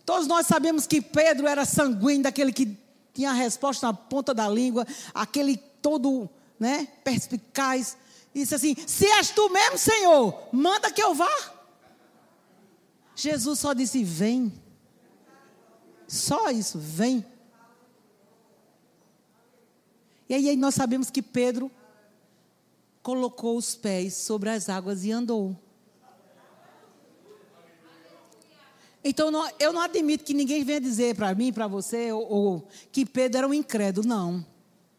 todos 0.05 0.27
nós 0.27 0.47
sabemos 0.47 0.85
que 0.85 1.01
Pedro 1.01 1.47
era 1.47 1.65
sanguíneo, 1.65 2.23
daquele 2.23 2.51
que 2.51 2.77
tinha 3.13 3.31
a 3.31 3.33
resposta 3.33 3.87
na 3.87 3.93
ponta 3.93 4.33
da 4.33 4.47
língua, 4.47 4.85
aquele 5.13 5.57
todo, 5.57 6.29
né, 6.59 6.87
perspicaz. 7.03 7.97
Disse 8.33 8.55
assim: 8.55 8.75
Se 8.87 9.05
és 9.05 9.29
tu 9.31 9.49
mesmo, 9.49 9.77
Senhor, 9.77 10.47
manda 10.51 10.91
que 10.91 11.01
eu 11.01 11.13
vá. 11.13 11.53
Jesus 13.15 13.59
só 13.59 13.73
disse: 13.73 14.03
Vem. 14.03 14.53
Só 16.07 16.49
isso, 16.49 16.79
vem. 16.79 17.25
E 20.29 20.35
aí 20.35 20.55
nós 20.55 20.75
sabemos 20.75 21.09
que 21.09 21.23
Pedro 21.23 21.71
colocou 23.01 23.57
os 23.57 23.75
pés 23.75 24.13
sobre 24.13 24.51
as 24.51 24.69
águas 24.69 25.03
e 25.03 25.11
andou. 25.11 25.57
Então 29.03 29.31
eu 29.59 29.73
não 29.73 29.81
admito 29.81 30.23
que 30.23 30.33
ninguém 30.33 30.63
venha 30.63 30.79
dizer 30.79 31.15
para 31.15 31.33
mim, 31.33 31.51
para 31.51 31.67
você, 31.67 32.11
ou, 32.11 32.31
ou, 32.31 32.67
que 32.91 33.05
Pedro 33.05 33.39
era 33.39 33.47
um 33.47 33.53
incrédulo. 33.53 34.07
Não, 34.07 34.45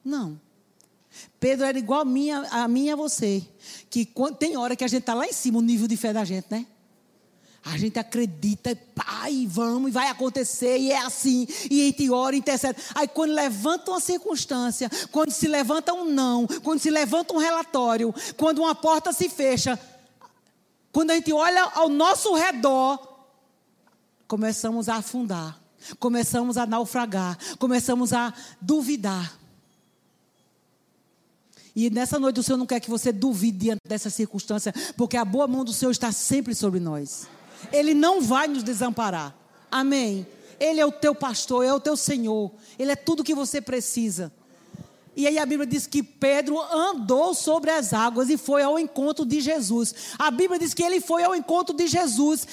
não. 0.05 0.41
Pedro 1.39 1.65
era 1.65 1.79
igual 1.79 2.01
a 2.01 2.05
mim, 2.05 2.31
a 2.31 2.67
mim 2.67 2.87
e 2.87 2.91
a 2.91 2.97
você. 2.97 3.47
Que 3.89 4.09
tem 4.39 4.57
hora 4.57 4.75
que 4.75 4.85
a 4.85 4.89
gente 4.89 5.03
está 5.03 5.15
lá 5.15 5.27
em 5.27 5.33
cima, 5.33 5.59
o 5.59 5.63
nível 5.63 5.87
de 5.87 5.97
fé 5.97 6.13
da 6.13 6.25
gente, 6.25 6.47
né? 6.51 6.67
A 7.65 7.77
gente 7.77 7.99
acredita, 7.99 8.77
pai, 8.95 9.47
vamos, 9.47 9.91
e 9.91 9.93
vai 9.93 10.09
acontecer, 10.09 10.79
e 10.79 10.91
é 10.91 10.99
assim, 10.99 11.47
e 11.71 11.83
a 11.83 11.85
gente 11.87 12.11
ora, 12.11 12.35
intercede. 12.35 12.79
Aí 12.95 13.07
quando 13.07 13.33
levanta 13.33 13.91
uma 13.91 14.01
circunstância, 14.01 14.91
quando 15.13 15.31
se 15.31 15.47
levanta 15.47 15.93
um 15.93 16.07
não, 16.07 16.47
quando 16.63 16.81
se 16.81 16.89
levanta 16.89 17.35
um 17.35 17.39
relatório, 17.39 18.15
quando 18.37 18.61
uma 18.61 18.75
porta 18.75 19.13
se 19.13 19.29
fecha, 19.29 19.79
quando 20.91 21.11
a 21.11 21.15
gente 21.15 21.33
olha 21.33 21.63
ao 21.75 21.89
nosso 21.91 22.35
redor, 22.35 22.99
começamos 24.27 24.89
a 24.89 24.97
afundar, 24.97 25.61
começamos 25.99 26.57
a 26.57 26.65
naufragar, 26.65 27.39
começamos 27.59 28.15
a 28.15 28.33
duvidar. 28.61 29.39
E 31.77 31.91
nessa 31.91 32.19
noite 32.19 32.41
o 32.41 32.43
Senhor 32.43 32.59
não 32.59 32.67
quer 32.67 32.81
que 32.81 32.91
você 32.91 33.13
duvide 33.13 33.59
diante 33.59 33.81
dessa 33.87 34.09
circunstância, 34.09 34.73
porque 34.97 35.17
a 35.17 35.25
boa 35.25 35.47
mão 35.47 35.63
do 35.63 35.75
Senhor 35.75 35.91
está 35.91 36.11
sempre 36.11 36.55
sobre 36.55 36.81
nós. 36.81 37.29
Ele 37.73 37.95
não 37.95 38.21
vai 38.21 38.49
nos 38.49 38.63
desamparar. 38.63 39.35
Amém. 39.71 40.27
Ele 40.59 40.81
é 40.81 40.87
o 40.87 40.93
teu 40.93 41.15
pastor, 41.15 41.65
é 41.65 41.73
o 41.73 41.81
teu 41.81 41.97
Senhor. 41.97 42.53
Ele 42.79 42.93
é 42.93 42.97
tudo 42.97 43.25
que 43.25 43.35
você 43.35 43.61
precisa. 43.61 44.33
E 45.17 45.27
aí 45.27 45.39
a 45.39 45.47
Bíblia 45.47 45.67
diz 45.67 45.87
que 45.87 46.03
Pedro 46.03 46.61
andou 46.61 47.35
sobre 47.35 47.71
as 47.71 47.93
águas 47.93 48.31
e 48.31 48.37
foi 48.37 48.63
ao 48.63 48.79
encontro 48.79 49.25
de 49.25 49.41
Jesus. 49.41 49.95
A 50.19 50.31
Bíblia 50.31 50.59
diz 50.59 50.73
que 50.73 50.83
ele 50.83 51.01
foi 51.01 51.23
ao 51.25 51.35
encontro 51.35 51.75
de 51.75 51.87
Jesus. 51.87 52.47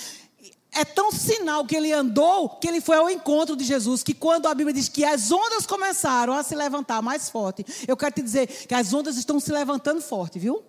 É 0.71 0.83
tão 0.83 1.11
sinal 1.11 1.65
que 1.65 1.75
ele 1.75 1.91
andou 1.93 2.49
que 2.49 2.67
ele 2.67 2.81
foi 2.81 2.97
ao 2.97 3.09
encontro 3.09 3.55
de 3.55 3.63
Jesus. 3.63 4.03
Que 4.03 4.13
quando 4.13 4.47
a 4.47 4.53
Bíblia 4.53 4.73
diz 4.73 4.89
que 4.89 5.03
as 5.05 5.31
ondas 5.31 5.65
começaram 5.65 6.33
a 6.33 6.43
se 6.43 6.55
levantar 6.55 7.01
mais 7.01 7.29
forte, 7.29 7.65
eu 7.87 7.95
quero 7.95 8.15
te 8.15 8.21
dizer 8.21 8.47
que 8.47 8.73
as 8.73 8.93
ondas 8.93 9.17
estão 9.17 9.39
se 9.39 9.51
levantando 9.51 10.01
forte, 10.01 10.39
viu? 10.39 10.63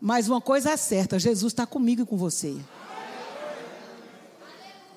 Mas 0.00 0.28
uma 0.28 0.40
coisa 0.40 0.70
é 0.70 0.76
certa: 0.76 1.18
Jesus 1.18 1.52
está 1.52 1.66
comigo 1.66 2.02
e 2.02 2.06
com 2.06 2.16
você. 2.16 2.56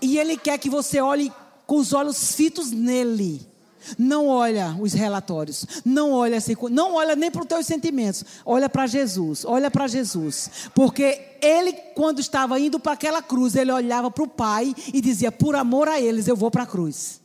E 0.02 0.18
Ele 0.18 0.38
quer 0.38 0.58
que 0.58 0.70
você 0.70 1.00
olhe 1.00 1.32
com 1.66 1.78
os 1.78 1.94
olhos 1.94 2.34
fitos 2.34 2.72
nele. 2.72 3.50
Não 3.98 4.28
olha 4.28 4.76
os 4.80 4.94
relatórios, 4.94 5.66
não 5.84 6.12
olha 6.12 6.38
não 6.70 6.94
olha 6.94 7.16
nem 7.16 7.32
para 7.32 7.42
os 7.42 7.48
teus 7.48 7.66
sentimentos, 7.66 8.24
olha 8.46 8.70
para 8.70 8.86
Jesus, 8.86 9.44
olha 9.44 9.72
para 9.72 9.88
Jesus, 9.88 10.70
porque 10.76 11.20
ele 11.42 11.74
quando 11.96 12.20
estava 12.20 12.60
indo 12.60 12.80
para 12.80 12.92
aquela 12.92 13.24
cruz, 13.24 13.56
ele 13.56 13.72
olhava 13.72 14.12
para 14.12 14.24
o 14.24 14.28
Pai 14.28 14.76
e 14.94 15.02
dizia: 15.02 15.32
por 15.32 15.56
amor 15.56 15.88
a 15.88 16.00
eles 16.00 16.28
eu 16.28 16.36
vou 16.36 16.52
para 16.52 16.64
a 16.64 16.68
cruz. 16.68 17.20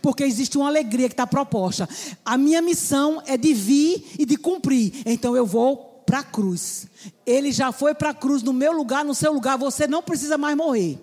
Porque 0.00 0.24
existe 0.24 0.56
uma 0.56 0.68
alegria 0.68 1.08
que 1.08 1.12
está 1.12 1.26
proposta. 1.26 1.86
A 2.24 2.38
minha 2.38 2.62
missão 2.62 3.22
é 3.26 3.36
de 3.36 3.52
vir 3.52 4.14
e 4.18 4.24
de 4.24 4.36
cumprir. 4.36 5.02
Então 5.04 5.36
eu 5.36 5.44
vou 5.44 5.85
para 6.06 6.20
a 6.20 6.22
cruz. 6.22 6.86
Ele 7.26 7.50
já 7.50 7.72
foi 7.72 7.94
para 7.94 8.10
a 8.10 8.14
cruz 8.14 8.42
no 8.42 8.52
meu 8.52 8.72
lugar, 8.72 9.04
no 9.04 9.14
seu 9.14 9.32
lugar. 9.32 9.58
Você 9.58 9.88
não 9.88 10.02
precisa 10.02 10.38
mais 10.38 10.56
morrer. 10.56 10.98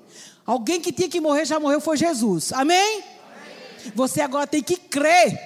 Alguém 0.46 0.80
que 0.80 0.94
tinha 0.94 1.10
que 1.10 1.20
morrer 1.20 1.46
já 1.46 1.60
morreu 1.60 1.82
foi 1.82 1.98
Jesus. 1.98 2.54
Amém? 2.54 3.04
Amém. 3.04 3.92
Você 3.94 4.22
agora 4.22 4.48
tem 4.48 4.64
que 4.64 4.78
crer. 4.78 5.38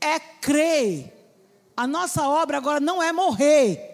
É 0.00 0.18
crer. 0.18 1.14
A 1.76 1.86
nossa 1.86 2.26
obra 2.26 2.56
agora 2.56 2.80
não 2.80 3.02
é 3.02 3.12
morrer. 3.12 3.88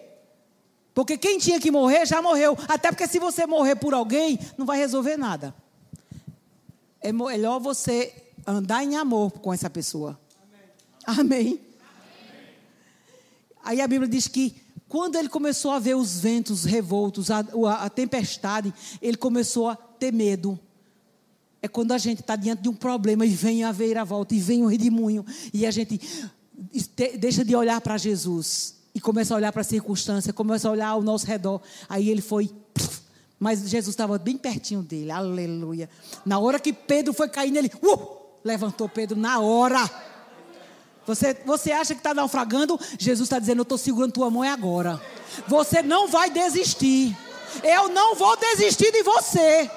Porque 0.94 1.18
quem 1.18 1.38
tinha 1.38 1.58
que 1.58 1.70
morrer 1.72 2.06
já 2.06 2.22
morreu. 2.22 2.56
Até 2.68 2.90
porque 2.90 3.08
se 3.08 3.18
você 3.18 3.46
morrer 3.46 3.74
por 3.74 3.92
alguém, 3.92 4.38
não 4.56 4.64
vai 4.64 4.78
resolver 4.78 5.16
nada. 5.16 5.52
É 7.00 7.12
melhor 7.12 7.58
você 7.58 8.14
andar 8.46 8.84
em 8.84 8.96
amor 8.96 9.32
com 9.32 9.52
essa 9.52 9.68
pessoa. 9.68 10.18
Amém. 11.04 11.20
Amém. 11.20 11.73
Aí 13.64 13.80
a 13.80 13.88
Bíblia 13.88 14.08
diz 14.08 14.28
que 14.28 14.54
quando 14.86 15.16
ele 15.16 15.28
começou 15.28 15.72
a 15.72 15.78
ver 15.78 15.96
os 15.96 16.20
ventos 16.20 16.64
revoltos, 16.64 17.30
a, 17.30 17.38
a, 17.38 17.84
a 17.84 17.90
tempestade, 17.90 18.72
ele 19.00 19.16
começou 19.16 19.68
a 19.68 19.74
ter 19.74 20.12
medo. 20.12 20.58
É 21.62 21.66
quando 21.66 21.92
a 21.92 21.98
gente 21.98 22.20
está 22.20 22.36
diante 22.36 22.62
de 22.62 22.68
um 22.68 22.74
problema 22.74 23.24
e 23.24 23.30
vem 23.30 23.64
a 23.64 23.72
volta 24.04 24.34
e 24.34 24.38
vem 24.38 24.62
o 24.62 24.66
redemoinho 24.66 25.24
e 25.52 25.64
a 25.64 25.70
gente 25.70 25.98
deixa 27.18 27.44
de 27.44 27.56
olhar 27.56 27.80
para 27.80 27.96
Jesus 27.96 28.76
e 28.94 29.00
começa 29.00 29.34
a 29.34 29.36
olhar 29.38 29.50
para 29.50 29.62
a 29.62 29.64
circunstância, 29.64 30.32
começa 30.32 30.68
a 30.68 30.70
olhar 30.70 30.88
ao 30.88 31.02
nosso 31.02 31.26
redor. 31.26 31.60
Aí 31.88 32.10
ele 32.10 32.20
foi, 32.20 32.50
mas 33.38 33.68
Jesus 33.68 33.94
estava 33.94 34.18
bem 34.18 34.36
pertinho 34.36 34.82
dele, 34.82 35.10
aleluia. 35.10 35.88
Na 36.24 36.38
hora 36.38 36.60
que 36.60 36.72
Pedro 36.72 37.12
foi 37.12 37.28
caindo, 37.28 37.56
ele 37.56 37.70
uh, 37.82 38.08
levantou 38.44 38.88
Pedro 38.88 39.16
na 39.16 39.40
hora. 39.40 39.90
Você, 41.06 41.36
você 41.44 41.70
acha 41.70 41.94
que 41.94 42.00
está 42.00 42.14
naufragando? 42.14 42.80
Jesus 42.98 43.26
está 43.26 43.38
dizendo: 43.38 43.58
Eu 43.58 43.64
estou 43.64 43.78
segurando 43.78 44.12
tua 44.12 44.30
mão 44.30 44.42
é 44.42 44.50
agora. 44.50 45.00
Você 45.46 45.82
não 45.82 46.08
vai 46.08 46.30
desistir. 46.30 47.16
Eu 47.62 47.88
não 47.88 48.14
vou 48.14 48.36
desistir 48.36 48.90
de 48.90 49.02
você. 49.02 49.70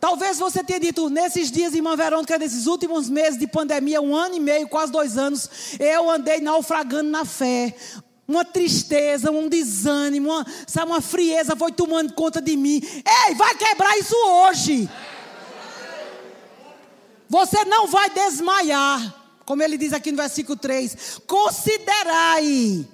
Talvez 0.00 0.38
você 0.38 0.62
tenha 0.62 0.78
dito 0.78 1.08
nesses 1.08 1.50
dias, 1.50 1.74
irmã 1.74 1.96
Verônica, 1.96 2.38
nesses 2.38 2.66
últimos 2.66 3.08
meses 3.08 3.38
de 3.38 3.46
pandemia, 3.46 4.00
um 4.00 4.14
ano 4.14 4.36
e 4.36 4.40
meio, 4.40 4.68
quase 4.68 4.92
dois 4.92 5.16
anos, 5.16 5.50
eu 5.80 6.08
andei 6.10 6.40
naufragando 6.40 7.10
na 7.10 7.24
fé. 7.24 7.74
Uma 8.28 8.44
tristeza, 8.44 9.30
um 9.30 9.48
desânimo, 9.48 10.30
uma, 10.30 10.46
sabe, 10.66 10.90
uma 10.90 11.00
frieza 11.00 11.56
foi 11.56 11.72
tomando 11.72 12.12
conta 12.12 12.40
de 12.40 12.56
mim. 12.56 12.80
Ei, 12.84 13.34
vai 13.34 13.54
quebrar 13.56 13.96
isso 13.98 14.14
hoje. 14.14 14.88
Você 17.28 17.64
não 17.64 17.86
vai 17.86 18.10
desmaiar. 18.10 19.14
Como 19.44 19.62
ele 19.62 19.78
diz 19.78 19.92
aqui 19.92 20.10
no 20.10 20.16
versículo 20.16 20.56
3: 20.56 21.20
Considerai 21.26 22.86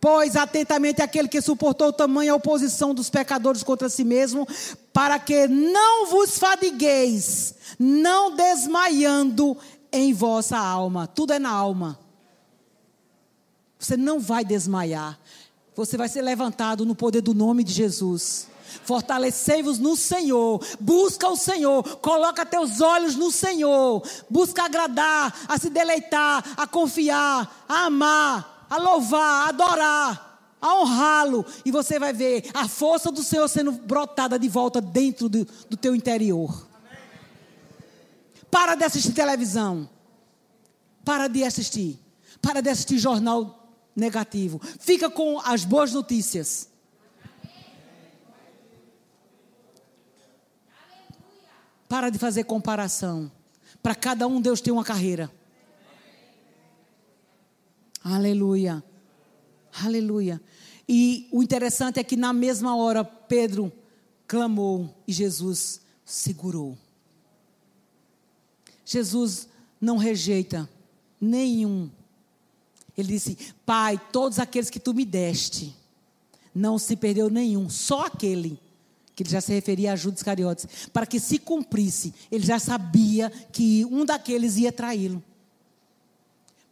Pois 0.00 0.36
atentamente 0.36 1.02
aquele 1.02 1.26
que 1.26 1.40
suportou 1.40 1.92
tamanha 1.92 2.34
oposição 2.34 2.94
dos 2.94 3.10
pecadores 3.10 3.64
contra 3.64 3.88
si 3.88 4.04
mesmo, 4.04 4.46
para 4.92 5.18
que 5.18 5.48
não 5.48 6.06
vos 6.06 6.38
fadigueis, 6.38 7.54
não 7.78 8.34
desmaiando 8.34 9.56
em 9.90 10.12
vossa 10.12 10.56
alma. 10.56 11.08
Tudo 11.08 11.32
é 11.32 11.38
na 11.38 11.50
alma. 11.50 11.98
Você 13.78 13.96
não 13.96 14.20
vai 14.20 14.44
desmaiar. 14.44 15.18
Você 15.74 15.96
vai 15.96 16.08
ser 16.08 16.22
levantado 16.22 16.86
no 16.86 16.94
poder 16.94 17.20
do 17.20 17.34
nome 17.34 17.64
de 17.64 17.72
Jesus. 17.72 18.46
Fortalecei-vos 18.88 19.78
no 19.78 19.94
Senhor. 19.94 20.60
Busca 20.80 21.28
o 21.28 21.36
Senhor. 21.36 21.82
Coloca 21.98 22.44
teus 22.44 22.80
olhos 22.80 23.14
no 23.14 23.30
Senhor. 23.30 24.02
Busca 24.28 24.64
agradar, 24.64 25.32
a 25.46 25.58
se 25.58 25.70
deleitar, 25.70 26.42
a 26.56 26.66
confiar, 26.66 27.64
a 27.68 27.84
amar 27.84 28.58
a 28.68 28.76
louvar, 28.76 29.46
a 29.46 29.48
adorar, 29.48 30.56
a 30.60 30.80
honrá-lo. 30.80 31.44
E 31.64 31.70
você 31.70 31.98
vai 31.98 32.12
ver 32.12 32.50
a 32.52 32.68
força 32.68 33.10
do 33.10 33.22
Senhor 33.22 33.48
sendo 33.48 33.72
brotada 33.72 34.38
de 34.38 34.48
volta 34.48 34.80
dentro 34.80 35.28
do, 35.28 35.46
do 35.68 35.76
teu 35.76 35.94
interior. 35.94 36.66
Para 38.50 38.74
de 38.74 38.84
assistir 38.84 39.12
televisão. 39.12 39.88
Para 41.04 41.28
de 41.28 41.44
assistir. 41.44 41.98
Para 42.40 42.60
de 42.60 42.70
assistir 42.70 42.98
jornal 42.98 43.72
negativo. 43.94 44.60
Fica 44.78 45.10
com 45.10 45.40
as 45.40 45.64
boas 45.64 45.92
notícias. 45.92 46.67
Para 51.88 52.10
de 52.10 52.18
fazer 52.18 52.44
comparação. 52.44 53.30
Para 53.82 53.94
cada 53.94 54.26
um, 54.26 54.40
Deus 54.40 54.60
tem 54.60 54.72
uma 54.72 54.84
carreira. 54.84 55.30
Aleluia. 58.04 58.82
Aleluia. 59.82 60.40
E 60.88 61.28
o 61.30 61.42
interessante 61.42 62.00
é 62.00 62.04
que 62.04 62.16
na 62.16 62.32
mesma 62.32 62.76
hora 62.76 63.04
Pedro 63.04 63.72
clamou 64.26 64.94
e 65.06 65.12
Jesus 65.12 65.80
segurou. 66.04 66.76
Jesus 68.84 69.48
não 69.80 69.96
rejeita 69.96 70.68
nenhum. 71.20 71.90
Ele 72.96 73.08
disse: 73.08 73.36
Pai, 73.66 74.00
todos 74.10 74.38
aqueles 74.38 74.70
que 74.70 74.80
tu 74.80 74.94
me 74.94 75.04
deste, 75.04 75.76
não 76.54 76.78
se 76.78 76.96
perdeu 76.96 77.28
nenhum, 77.28 77.68
só 77.68 78.06
aquele 78.06 78.58
que 79.18 79.24
ele 79.24 79.30
já 79.30 79.40
se 79.40 79.52
referia 79.52 79.92
a 79.92 79.96
Judas 79.96 80.20
Iscariotes, 80.20 80.68
para 80.92 81.04
que 81.04 81.18
se 81.18 81.40
cumprisse, 81.40 82.14
ele 82.30 82.46
já 82.46 82.60
sabia 82.60 83.28
que 83.50 83.84
um 83.86 84.04
daqueles 84.04 84.56
ia 84.56 84.70
traí-lo 84.70 85.20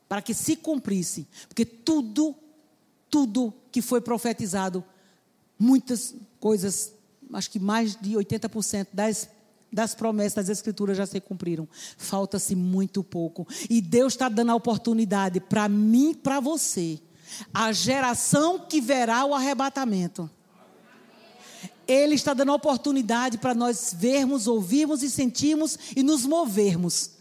para 0.08 0.22
que 0.22 0.32
se 0.32 0.54
cumprisse, 0.54 1.26
porque 1.48 1.64
tudo, 1.64 2.32
tudo 3.10 3.52
que 3.72 3.82
foi 3.82 4.00
profetizado, 4.00 4.84
muitas 5.58 6.14
coisas, 6.38 6.92
acho 7.32 7.50
que 7.50 7.58
mais 7.58 7.96
de 7.96 8.12
80% 8.12 8.86
das, 8.92 9.28
das 9.72 9.96
promessas 9.96 10.46
das 10.46 10.48
Escrituras 10.48 10.96
já 10.96 11.04
se 11.04 11.20
cumpriram. 11.20 11.66
Falta-se 11.98 12.54
muito 12.54 13.02
pouco. 13.02 13.44
E 13.68 13.80
Deus 13.80 14.12
está 14.12 14.28
dando 14.28 14.52
a 14.52 14.54
oportunidade 14.54 15.40
para 15.40 15.68
mim 15.68 16.10
e 16.10 16.14
para 16.14 16.38
você, 16.38 17.00
a 17.52 17.72
geração 17.72 18.60
que 18.60 18.80
verá 18.80 19.24
o 19.24 19.34
arrebatamento. 19.34 20.30
Ele 21.86 22.14
está 22.14 22.34
dando 22.34 22.52
a 22.52 22.56
oportunidade 22.56 23.38
para 23.38 23.54
nós 23.54 23.94
vermos, 23.96 24.46
ouvirmos 24.46 25.02
e 25.02 25.10
sentirmos 25.10 25.78
e 25.94 26.02
nos 26.02 26.24
movermos. 26.26 27.12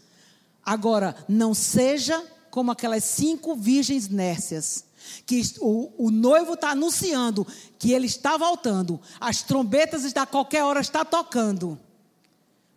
Agora, 0.64 1.14
não 1.28 1.54
seja 1.54 2.22
como 2.50 2.72
aquelas 2.72 3.04
cinco 3.04 3.54
virgens 3.54 4.08
nércias. 4.08 4.84
Que 5.24 5.40
o, 5.60 6.06
o 6.06 6.10
noivo 6.10 6.54
está 6.54 6.70
anunciando 6.70 7.46
que 7.78 7.92
ele 7.92 8.06
está 8.06 8.36
voltando. 8.36 9.00
As 9.20 9.42
trombetas 9.42 10.04
a 10.16 10.26
qualquer 10.26 10.64
hora 10.64 10.80
está 10.80 11.04
tocando. 11.04 11.78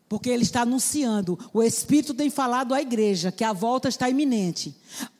Porque 0.07 0.29
ele 0.29 0.43
está 0.43 0.61
anunciando. 0.61 1.39
O 1.51 1.63
Espírito 1.63 2.13
tem 2.13 2.29
falado 2.29 2.73
à 2.75 2.81
igreja 2.81 3.31
que 3.31 3.43
a 3.43 3.53
volta 3.53 3.89
está 3.89 4.07
iminente. 4.07 4.75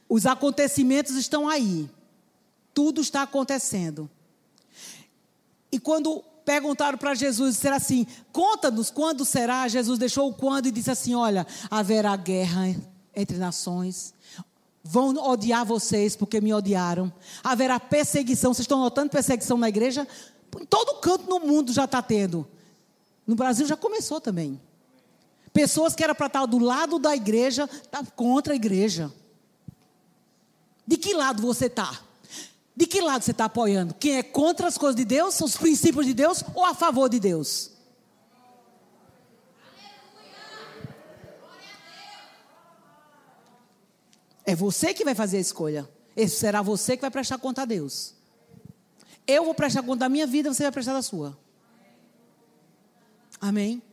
Os 0.08 0.26
acontecimentos 0.26 1.16
estão 1.16 1.50
aí. 1.50 1.90
Tudo 2.74 3.02
está 3.02 3.24
acontecendo. 3.24 4.10
E 5.72 5.80
quando 5.80 6.24
perguntaram 6.50 6.98
para 6.98 7.14
Jesus, 7.14 7.54
disseram 7.54 7.78
assim: 7.78 8.08
conta-nos 8.32 8.90
quando 8.90 9.24
será. 9.24 9.68
Jesus 9.68 10.00
deixou 10.00 10.30
o 10.30 10.34
quando 10.34 10.66
e 10.66 10.72
disse 10.72 10.90
assim: 10.90 11.14
olha, 11.14 11.46
haverá 11.70 12.16
guerra 12.16 12.76
entre 13.16 13.38
nações, 13.38 14.16
Vão 14.82 15.14
odiar 15.18 15.64
vocês 15.66 16.16
porque 16.16 16.42
me 16.42 16.52
odiaram. 16.52 17.14
Haverá 17.44 17.80
perseguição. 17.80 18.54
Vocês 18.54 18.64
estão 18.64 18.80
notando 18.80 19.12
perseguição 19.12 19.58
na 19.58 19.70
igreja? 19.70 20.08
Em 20.60 20.66
todo 20.66 21.00
canto 21.02 21.30
no 21.30 21.40
mundo 21.42 21.72
já 21.72 21.84
está 21.84 22.02
tendo. 22.02 22.48
No 23.28 23.36
Brasil 23.36 23.68
já 23.68 23.76
começou 23.76 24.20
também. 24.20 24.60
Pessoas 25.54 25.94
que 25.94 26.04
eram 26.04 26.16
para 26.16 26.28
estar 26.28 26.46
do 26.46 26.58
lado 26.58 26.98
da 26.98 27.16
igreja, 27.16 27.66
estão 27.66 28.04
tá 28.04 28.12
contra 28.16 28.54
a 28.54 28.56
igreja. 28.56 29.12
De 30.88 30.98
que 30.98 31.14
lado 31.14 31.42
você 31.42 31.66
está? 31.66 32.00
De 32.80 32.88
que 32.88 33.02
lado 33.02 33.26
você 33.26 33.32
está 33.32 33.44
apoiando? 33.44 33.94
Quem 33.94 34.20
é 34.20 34.24
contra 34.24 34.66
as 34.66 34.78
coisas 34.78 34.96
de 34.96 35.04
Deus, 35.04 35.42
os 35.42 35.58
princípios 35.58 36.06
de 36.06 36.14
Deus, 36.14 36.42
ou 36.56 36.64
a 36.64 36.74
favor 36.74 37.10
de 37.10 37.20
Deus? 37.20 37.72
É 44.46 44.56
você 44.56 44.94
que 44.94 45.04
vai 45.04 45.14
fazer 45.14 45.36
a 45.36 45.42
escolha. 45.42 45.90
Esse 46.16 46.38
será 46.38 46.62
você 46.62 46.96
que 46.96 47.02
vai 47.02 47.12
prestar 47.12 47.38
conta 47.38 47.64
a 47.64 47.66
Deus. 47.66 48.14
Eu 49.28 49.44
vou 49.44 49.54
prestar 49.54 49.84
conta 49.84 50.00
da 50.00 50.10
minha 50.10 50.26
vida, 50.26 50.54
você 50.54 50.64
vai 50.64 50.72
prestar 50.72 50.94
da 50.94 51.02
sua. 51.02 51.38
Amém? 53.42 53.84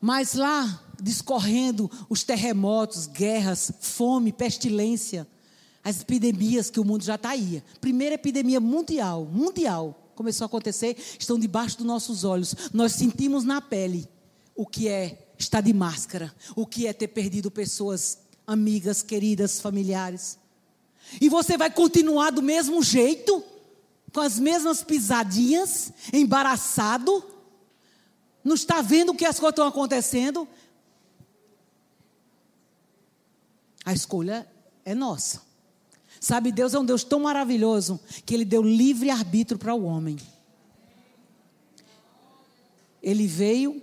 Mas 0.00 0.34
lá, 0.34 0.84
discorrendo 1.02 1.90
os 2.08 2.22
terremotos, 2.22 3.08
guerras, 3.08 3.72
fome, 3.80 4.32
pestilência, 4.32 5.26
as 5.84 6.00
epidemias 6.00 6.70
que 6.70 6.80
o 6.80 6.84
mundo 6.84 7.04
já 7.04 7.16
está 7.16 7.30
aí. 7.30 7.62
Primeira 7.80 8.14
epidemia 8.14 8.58
mundial, 8.58 9.26
mundial, 9.26 10.10
começou 10.14 10.44
a 10.44 10.46
acontecer, 10.46 10.96
estão 11.18 11.38
debaixo 11.38 11.76
dos 11.76 11.86
nossos 11.86 12.24
olhos. 12.24 12.54
Nós 12.72 12.92
sentimos 12.92 13.44
na 13.44 13.60
pele 13.60 14.08
o 14.56 14.66
que 14.66 14.88
é 14.88 15.28
estar 15.38 15.60
de 15.60 15.72
máscara, 15.72 16.34
o 16.56 16.66
que 16.66 16.86
é 16.86 16.92
ter 16.92 17.08
perdido 17.08 17.50
pessoas 17.50 18.18
amigas, 18.46 19.02
queridas, 19.02 19.60
familiares. 19.60 20.38
E 21.20 21.28
você 21.28 21.56
vai 21.56 21.70
continuar 21.70 22.30
do 22.30 22.42
mesmo 22.42 22.82
jeito, 22.82 23.44
com 24.12 24.20
as 24.20 24.38
mesmas 24.38 24.82
pisadinhas, 24.82 25.92
embaraçado, 26.12 27.22
não 28.44 28.54
está 28.54 28.82
vendo 28.82 29.14
que 29.14 29.24
as 29.24 29.40
coisas 29.40 29.52
estão 29.52 29.66
acontecendo. 29.66 30.46
A 33.84 33.92
escolha 33.92 34.46
é 34.84 34.94
nossa. 34.94 35.43
Sabe, 36.24 36.50
Deus 36.50 36.72
é 36.72 36.78
um 36.78 36.86
Deus 36.86 37.04
tão 37.04 37.20
maravilhoso 37.20 38.00
que 38.24 38.32
Ele 38.32 38.46
deu 38.46 38.62
livre 38.62 39.10
arbítrio 39.10 39.58
para 39.58 39.74
o 39.74 39.84
homem. 39.84 40.16
Ele 43.02 43.26
veio, 43.26 43.82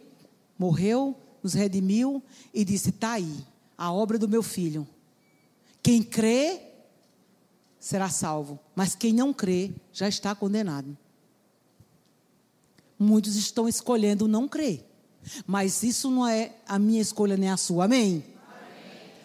morreu, 0.57 1.15
nos 1.43 1.53
redimiu 1.53 2.19
e 2.51 2.65
disse: 2.65 2.89
está 2.89 3.11
aí, 3.11 3.45
a 3.77 3.93
obra 3.93 4.17
do 4.17 4.27
meu 4.27 4.41
filho. 4.41 4.87
Quem 5.83 6.01
crê 6.01 6.59
será 7.79 8.09
salvo, 8.09 8.59
mas 8.75 8.95
quem 8.95 9.13
não 9.13 9.31
crê 9.31 9.71
já 9.93 10.09
está 10.09 10.33
condenado. 10.33 10.97
Muitos 12.97 13.35
estão 13.35 13.69
escolhendo 13.69 14.27
não 14.27 14.47
crer, 14.47 14.83
mas 15.45 15.83
isso 15.83 16.09
não 16.09 16.27
é 16.27 16.55
a 16.67 16.79
minha 16.79 17.03
escolha 17.03 17.37
nem 17.37 17.51
a 17.51 17.57
sua, 17.57 17.85
amém? 17.85 18.30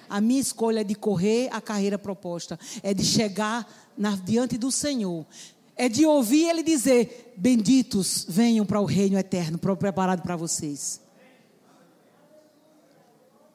A 0.08 0.20
minha 0.20 0.40
escolha 0.40 0.80
é 0.80 0.84
de 0.84 0.94
correr 0.94 1.48
a 1.52 1.60
carreira 1.60 1.98
proposta, 1.98 2.58
é 2.82 2.92
de 2.92 3.04
chegar 3.04 3.66
na, 3.96 4.16
diante 4.16 4.56
do 4.56 4.70
Senhor, 4.70 5.26
é 5.76 5.88
de 5.88 6.06
ouvir 6.06 6.48
Ele 6.48 6.62
dizer: 6.62 7.34
Benditos 7.36 8.26
venham 8.28 8.64
para 8.64 8.80
o 8.80 8.84
reino 8.84 9.18
eterno, 9.18 9.58
preparado 9.58 10.22
para 10.22 10.36
vocês. 10.36 11.00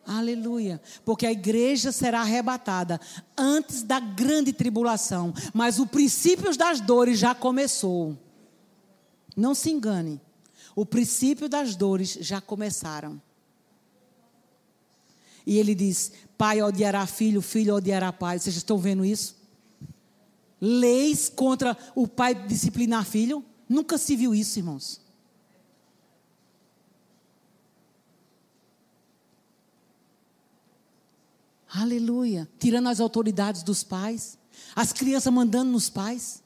Aleluia. 0.06 0.82
Porque 1.06 1.26
a 1.26 1.32
igreja 1.32 1.92
será 1.92 2.22
arrebatada 2.22 3.00
antes 3.38 3.84
da 3.84 4.00
grande 4.00 4.52
tribulação. 4.52 5.34
Mas 5.54 5.80
o 5.80 5.86
princípio 5.86 6.56
das 6.58 6.82
dores 6.82 7.20
já 7.20 7.34
começou. 7.34 8.18
Não 9.36 9.54
se 9.56 9.70
engane. 9.70 10.20
O 10.76 10.86
princípio 10.86 11.48
das 11.48 11.76
dores 11.76 12.18
já 12.20 12.42
começaram. 12.42 13.22
E 15.46 15.58
ele 15.58 15.76
diz: 15.76 16.12
Pai 16.38 16.62
odiará 16.62 17.06
filho, 17.06 17.42
filho 17.42 17.76
odiará 17.76 18.12
pai. 18.12 18.40
Vocês 18.40 18.56
estão 18.56 18.78
vendo 18.78 19.04
isso? 19.06 19.36
Leis 20.60 21.30
contra 21.30 21.78
o 21.96 22.08
pai 22.08 22.36
disciplinar 22.36 23.06
filho? 23.06 23.44
Nunca 23.68 23.98
se 23.98 24.16
viu 24.16 24.36
isso, 24.36 24.60
irmãos. 24.60 25.02
Aleluia. 31.74 32.50
Tirando 32.60 32.90
as 32.90 33.00
autoridades 33.00 33.64
dos 33.64 33.84
pais. 33.84 34.38
As 34.76 34.92
crianças 34.92 35.34
mandando 35.34 35.72
nos 35.72 35.90
pais. 35.90 36.44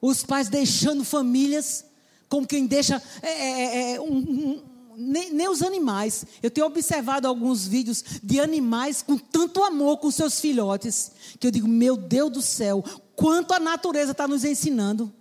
Os 0.00 0.22
pais 0.22 0.48
deixando 0.48 1.04
famílias 1.04 1.84
como 2.32 2.46
quem 2.46 2.66
deixa 2.66 3.00
é, 3.20 3.28
é, 3.28 3.92
é, 3.92 4.00
um, 4.00 4.62
nem, 5.02 5.32
nem, 5.32 5.48
os 5.48 5.62
animais. 5.62 6.24
Eu 6.42 6.50
tenho 6.50 6.66
observado 6.66 7.26
alguns 7.26 7.66
vídeos 7.66 8.04
de 8.22 8.40
animais 8.40 9.02
com 9.02 9.18
tanto 9.18 9.62
amor 9.62 9.98
com 9.98 10.10
seus 10.10 10.40
filhotes, 10.40 11.12
que 11.38 11.46
eu 11.46 11.50
digo, 11.50 11.68
meu 11.68 11.96
Deus 11.96 12.30
do 12.30 12.42
céu, 12.42 12.84
quanto 13.16 13.52
a 13.52 13.60
natureza 13.60 14.12
está 14.12 14.26
nos 14.28 14.44
ensinando. 14.44 15.12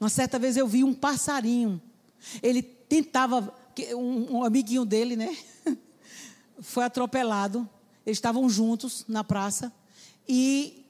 Uma 0.00 0.08
certa 0.08 0.38
vez 0.38 0.56
eu 0.56 0.66
vi 0.66 0.84
um 0.84 0.92
passarinho. 0.92 1.80
Ele 2.42 2.62
tentava, 2.62 3.52
um, 3.94 4.38
um 4.38 4.44
amiguinho 4.44 4.84
dele, 4.84 5.16
né? 5.16 5.36
foi 6.60 6.84
atropelado. 6.84 7.68
Eles 8.04 8.18
estavam 8.18 8.48
juntos 8.48 9.04
na 9.08 9.24
praça. 9.24 9.72
E 10.28 10.83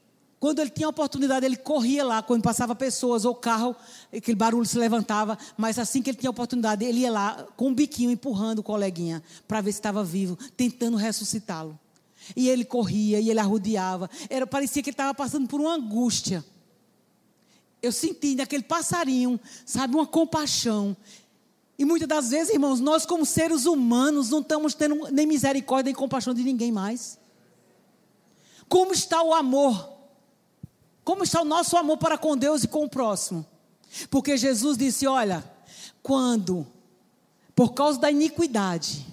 quando 0.44 0.58
ele 0.58 0.68
tinha 0.68 0.86
oportunidade, 0.86 1.46
ele 1.46 1.56
corria 1.56 2.04
lá. 2.04 2.22
Quando 2.22 2.42
passava 2.42 2.74
pessoas 2.74 3.24
ou 3.24 3.34
carro, 3.34 3.74
aquele 4.14 4.36
barulho 4.36 4.66
se 4.66 4.76
levantava. 4.76 5.38
Mas 5.56 5.78
assim 5.78 6.02
que 6.02 6.10
ele 6.10 6.18
tinha 6.18 6.28
oportunidade, 6.28 6.84
ele 6.84 7.00
ia 7.00 7.10
lá 7.10 7.46
com 7.56 7.68
um 7.68 7.74
biquinho 7.74 8.10
empurrando 8.10 8.58
o 8.58 8.62
coleguinha 8.62 9.22
para 9.48 9.62
ver 9.62 9.72
se 9.72 9.78
estava 9.78 10.04
vivo, 10.04 10.36
tentando 10.54 10.98
ressuscitá-lo. 10.98 11.80
E 12.36 12.46
ele 12.50 12.62
corria 12.62 13.18
e 13.18 13.30
ele 13.30 13.40
arrodeava. 13.40 14.10
Era, 14.28 14.46
parecia 14.46 14.82
que 14.82 14.90
ele 14.90 14.92
estava 14.92 15.14
passando 15.14 15.48
por 15.48 15.58
uma 15.58 15.76
angústia. 15.76 16.44
Eu 17.82 17.90
senti 17.90 18.34
naquele 18.34 18.64
passarinho, 18.64 19.40
sabe, 19.64 19.94
uma 19.94 20.06
compaixão. 20.06 20.94
E 21.78 21.86
muitas 21.86 22.06
das 22.06 22.28
vezes, 22.28 22.52
irmãos, 22.52 22.80
nós 22.80 23.06
como 23.06 23.24
seres 23.24 23.64
humanos 23.64 24.28
não 24.28 24.40
estamos 24.40 24.74
tendo 24.74 25.10
nem 25.10 25.24
misericórdia 25.24 25.86
nem 25.86 25.94
compaixão 25.94 26.34
de 26.34 26.44
ninguém 26.44 26.70
mais. 26.70 27.18
Como 28.68 28.92
está 28.92 29.22
o 29.22 29.32
amor? 29.32 29.93
Como 31.04 31.22
está 31.22 31.42
o 31.42 31.44
nosso 31.44 31.76
amor 31.76 31.98
para 31.98 32.16
com 32.16 32.36
Deus 32.36 32.64
e 32.64 32.68
com 32.68 32.84
o 32.84 32.88
próximo? 32.88 33.44
Porque 34.10 34.36
Jesus 34.36 34.78
disse: 34.78 35.06
Olha, 35.06 35.44
quando, 36.02 36.66
por 37.54 37.74
causa 37.74 38.00
da 38.00 38.10
iniquidade, 38.10 39.06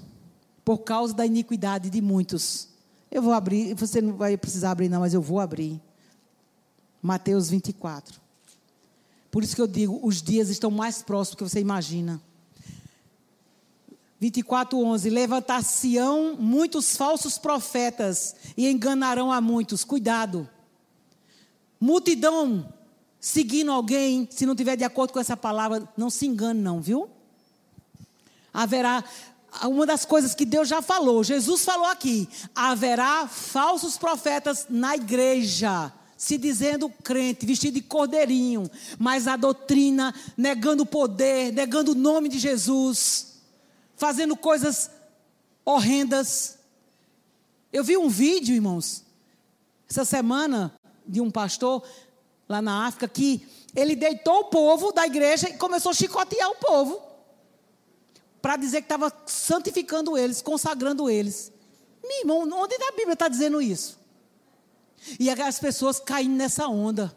por 0.64 0.80
causa 0.80 1.14
da 1.14 1.26
iniquidade 1.26 1.90
de 1.90 2.02
muitos, 2.02 2.70
eu 3.12 3.22
vou 3.22 3.34
abrir, 3.34 3.74
você 3.76 4.02
não 4.02 4.14
vai 4.14 4.38
precisar 4.38 4.72
abrir, 4.72 4.88
não, 4.88 5.02
mas 5.02 5.14
eu 5.14 5.22
vou 5.22 5.40
abrir. 5.40 5.82
Mateus 7.02 7.50
24. 7.50 8.22
Por 9.30 9.44
isso 9.44 9.56
que 9.56 9.62
eu 9.62 9.68
digo: 9.68 10.00
os 10.02 10.22
dias 10.22 10.50
estão 10.50 10.72
mais 10.72 11.02
próximos 11.02 11.36
do 11.36 11.38
que 11.38 11.50
você 11.50 11.60
imagina. 11.60 12.22
24, 14.20 14.78
11. 14.78 15.10
Levantar-se-ão 15.10 16.38
muitos 16.40 16.96
falsos 16.96 17.40
profetas 17.40 18.36
e 18.56 18.70
enganarão 18.70 19.32
a 19.32 19.42
muitos. 19.42 19.84
Cuidado. 19.84 20.48
Multidão 21.82 22.72
seguindo 23.20 23.72
alguém, 23.72 24.28
se 24.32 24.46
não 24.46 24.56
tiver 24.56 24.78
de 24.78 24.84
acordo 24.84 25.12
com 25.12 25.20
essa 25.20 25.36
palavra, 25.36 25.88
não 25.98 26.10
se 26.10 26.26
engane, 26.26 26.62
não, 26.62 26.80
viu? 26.80 27.10
Haverá. 28.54 29.04
Uma 29.64 29.86
das 29.86 30.06
coisas 30.06 30.34
que 30.34 30.46
Deus 30.46 30.70
já 30.70 30.82
falou, 30.82 31.24
Jesus 31.26 31.66
falou 31.66 31.88
aqui: 31.88 32.30
haverá 32.56 33.28
falsos 33.28 33.98
profetas 33.98 34.68
na 34.70 34.96
igreja 34.96 35.92
se 36.16 36.38
dizendo 36.38 36.88
crente, 37.04 37.48
vestido 37.48 37.74
de 37.74 37.82
cordeirinho, 37.82 38.70
mas 39.00 39.28
a 39.28 39.36
doutrina, 39.36 40.14
negando 40.38 40.84
o 40.84 40.86
poder, 40.86 41.52
negando 41.52 41.94
o 41.94 41.96
nome 41.96 42.30
de 42.30 42.38
Jesus 42.38 43.32
fazendo 44.02 44.36
coisas 44.36 44.90
horrendas. 45.64 46.58
Eu 47.72 47.84
vi 47.84 47.98
um 47.98 48.10
vídeo, 48.10 48.56
irmãos, 48.56 49.04
essa 49.88 50.04
semana, 50.04 50.74
de 51.06 51.22
um 51.22 51.32
pastor 51.32 51.84
lá 52.48 52.62
na 52.62 52.88
África, 52.88 53.08
que 53.08 53.48
ele 53.76 53.96
deitou 53.96 54.42
o 54.42 54.46
povo 54.46 54.92
da 54.92 55.06
igreja 55.06 55.50
e 55.50 55.58
começou 55.58 55.92
a 55.92 55.96
chicotear 55.96 56.50
o 56.50 56.56
povo. 56.56 57.02
Para 58.42 58.58
dizer 58.58 58.82
que 58.82 58.86
estava 58.86 59.12
santificando 59.26 60.18
eles, 60.18 60.42
consagrando 60.42 61.10
eles. 61.10 61.52
Meu 62.04 62.20
irmão, 62.20 62.62
onde 62.62 62.78
na 62.78 62.92
Bíblia 62.92 63.14
está 63.14 63.28
dizendo 63.28 63.62
isso? 63.62 64.00
E 65.20 65.30
as 65.30 65.60
pessoas 65.60 66.00
caindo 66.00 66.36
nessa 66.36 66.68
onda. 66.68 67.16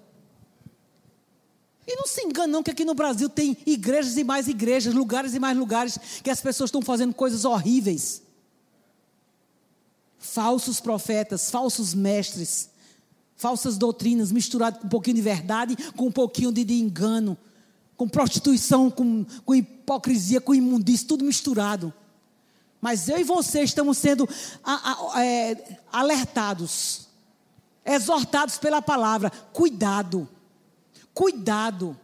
E 1.87 1.97
não 1.97 2.07
se 2.07 2.22
engane 2.22 2.51
não 2.51 2.62
que 2.62 2.70
aqui 2.70 2.85
no 2.85 2.95
Brasil 2.95 3.28
tem 3.28 3.57
igrejas 3.66 4.16
e 4.16 4.24
mais 4.24 4.49
igrejas, 4.49 4.95
lugares 4.95 5.35
e 5.35 5.39
mais 5.39 5.57
lugares 5.57 5.99
que 6.22 6.30
as 6.30 6.41
pessoas 6.41 6.68
estão 6.68 6.80
fazendo 6.80 7.14
coisas 7.14 7.45
horríveis. 7.45 8.22
Falsos 10.18 10.80
profetas, 10.80 11.51
falsos 11.51 11.93
mestres, 11.93 12.70
falsas 13.37 13.76
doutrinas 13.76 14.30
misturadas 14.32 14.80
com 14.80 14.87
um 14.87 14.91
pouquinho 14.91 15.16
de 15.16 15.22
verdade, 15.22 15.76
com 15.97 16.07
um 16.07 16.12
pouquinho 16.12 16.53
de, 16.53 16.64
de 16.64 16.74
engano, 16.74 17.37
com 17.97 18.09
prostituição, 18.09 18.91
com, 18.91 19.24
com 19.45 19.55
hipocrisia, 19.55 20.41
com 20.41 20.55
imundícia, 20.55 21.07
tudo 21.07 21.24
misturado. 21.24 21.93
Mas 22.80 23.09
eu 23.09 23.18
e 23.18 23.24
você 23.24 23.62
estamos 23.62 23.97
sendo 23.99 24.28
a, 24.62 25.14
a, 25.14 25.24
é, 25.24 25.78
alertados, 25.93 27.09
exortados 27.85 28.59
pela 28.59 28.82
palavra. 28.82 29.30
Cuidado. 29.53 30.28
Cuidado. 31.14 31.99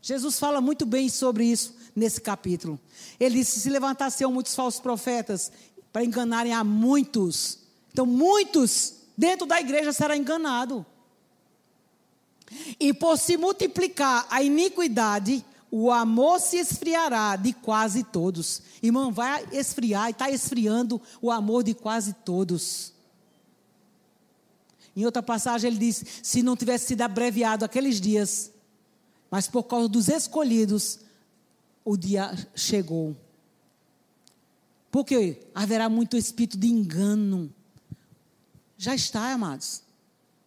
Jesus 0.00 0.38
fala 0.38 0.60
muito 0.60 0.86
bem 0.86 1.08
sobre 1.08 1.44
isso 1.44 1.74
nesse 1.96 2.20
capítulo. 2.20 2.78
Ele 3.18 3.38
disse: 3.38 3.60
se 3.60 3.70
levantassem 3.70 4.26
muitos 4.28 4.54
falsos 4.54 4.80
profetas 4.80 5.50
para 5.92 6.04
enganarem 6.04 6.52
a 6.52 6.62
muitos. 6.62 7.58
Então, 7.92 8.06
muitos 8.06 8.97
dentro 9.18 9.44
da 9.44 9.60
igreja 9.60 9.92
serão 9.92 10.14
enganados. 10.14 10.84
E 12.78 12.94
por 12.94 13.18
se 13.18 13.36
multiplicar 13.36 14.26
a 14.30 14.40
iniquidade, 14.40 15.44
o 15.70 15.90
amor 15.90 16.38
se 16.38 16.56
esfriará 16.56 17.34
de 17.34 17.52
quase 17.52 18.04
todos. 18.04 18.62
Irmão, 18.80 19.12
vai 19.12 19.46
esfriar 19.52 20.06
e 20.06 20.12
está 20.12 20.30
esfriando 20.30 21.02
o 21.20 21.32
amor 21.32 21.64
de 21.64 21.74
quase 21.74 22.12
todos. 22.12 22.94
Em 24.96 25.04
outra 25.04 25.22
passagem 25.22 25.68
ele 25.68 25.78
diz: 25.78 26.04
se 26.22 26.42
não 26.42 26.56
tivesse 26.56 26.86
sido 26.86 27.02
abreviado 27.02 27.64
aqueles 27.64 28.00
dias, 28.00 28.52
mas 29.30 29.48
por 29.48 29.64
causa 29.64 29.88
dos 29.88 30.08
escolhidos, 30.08 31.00
o 31.84 31.96
dia 31.96 32.32
chegou. 32.54 33.14
Porque 34.90 35.42
haverá 35.54 35.88
muito 35.88 36.16
espírito 36.16 36.56
de 36.56 36.68
engano. 36.68 37.52
Já 38.78 38.94
está, 38.94 39.32
amados. 39.32 39.82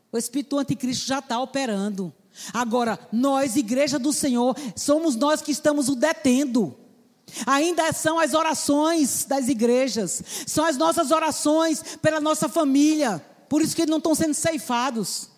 O 0.10 0.18
espírito 0.18 0.58
anticristo 0.58 1.06
já 1.06 1.20
está 1.20 1.40
operando. 1.40 2.14
Agora, 2.54 2.98
nós, 3.12 3.58
igreja 3.58 4.00
do 4.00 4.14
Senhor, 4.14 4.56
somos 4.76 5.18
nós 5.18 5.42
que 5.42 5.52
estamos 5.52 5.90
o 5.90 5.96
detendo. 5.96 6.78
Ainda 7.46 7.92
são 7.92 8.18
as 8.18 8.34
orações 8.34 9.26
das 9.26 9.48
igrejas, 9.48 10.22
são 10.48 10.66
as 10.66 10.78
nossas 10.78 11.12
orações 11.12 11.98
pela 12.02 12.20
nossa 12.20 12.50
família. 12.50 13.24
Por 13.50 13.62
isso 13.62 13.76
que 13.76 13.82
eles 13.82 13.92
não 13.92 13.98
estão 13.98 14.16
sendo 14.16 14.34
ceifados. 14.34 15.30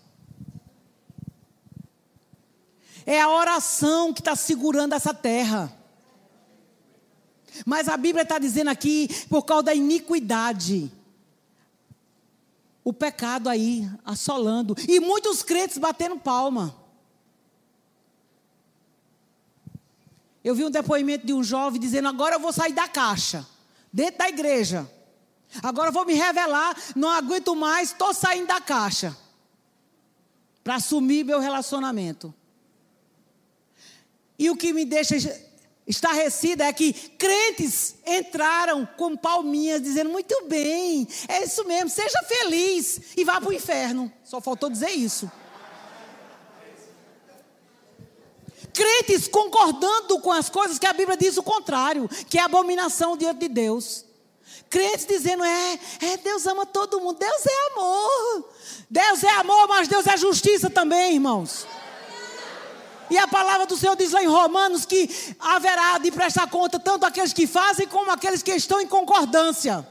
É 3.06 3.20
a 3.20 3.30
oração 3.30 4.14
que 4.14 4.22
está 4.22 4.36
segurando 4.36 4.94
essa 4.94 5.14
terra. 5.14 5.76
Mas 7.66 7.88
a 7.88 7.98
Bíblia 7.98 8.24
está 8.24 8.40
dizendo 8.40 8.70
aqui, 8.70 9.08
por 9.30 9.44
causa 9.44 9.64
da 9.64 9.76
iniquidade, 9.76 10.92
o 12.84 12.92
pecado 12.92 13.48
aí 13.50 13.90
assolando, 14.04 14.76
e 14.88 15.00
muitos 15.00 15.42
crentes 15.42 15.78
batendo 15.78 16.18
palma. 16.18 16.76
Eu 20.44 20.54
vi 20.54 20.66
um 20.66 20.72
depoimento 20.72 21.26
de 21.26 21.34
um 21.34 21.44
jovem 21.44 21.80
dizendo: 21.80 22.10
agora 22.10 22.36
eu 22.36 22.40
vou 22.40 22.52
sair 22.52 22.74
da 22.74 22.88
caixa, 22.88 23.48
dentro 23.92 24.18
da 24.20 24.30
igreja. 24.30 24.90
Agora 25.62 25.90
eu 25.90 25.94
vou 25.94 26.06
me 26.06 26.14
revelar, 26.14 26.76
não 26.96 27.10
aguento 27.10 27.56
mais, 27.56 27.92
estou 27.92 28.14
saindo 28.14 28.48
da 28.48 28.60
caixa. 28.60 29.16
Para 30.64 30.76
assumir 30.76 31.24
meu 31.24 31.40
relacionamento. 31.40 32.34
E 34.40 34.50
o 34.50 34.58
que 34.58 34.74
me 34.74 34.84
deixa 34.84 35.16
estarrecida 35.86 36.66
é 36.66 36.74
que 36.74 36.94
crentes 36.94 37.96
entraram 38.06 38.88
com 38.98 39.16
palminhas, 39.16 39.82
dizendo: 39.82 40.10
muito 40.10 40.46
bem, 40.48 41.08
é 41.28 41.44
isso 41.44 41.64
mesmo, 41.66 41.90
seja 41.90 42.22
feliz 42.24 43.02
e 43.18 43.24
vá 43.24 43.40
para 43.40 43.50
o 43.50 43.54
inferno. 43.54 44.12
Só 44.24 44.40
faltou 44.42 44.70
dizer 44.70 44.92
isso. 44.92 45.30
crentes 48.74 49.28
concordando 49.28 50.20
com 50.20 50.32
as 50.32 50.50
coisas 50.50 50.80
que 50.80 50.88
a 50.88 50.94
Bíblia 50.94 51.16
diz 51.16 51.38
o 51.38 51.44
contrário, 51.44 52.10
que 52.28 52.38
é 52.38 52.42
abominação 52.42 53.16
diante 53.16 53.42
de 53.42 53.48
Deus. 53.48 54.06
Crentes 54.70 55.06
dizendo, 55.06 55.44
é, 55.44 55.80
é, 56.02 56.18
Deus 56.18 56.48
ama 56.48 56.66
todo 56.66 57.00
mundo, 57.00 57.20
Deus 57.20 57.46
é 57.46 57.72
amor. 57.72 58.50
Deus 58.90 59.24
é 59.24 59.30
amor, 59.36 59.68
mas 59.68 59.88
Deus 59.88 60.08
é 60.08 60.18
justiça 60.18 60.70
também, 60.70 61.14
irmãos. 61.14 61.68
E 63.10 63.18
a 63.18 63.28
palavra 63.28 63.66
do 63.66 63.78
Senhor 63.78 63.96
diz 63.96 64.12
lá 64.12 64.24
em 64.24 64.28
Romanos 64.28 64.86
que 64.86 65.10
haverá 65.40 65.98
de 65.98 66.12
prestar 66.12 66.50
conta 66.50 66.80
tanto 66.80 67.06
aqueles 67.06 67.34
que 67.34 67.46
fazem 67.46 67.88
como 67.88 68.12
aqueles 68.12 68.42
que 68.42 68.52
estão 68.52 68.80
em 68.80 68.88
concordância. 68.88 69.88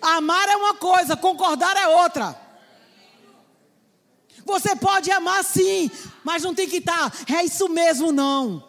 Amar 0.00 0.48
é 0.48 0.56
uma 0.56 0.74
coisa, 0.74 1.16
concordar 1.16 1.76
é 1.76 1.88
outra. 1.88 2.38
Você 4.44 4.74
pode 4.76 5.10
amar 5.10 5.44
sim, 5.44 5.90
mas 6.24 6.42
não 6.42 6.54
tem 6.54 6.68
que 6.68 6.78
estar, 6.78 7.10
tá, 7.10 7.34
é 7.36 7.44
isso 7.44 7.68
mesmo, 7.68 8.10
não. 8.12 8.64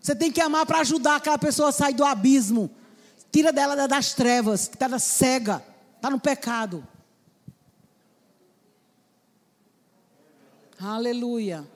Você 0.00 0.14
tem 0.14 0.30
que 0.30 0.40
amar 0.40 0.66
para 0.66 0.80
ajudar 0.80 1.16
aquela 1.16 1.38
pessoa 1.38 1.70
a 1.70 1.72
sair 1.72 1.94
do 1.94 2.04
abismo. 2.04 2.70
Tira 3.32 3.52
dela 3.52 3.88
das 3.88 4.12
trevas, 4.12 4.68
que 4.68 4.76
está 4.76 4.98
cega, 4.98 5.64
está 5.96 6.10
no 6.10 6.20
pecado. 6.20 6.86
Aleluia. 10.78 11.66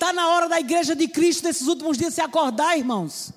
Está 0.00 0.14
na 0.14 0.28
hora 0.30 0.48
da 0.48 0.58
igreja 0.58 0.96
de 0.96 1.06
Cristo 1.06 1.44
nesses 1.44 1.68
últimos 1.68 1.98
dias 1.98 2.14
se 2.14 2.22
acordar, 2.22 2.74
irmãos. 2.74 3.34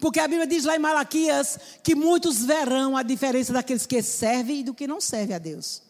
Porque 0.00 0.18
a 0.18 0.26
Bíblia 0.26 0.44
diz 0.44 0.64
lá 0.64 0.74
em 0.74 0.80
Malaquias 0.80 1.56
que 1.84 1.94
muitos 1.94 2.44
verão 2.44 2.96
a 2.96 3.04
diferença 3.04 3.52
daqueles 3.52 3.86
que 3.86 4.02
servem 4.02 4.58
e 4.58 4.64
do 4.64 4.74
que 4.74 4.88
não 4.88 5.00
servem 5.00 5.36
a 5.36 5.38
Deus. 5.38 5.84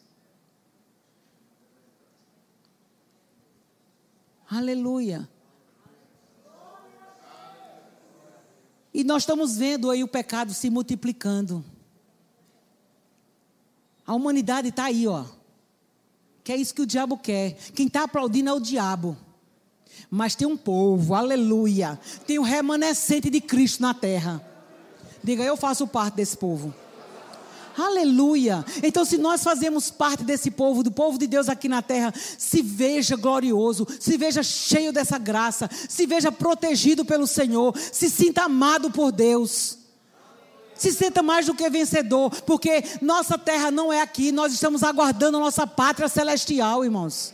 Aleluia. 4.51 5.27
E 8.93 9.03
nós 9.05 9.23
estamos 9.23 9.57
vendo 9.57 9.91
aí 9.91 10.05
o 10.05 10.09
pecado 10.09 10.53
se 10.53 10.69
multiplicando. 10.69 11.65
A 14.07 14.15
humanidade 14.15 14.69
está 14.69 14.85
aí, 14.85 15.09
ó. 15.09 15.25
Que 16.45 16.53
é 16.53 16.57
isso 16.57 16.75
que 16.75 16.83
o 16.83 16.87
diabo 16.87 17.17
quer. 17.17 17.57
Quem 17.75 17.87
está 17.87 18.05
aplaudindo 18.05 18.51
é 18.51 18.53
o 18.53 18.61
diabo. 18.61 19.17
Mas 20.11 20.35
tem 20.35 20.47
um 20.47 20.57
povo, 20.57 21.15
aleluia. 21.15 21.99
Tem 22.27 22.39
o 22.39 22.43
um 22.43 22.45
remanescente 22.45 23.31
de 23.31 23.41
Cristo 23.41 23.81
na 23.81 23.95
terra. 23.95 24.45
Diga, 25.23 25.43
eu 25.43 25.57
faço 25.57 25.87
parte 25.87 26.17
desse 26.17 26.37
povo. 26.37 26.73
Aleluia. 27.77 28.65
Então, 28.83 29.05
se 29.05 29.17
nós 29.17 29.43
fazemos 29.43 29.91
parte 29.91 30.23
desse 30.23 30.51
povo, 30.51 30.83
do 30.83 30.93
povo 30.93 31.19
de 31.19 31.27
Deus 31.27 31.49
aqui 31.49 31.69
na 31.69 31.83
terra, 31.83 32.13
se 32.39 32.63
veja 32.63 33.17
glorioso, 33.17 33.87
se 33.99 34.17
veja 34.17 34.43
cheio 34.43 34.93
dessa 34.93 35.19
graça, 35.19 35.69
se 35.89 36.07
veja 36.07 36.31
protegido 36.31 37.05
pelo 37.05 37.27
Senhor, 37.27 37.75
se 37.91 38.09
sinta 38.09 38.45
amado 38.45 38.91
por 38.91 39.11
Deus. 39.11 39.79
Se 40.77 40.93
sinta 40.93 41.23
mais 41.23 41.47
do 41.47 41.55
que 41.55 41.69
vencedor, 41.71 42.31
porque 42.43 42.83
nossa 43.01 43.39
terra 43.39 43.71
não 43.71 43.93
é 43.93 44.01
aqui, 44.01 44.33
nós 44.33 44.53
estamos 44.53 44.83
aguardando 44.83 45.37
a 45.37 45.41
nossa 45.41 45.67
pátria 45.67 46.09
celestial, 46.09 46.85
irmãos. 46.85 47.33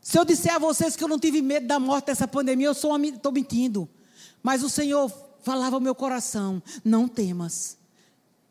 Se 0.00 0.18
eu 0.18 0.24
disser 0.24 0.54
a 0.54 0.58
vocês 0.58 0.96
que 0.96 1.04
eu 1.04 1.08
não 1.08 1.18
tive 1.18 1.42
medo 1.42 1.66
da 1.66 1.78
morte 1.78 2.06
dessa 2.06 2.26
pandemia, 2.26 2.68
eu 2.68 2.72
estou 2.72 3.32
mentindo. 3.32 3.88
Mas 4.42 4.62
o 4.62 4.70
Senhor 4.70 5.12
falava 5.42 5.76
ao 5.76 5.80
meu 5.80 5.94
coração: 5.94 6.62
não 6.84 7.06
temas. 7.06 7.76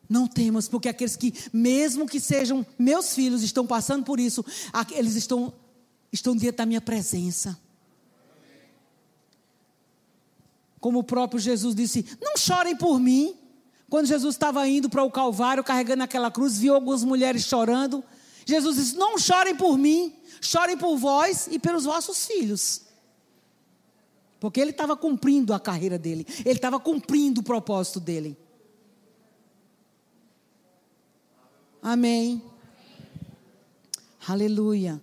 Não 0.09 0.28
temas, 0.28 0.70
porque 0.70 0.88
aqueles 0.88 1.18
que, 1.18 1.34
mesmo 1.51 2.07
que 2.07 2.20
sejam 2.20 2.65
meus 2.80 3.13
filhos, 3.13 3.43
estão 3.43 3.68
passando 3.68 4.05
por 4.05 4.20
isso, 4.20 4.45
eles 4.91 5.15
estão, 5.15 5.53
estão 6.13 6.36
diante 6.36 6.55
da 6.55 6.65
minha 6.65 6.80
presença. 6.80 7.59
Como 10.80 10.99
o 10.99 11.03
próprio 11.03 11.39
Jesus 11.39 11.75
disse: 11.75 12.05
Não 12.21 12.38
chorem 12.38 12.75
por 12.75 12.99
mim. 12.99 13.36
Quando 13.89 14.05
Jesus 14.05 14.36
estava 14.36 14.67
indo 14.67 14.89
para 14.89 15.03
o 15.03 15.11
Calvário, 15.11 15.63
carregando 15.63 16.03
aquela 16.03 16.30
cruz, 16.30 16.57
viu 16.57 16.75
algumas 16.75 17.03
mulheres 17.03 17.43
chorando. 17.43 18.03
Jesus 18.45 18.75
disse: 18.75 18.95
Não 18.95 19.17
chorem 19.17 19.55
por 19.55 19.78
mim, 19.78 20.13
chorem 20.41 20.78
por 20.78 20.97
vós 20.97 21.47
e 21.51 21.59
pelos 21.59 21.86
vossos 21.86 22.25
filhos. 22.25 22.82
Porque 24.39 24.59
ele 24.59 24.71
estava 24.71 24.95
cumprindo 24.95 25.53
a 25.53 25.59
carreira 25.59 25.97
dele, 25.97 26.25
ele 26.45 26.57
estava 26.57 26.80
cumprindo 26.80 27.41
o 27.41 27.43
propósito 27.43 27.99
dele. 27.99 28.38
Amém. 31.82 32.41
Aleluia. 34.28 35.01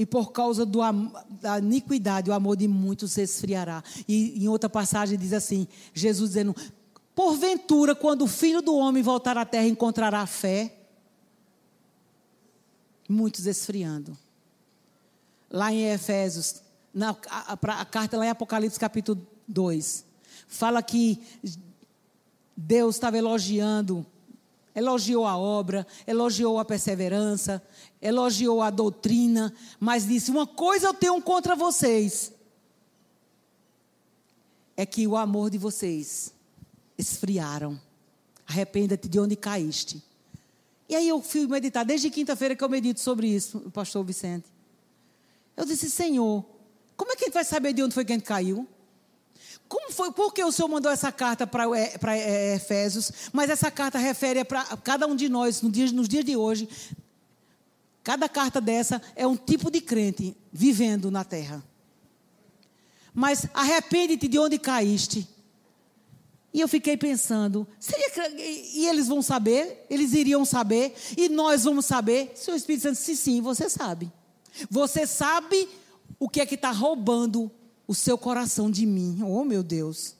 E 0.00 0.06
por 0.06 0.32
causa 0.32 0.64
do, 0.64 0.80
da 1.42 1.58
iniquidade, 1.58 2.30
o 2.30 2.32
amor 2.32 2.56
de 2.56 2.66
muitos 2.66 3.12
se 3.12 3.20
esfriará. 3.20 3.84
E 4.08 4.42
em 4.42 4.48
outra 4.48 4.66
passagem 4.66 5.18
diz 5.18 5.34
assim: 5.34 5.68
Jesus 5.92 6.30
dizendo: 6.30 6.56
Porventura, 7.14 7.94
quando 7.94 8.22
o 8.22 8.26
filho 8.26 8.62
do 8.62 8.74
homem 8.76 9.02
voltar 9.02 9.36
à 9.36 9.44
terra, 9.44 9.66
encontrará 9.66 10.24
fé? 10.24 10.74
Muitos 13.06 13.44
esfriando. 13.44 14.16
Lá 15.50 15.70
em 15.70 15.92
Efésios, 15.92 16.62
na, 16.94 17.14
a, 17.28 17.52
a, 17.52 17.80
a 17.82 17.84
carta 17.84 18.16
lá 18.16 18.24
em 18.24 18.30
Apocalipse 18.30 18.80
capítulo 18.80 19.20
2, 19.46 20.02
fala 20.48 20.82
que 20.82 21.22
Deus 22.56 22.94
estava 22.94 23.18
elogiando 23.18 24.06
elogiou 24.74 25.26
a 25.26 25.36
obra, 25.36 25.86
elogiou 26.06 26.58
a 26.58 26.64
perseverança, 26.64 27.62
elogiou 28.00 28.62
a 28.62 28.70
doutrina, 28.70 29.52
mas 29.78 30.06
disse: 30.06 30.30
Uma 30.30 30.46
coisa 30.46 30.88
eu 30.88 30.94
tenho 30.94 31.20
contra 31.22 31.56
vocês, 31.56 32.32
é 34.76 34.86
que 34.86 35.06
o 35.06 35.16
amor 35.16 35.50
de 35.50 35.58
vocês 35.58 36.32
esfriaram. 36.96 37.80
Arrependa-te 38.46 39.08
de 39.08 39.20
onde 39.20 39.36
caíste. 39.36 40.02
E 40.88 40.96
aí 40.96 41.08
eu 41.08 41.22
fui 41.22 41.46
meditar, 41.46 41.84
desde 41.84 42.10
quinta-feira 42.10 42.56
que 42.56 42.64
eu 42.64 42.68
medito 42.68 42.98
sobre 42.98 43.28
isso, 43.28 43.58
o 43.58 43.70
pastor 43.70 44.04
Vicente. 44.04 44.46
Eu 45.56 45.64
disse: 45.64 45.90
Senhor, 45.90 46.44
como 46.96 47.12
é 47.12 47.16
que 47.16 47.24
a 47.24 47.26
gente 47.26 47.34
vai 47.34 47.44
saber 47.44 47.72
de 47.72 47.82
onde 47.82 47.94
foi 47.94 48.04
que 48.04 48.12
a 48.12 48.16
gente 48.16 48.24
caiu? 48.24 48.66
Como 49.70 49.92
foi, 49.92 50.10
por 50.10 50.34
que 50.34 50.42
o 50.42 50.50
Senhor 50.50 50.66
mandou 50.66 50.90
essa 50.90 51.12
carta 51.12 51.46
para 51.46 51.64
é, 51.78 52.56
Efésios? 52.56 53.12
Mas 53.32 53.48
essa 53.48 53.70
carta 53.70 54.00
refere 54.00 54.44
para 54.44 54.64
cada 54.78 55.06
um 55.06 55.14
de 55.14 55.28
nós, 55.28 55.62
nos 55.62 56.08
dias 56.08 56.24
de 56.24 56.36
hoje. 56.36 56.68
Cada 58.02 58.28
carta 58.28 58.60
dessa 58.60 59.00
é 59.14 59.24
um 59.24 59.36
tipo 59.36 59.70
de 59.70 59.80
crente 59.80 60.36
vivendo 60.52 61.08
na 61.08 61.22
terra. 61.22 61.62
Mas 63.14 63.46
arrepende-te 63.54 64.26
de 64.26 64.40
onde 64.40 64.58
caíste. 64.58 65.28
E 66.52 66.60
eu 66.60 66.66
fiquei 66.66 66.96
pensando, 66.96 67.64
seria 67.78 68.10
que, 68.10 68.20
e 68.74 68.88
eles 68.88 69.06
vão 69.06 69.22
saber? 69.22 69.86
Eles 69.88 70.14
iriam 70.14 70.44
saber? 70.44 70.96
E 71.16 71.28
nós 71.28 71.62
vamos 71.62 71.86
saber? 71.86 72.32
Se 72.34 72.50
o 72.50 72.56
Espírito 72.56 72.82
Santo 72.82 72.96
disse 72.96 73.16
sim, 73.16 73.40
você 73.40 73.70
sabe. 73.70 74.10
Você 74.68 75.06
sabe 75.06 75.68
o 76.18 76.28
que 76.28 76.40
é 76.40 76.46
que 76.46 76.56
está 76.56 76.72
roubando 76.72 77.52
o 77.90 77.94
seu 77.94 78.16
coração 78.16 78.70
de 78.70 78.86
mim. 78.86 79.18
Oh, 79.20 79.44
meu 79.44 79.64
Deus. 79.64 80.14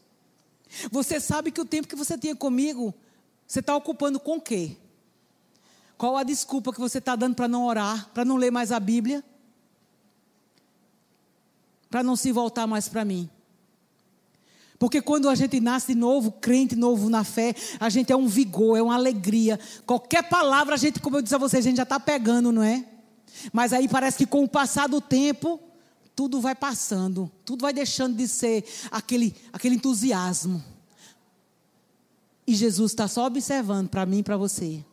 Você 0.90 1.20
sabe 1.20 1.52
que 1.52 1.60
o 1.60 1.64
tempo 1.64 1.86
que 1.86 1.94
você 1.94 2.18
tinha 2.18 2.34
comigo, 2.34 2.92
você 3.46 3.60
está 3.60 3.76
ocupando 3.76 4.18
com 4.18 4.38
o 4.38 4.40
quê? 4.40 4.76
Qual 5.96 6.16
a 6.16 6.24
desculpa 6.24 6.72
que 6.72 6.80
você 6.80 6.98
está 6.98 7.14
dando 7.14 7.36
para 7.36 7.46
não 7.46 7.64
orar, 7.64 8.10
para 8.12 8.24
não 8.24 8.36
ler 8.36 8.50
mais 8.50 8.72
a 8.72 8.80
Bíblia? 8.80 9.22
Para 11.88 12.02
não 12.02 12.16
se 12.16 12.32
voltar 12.32 12.66
mais 12.66 12.88
para 12.88 13.04
mim? 13.04 13.30
Porque 14.76 15.00
quando 15.00 15.28
a 15.28 15.36
gente 15.36 15.60
nasce 15.60 15.94
de 15.94 15.94
novo, 15.94 16.32
crente 16.32 16.74
novo 16.74 17.08
na 17.08 17.22
fé, 17.22 17.54
a 17.78 17.88
gente 17.88 18.10
é 18.10 18.16
um 18.16 18.26
vigor, 18.26 18.76
é 18.76 18.82
uma 18.82 18.96
alegria. 18.96 19.60
Qualquer 19.86 20.28
palavra, 20.28 20.74
a 20.74 20.76
gente, 20.76 20.98
como 20.98 21.18
eu 21.18 21.22
disse 21.22 21.36
a 21.36 21.38
vocês, 21.38 21.64
a 21.64 21.68
gente 21.68 21.76
já 21.76 21.84
está 21.84 22.00
pegando, 22.00 22.50
não 22.50 22.64
é? 22.64 22.84
Mas 23.52 23.72
aí 23.72 23.86
parece 23.86 24.18
que 24.18 24.26
com 24.26 24.42
o 24.42 24.48
passar 24.48 24.88
do 24.88 25.00
tempo, 25.00 25.69
tudo 26.20 26.38
vai 26.38 26.54
passando, 26.54 27.32
tudo 27.46 27.62
vai 27.62 27.72
deixando 27.72 28.14
de 28.14 28.28
ser 28.28 28.62
aquele, 28.90 29.34
aquele 29.50 29.76
entusiasmo. 29.76 30.62
E 32.46 32.54
Jesus 32.54 32.92
está 32.92 33.08
só 33.08 33.24
observando 33.24 33.88
para 33.88 34.04
mim 34.04 34.18
e 34.18 34.22
para 34.22 34.36
você. 34.36 34.84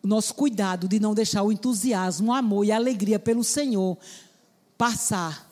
O 0.00 0.06
nosso 0.06 0.32
cuidado 0.32 0.86
de 0.86 1.00
não 1.00 1.12
deixar 1.12 1.42
o 1.42 1.50
entusiasmo, 1.50 2.30
o 2.30 2.32
amor 2.32 2.64
e 2.64 2.70
a 2.70 2.76
alegria 2.76 3.18
pelo 3.18 3.42
Senhor 3.42 3.98
passar 4.78 5.50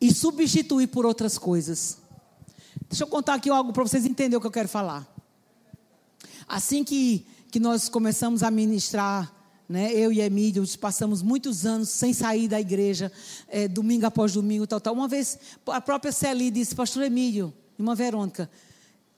e 0.00 0.14
substituir 0.14 0.86
por 0.86 1.04
outras 1.04 1.36
coisas. 1.36 1.98
Deixa 2.88 3.04
eu 3.04 3.08
contar 3.08 3.34
aqui 3.34 3.50
algo 3.50 3.70
para 3.70 3.82
vocês 3.82 4.06
entenderem 4.06 4.38
o 4.38 4.40
que 4.40 4.46
eu 4.46 4.50
quero 4.50 4.68
falar. 4.68 5.06
Assim 6.48 6.84
que 6.84 7.26
que 7.50 7.60
nós 7.60 7.86
começamos 7.90 8.42
a 8.42 8.50
ministrar, 8.50 9.30
né? 9.68 9.92
Eu 9.92 10.12
e 10.12 10.20
Emílio 10.20 10.64
passamos 10.78 11.22
muitos 11.22 11.64
anos 11.64 11.88
sem 11.88 12.12
sair 12.12 12.48
da 12.48 12.60
igreja, 12.60 13.10
é, 13.48 13.66
domingo 13.68 14.06
após 14.06 14.32
domingo, 14.32 14.66
tal, 14.66 14.80
tal. 14.80 14.94
Uma 14.94 15.08
vez 15.08 15.38
a 15.66 15.80
própria 15.80 16.12
Celi 16.12 16.50
disse, 16.50 16.74
Pastor 16.74 17.02
Emílio, 17.02 17.52
irmã 17.78 17.94
Verônica, 17.94 18.50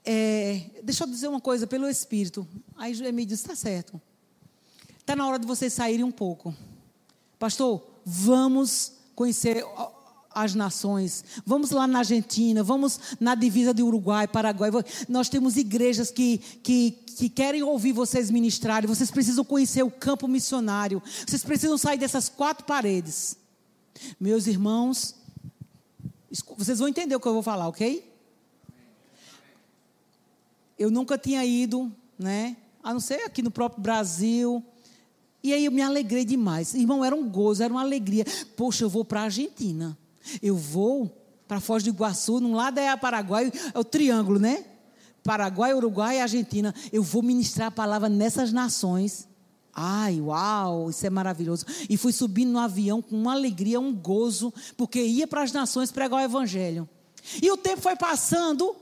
é, 0.05 0.63
deixa 0.83 1.05
eu 1.05 1.09
dizer 1.09 1.29
uma 1.29 1.41
coisa 1.41 1.67
pelo 1.67 1.89
Espírito. 1.89 2.47
Aí 2.77 2.93
Emílio 2.93 3.27
disse, 3.27 3.43
está 3.43 3.57
certo. 3.57 4.01
Está 5.01 5.17
na 5.17 5.27
hora 5.27 5.39
de 5.39 5.47
vocês 5.47 5.73
saírem 5.73 6.05
um 6.05 6.13
pouco. 6.13 6.55
Pastor, 7.39 7.83
vamos 8.05 8.93
conhecer 9.15 9.65
as 10.35 10.55
nações. 10.55 11.25
Vamos 11.47 11.71
lá 11.71 11.87
na 11.87 12.01
Argentina, 12.01 12.63
vamos 12.63 12.99
na 13.21 13.35
divisa 13.35 13.73
de 13.73 13.83
Uruguai, 13.83 14.27
Paraguai. 14.27 14.71
Nós 15.09 15.29
temos 15.29 15.57
igrejas 15.57 16.11
que, 16.11 16.39
que, 16.63 16.91
que 16.91 17.29
querem 17.29 17.63
ouvir 17.63 17.93
vocês 17.93 18.31
ministrarem. 18.31 18.89
Vocês 18.89 19.11
precisam 19.11 19.45
conhecer 19.45 19.83
o 19.83 19.91
campo 19.91 20.27
missionário. 20.27 21.03
Vocês 21.27 21.45
precisam 21.45 21.79
sair 21.79 21.99
dessas 21.99 22.29
quatro 22.29 22.65
paredes. 22.65 23.37
Meus 24.19 24.47
irmãos, 24.47 25.15
vocês 26.57 26.79
vão 26.79 26.89
entender 26.89 27.15
o 27.15 27.21
que 27.21 27.29
eu 27.29 27.35
vou 27.35 27.43
falar, 27.43 27.69
ok? 27.69 28.13
Eu 30.79 30.91
nunca 30.91 31.17
tinha 31.17 31.45
ido, 31.45 31.93
né? 32.19 32.57
A 32.83 32.93
não 32.93 33.01
ser 33.01 33.23
aqui 33.23 33.41
no 33.41 33.51
próprio 33.51 33.81
Brasil. 33.81 34.63
E 35.43 35.53
aí 35.53 35.67
eu 35.67 35.73
me 35.73 35.83
alegrei 35.83 36.25
demais. 36.25 36.75
Irmão, 36.75 37.05
era 37.05 37.15
um 37.15 37.29
gozo, 37.29 37.63
era 37.63 37.73
uma 37.73 37.83
alegria. 37.83 38.25
Poxa, 38.57 38.85
eu 38.85 38.89
vou 38.89 39.05
para 39.05 39.21
a 39.21 39.25
Argentina. 39.25 39.97
Eu 40.43 40.57
vou 40.57 41.25
para 41.47 41.61
Foz 41.61 41.83
do 41.83 41.91
Iguaçu, 41.91 42.41
num 42.41 42.55
lado 42.55 42.79
é 42.79 42.89
a 42.89 42.97
Paraguai, 42.97 43.53
é 43.73 43.79
o 43.79 43.85
triângulo, 43.85 44.39
né? 44.39 44.65
Paraguai, 45.23 45.73
Uruguai 45.75 46.19
e 46.19 46.21
Argentina. 46.21 46.75
Eu 46.93 47.03
vou 47.03 47.23
ministrar 47.23 47.69
a 47.69 47.71
palavra 47.71 48.09
nessas 48.09 48.53
nações. 48.53 49.29
Ai, 49.73 50.21
uau, 50.21 50.91
isso 50.91 51.05
é 51.07 51.11
maravilhoso. 51.11 51.65
E 51.89 51.97
fui 51.97 52.13
subindo 52.13 52.53
no 52.53 52.59
avião 52.59 53.03
com 53.03 53.17
uma 53.17 53.33
alegria, 53.33 53.81
um 53.81 53.93
gozo, 53.93 54.53
porque 54.77 55.03
ia 55.03 55.27
para 55.27 55.43
as 55.43 55.53
nações 55.53 55.91
pregar 55.91 56.21
o 56.21 56.25
evangelho. 56.25 56.89
E 57.43 57.51
o 57.51 57.57
tempo 57.57 57.81
foi 57.81 57.97
passando, 57.97 58.77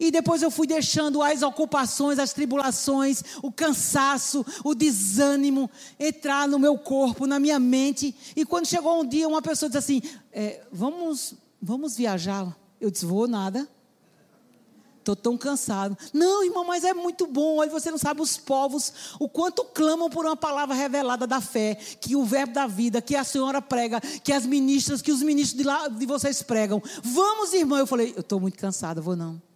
e 0.00 0.10
depois 0.10 0.40
eu 0.40 0.50
fui 0.50 0.66
deixando 0.66 1.22
as 1.22 1.42
ocupações, 1.42 2.18
as 2.18 2.32
tribulações, 2.32 3.22
o 3.42 3.52
cansaço, 3.52 4.44
o 4.64 4.74
desânimo 4.74 5.70
entrar 5.98 6.48
no 6.48 6.58
meu 6.58 6.78
corpo, 6.78 7.26
na 7.26 7.38
minha 7.38 7.60
mente. 7.60 8.16
E 8.34 8.46
quando 8.46 8.66
chegou 8.66 8.98
um 8.98 9.06
dia, 9.06 9.28
uma 9.28 9.42
pessoa 9.42 9.68
disse 9.68 9.78
assim: 9.78 10.02
é, 10.32 10.62
vamos, 10.72 11.34
vamos 11.60 11.96
viajar. 11.96 12.56
Eu 12.80 12.90
disse: 12.90 13.04
Vou 13.04 13.28
nada. 13.28 13.68
Estou 15.00 15.16
tão 15.16 15.36
cansado. 15.36 15.96
Não, 16.12 16.44
irmão, 16.44 16.64
mas 16.64 16.84
é 16.84 16.92
muito 16.92 17.26
bom. 17.26 17.56
Olha, 17.56 17.70
você 17.70 17.90
não 17.90 17.96
sabe 17.96 18.20
os 18.20 18.36
povos, 18.36 18.92
o 19.18 19.28
quanto 19.28 19.64
clamam 19.64 20.10
por 20.10 20.26
uma 20.26 20.36
palavra 20.36 20.74
revelada 20.74 21.26
da 21.26 21.40
fé, 21.40 21.74
que 21.74 22.14
o 22.14 22.24
verbo 22.24 22.52
da 22.52 22.66
vida, 22.66 23.00
que 23.00 23.16
a 23.16 23.24
senhora 23.24 23.62
prega, 23.62 23.98
que 24.00 24.32
as 24.32 24.44
ministras, 24.44 25.00
que 25.00 25.10
os 25.10 25.22
ministros 25.22 25.58
de, 25.58 25.64
lá, 25.64 25.88
de 25.88 26.04
vocês 26.04 26.42
pregam. 26.42 26.82
Vamos, 27.02 27.52
irmão. 27.54 27.78
Eu 27.78 27.86
falei, 27.86 28.12
eu 28.14 28.20
estou 28.20 28.38
muito 28.38 28.58
cansada, 28.58 29.00
vou 29.00 29.16
não 29.16 29.49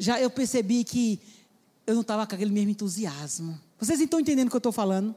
já 0.00 0.18
eu 0.18 0.30
percebi 0.30 0.82
que 0.82 1.20
eu 1.86 1.92
não 1.92 2.00
estava 2.00 2.26
com 2.26 2.34
aquele 2.34 2.50
mesmo 2.50 2.70
entusiasmo. 2.70 3.60
Vocês 3.78 4.00
estão 4.00 4.18
entendendo 4.18 4.46
o 4.48 4.50
que 4.50 4.56
eu 4.56 4.60
estou 4.60 4.72
falando? 4.72 5.14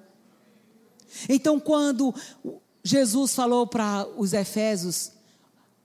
Então, 1.29 1.57
quando 1.57 2.13
Jesus 2.84 3.34
falou 3.34 3.65
para 3.65 4.05
os 4.17 4.34
Efésios: 4.34 5.13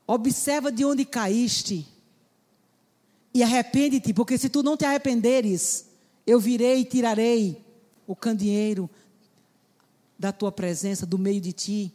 observa 0.05 0.73
de 0.73 0.85
onde 0.85 1.05
caíste 1.05 1.87
e 3.33 3.41
arrepende-te, 3.41 4.13
porque 4.13 4.37
se 4.37 4.49
tu 4.49 4.65
não 4.65 4.77
te 4.77 4.85
arrependeres, 4.85 5.87
eu 6.27 6.41
virei 6.41 6.81
e 6.81 6.85
tirarei 6.85 7.65
o 8.05 8.17
candeeiro 8.17 8.91
da 10.19 10.33
tua 10.33 10.51
presença, 10.51 11.07
do 11.07 11.19
meio 11.19 11.41
de 11.41 11.53
ti. 11.53 11.93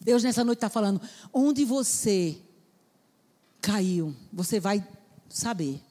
Deus 0.00 0.22
nessa 0.22 0.42
noite 0.42 0.56
está 0.56 0.70
falando: 0.70 1.02
onde 1.34 1.66
você 1.66 2.38
caiu, 3.60 4.16
você 4.32 4.58
vai 4.58 4.82
saber. 5.36 5.82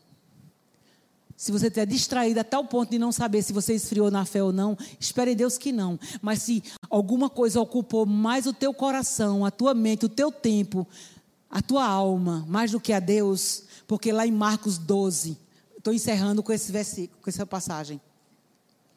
Se 1.37 1.51
você 1.51 1.67
estiver 1.67 1.85
distraído 1.85 2.39
até 2.39 2.57
o 2.57 2.63
ponto 2.63 2.89
de 2.89 2.97
não 2.97 3.11
saber 3.11 3.43
se 3.43 3.51
você 3.51 3.73
esfriou 3.75 4.09
na 4.09 4.25
fé 4.25 4.41
ou 4.41 4.53
não, 4.53 4.77
espere 4.99 5.31
em 5.31 5.35
Deus 5.35 5.57
que 5.57 5.71
não. 5.71 5.99
Mas 6.21 6.41
se 6.41 6.63
alguma 6.89 7.29
coisa 7.29 7.59
ocupou 7.59 8.05
mais 8.05 8.45
o 8.45 8.53
teu 8.53 8.73
coração, 8.73 9.45
a 9.45 9.51
tua 9.51 9.73
mente, 9.73 10.05
o 10.05 10.09
teu 10.09 10.31
tempo, 10.31 10.87
a 11.49 11.61
tua 11.61 11.85
alma, 11.85 12.45
mais 12.47 12.71
do 12.71 12.79
que 12.79 12.93
a 12.93 12.99
Deus, 12.99 13.63
porque 13.85 14.11
lá 14.11 14.25
em 14.25 14.31
Marcos 14.31 14.77
12, 14.77 15.37
estou 15.77 15.93
encerrando 15.93 16.41
com 16.41 16.53
esse 16.53 16.71
versículo, 16.71 17.21
com 17.21 17.29
essa 17.29 17.45
passagem. 17.45 17.99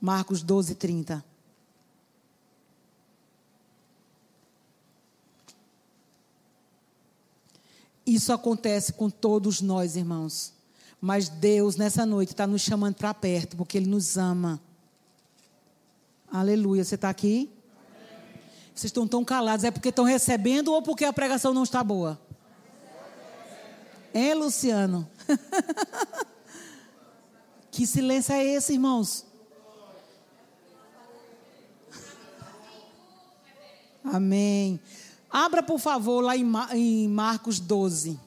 Marcos 0.00 0.42
12, 0.42 0.76
30. 0.76 1.24
Isso 8.08 8.32
acontece 8.32 8.94
com 8.94 9.10
todos 9.10 9.60
nós, 9.60 9.94
irmãos. 9.94 10.54
Mas 10.98 11.28
Deus, 11.28 11.76
nessa 11.76 12.06
noite, 12.06 12.30
está 12.30 12.46
nos 12.46 12.62
chamando 12.62 12.94
para 12.94 13.12
perto, 13.12 13.54
porque 13.54 13.76
Ele 13.76 13.86
nos 13.86 14.16
ama. 14.16 14.58
Aleluia. 16.32 16.82
Você 16.82 16.94
está 16.94 17.10
aqui? 17.10 17.50
Amém. 17.76 18.40
Vocês 18.74 18.88
estão 18.88 19.06
tão 19.06 19.22
calados. 19.22 19.62
É 19.62 19.70
porque 19.70 19.90
estão 19.90 20.06
recebendo 20.06 20.72
ou 20.72 20.80
porque 20.80 21.04
a 21.04 21.12
pregação 21.12 21.52
não 21.52 21.64
está 21.64 21.84
boa? 21.84 22.18
É, 24.14 24.34
Luciano? 24.34 25.06
que 27.70 27.86
silêncio 27.86 28.32
é 28.32 28.42
esse, 28.42 28.72
irmãos? 28.72 29.26
Amém. 34.02 34.80
Abra, 35.30 35.62
por 35.62 35.78
favor, 35.78 36.22
lá 36.22 36.36
em 36.36 37.08
Marcos 37.08 37.60
12. 37.60 38.18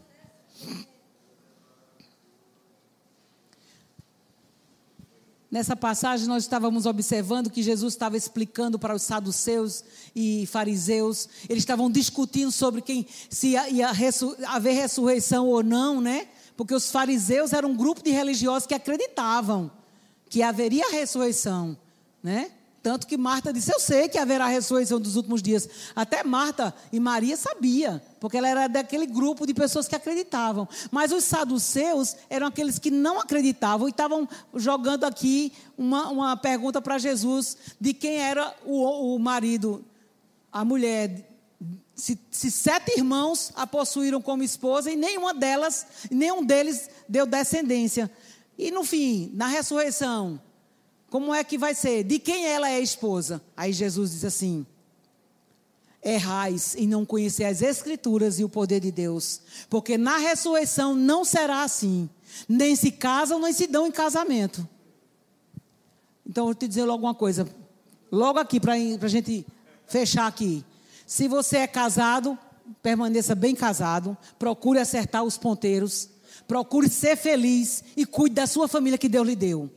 Nessa 5.49 5.75
passagem, 5.75 6.27
nós 6.27 6.43
estávamos 6.43 6.85
observando 6.85 7.49
que 7.49 7.61
Jesus 7.61 7.93
estava 7.93 8.15
explicando 8.15 8.79
para 8.79 8.95
os 8.95 9.01
saduceus 9.01 9.83
e 10.15 10.45
fariseus, 10.45 11.27
eles 11.49 11.63
estavam 11.63 11.91
discutindo 11.91 12.51
sobre 12.53 12.81
quem 12.81 13.05
se 13.29 13.49
ia 13.49 13.89
haver 14.47 14.73
ressurreição 14.73 15.47
ou 15.47 15.61
não, 15.61 15.99
né? 15.99 16.29
Porque 16.55 16.73
os 16.73 16.89
fariseus 16.89 17.51
eram 17.51 17.71
um 17.71 17.75
grupo 17.75 18.01
de 18.01 18.11
religiosos 18.11 18.65
que 18.65 18.73
acreditavam 18.73 19.69
que 20.29 20.41
haveria 20.41 20.89
ressurreição, 20.89 21.77
né? 22.23 22.49
Tanto 22.83 23.05
que 23.05 23.15
Marta 23.15 23.53
disse: 23.53 23.71
Eu 23.71 23.79
sei 23.79 24.09
que 24.09 24.17
haverá 24.17 24.47
ressurreição 24.47 24.99
dos 24.99 25.15
últimos 25.15 25.41
dias. 25.41 25.69
Até 25.95 26.23
Marta 26.23 26.73
e 26.91 26.99
Maria 26.99 27.37
sabia, 27.37 28.01
porque 28.19 28.37
ela 28.37 28.47
era 28.47 28.67
daquele 28.67 29.05
grupo 29.05 29.45
de 29.45 29.53
pessoas 29.53 29.87
que 29.87 29.95
acreditavam. 29.95 30.67
Mas 30.89 31.11
os 31.11 31.23
saduceus 31.23 32.15
eram 32.27 32.47
aqueles 32.47 32.79
que 32.79 32.89
não 32.89 33.19
acreditavam 33.19 33.87
e 33.87 33.91
estavam 33.91 34.27
jogando 34.55 35.03
aqui 35.03 35.53
uma, 35.77 36.09
uma 36.09 36.37
pergunta 36.37 36.81
para 36.81 36.97
Jesus 36.97 37.55
de 37.79 37.93
quem 37.93 38.17
era 38.17 38.51
o, 38.65 39.15
o 39.15 39.19
marido, 39.19 39.85
a 40.51 40.65
mulher. 40.65 41.27
Se, 41.93 42.19
se, 42.31 42.49
sete 42.49 42.97
irmãos 42.97 43.51
a 43.55 43.67
possuíram 43.67 44.19
como 44.19 44.41
esposa 44.41 44.89
e 44.89 44.95
nenhuma 44.95 45.35
delas, 45.35 45.85
nenhum 46.09 46.43
deles 46.43 46.89
deu 47.07 47.27
descendência. 47.27 48.09
E 48.57 48.71
no 48.71 48.83
fim, 48.83 49.29
na 49.35 49.45
ressurreição, 49.45 50.41
como 51.11 51.35
é 51.35 51.43
que 51.43 51.57
vai 51.57 51.75
ser? 51.75 52.05
De 52.05 52.17
quem 52.17 52.45
ela 52.45 52.69
é 52.69 52.79
esposa? 52.79 53.41
Aí 53.55 53.73
Jesus 53.73 54.11
diz 54.11 54.23
assim: 54.23 54.65
Errais 56.01 56.73
em 56.73 56.87
não 56.87 57.05
conhecer 57.05 57.43
as 57.43 57.61
Escrituras 57.61 58.39
e 58.39 58.45
o 58.45 58.49
poder 58.49 58.79
de 58.79 58.93
Deus, 58.93 59.41
porque 59.69 59.97
na 59.97 60.15
ressurreição 60.15 60.95
não 60.95 61.25
será 61.25 61.63
assim, 61.63 62.09
nem 62.47 62.77
se 62.77 62.91
casam, 62.91 63.41
nem 63.41 63.51
se 63.51 63.67
dão 63.67 63.85
em 63.85 63.91
casamento. 63.91 64.65
Então, 66.25 66.43
eu 66.43 66.45
vou 66.45 66.55
te 66.55 66.65
dizer 66.65 66.85
logo 66.85 67.05
uma 67.05 67.13
coisa, 67.13 67.45
logo 68.09 68.39
aqui, 68.39 68.57
para 68.57 68.75
a 68.75 69.07
gente 69.09 69.45
fechar 69.87 70.27
aqui. 70.27 70.63
Se 71.05 71.27
você 71.27 71.57
é 71.57 71.67
casado, 71.67 72.39
permaneça 72.81 73.35
bem 73.35 73.53
casado, 73.53 74.17
procure 74.39 74.79
acertar 74.79 75.25
os 75.25 75.37
ponteiros, 75.37 76.09
procure 76.47 76.87
ser 76.87 77.17
feliz 77.17 77.83
e 77.97 78.05
cuide 78.05 78.35
da 78.35 78.47
sua 78.47 78.69
família 78.69 78.97
que 78.97 79.09
Deus 79.09 79.27
lhe 79.27 79.35
deu. 79.35 79.69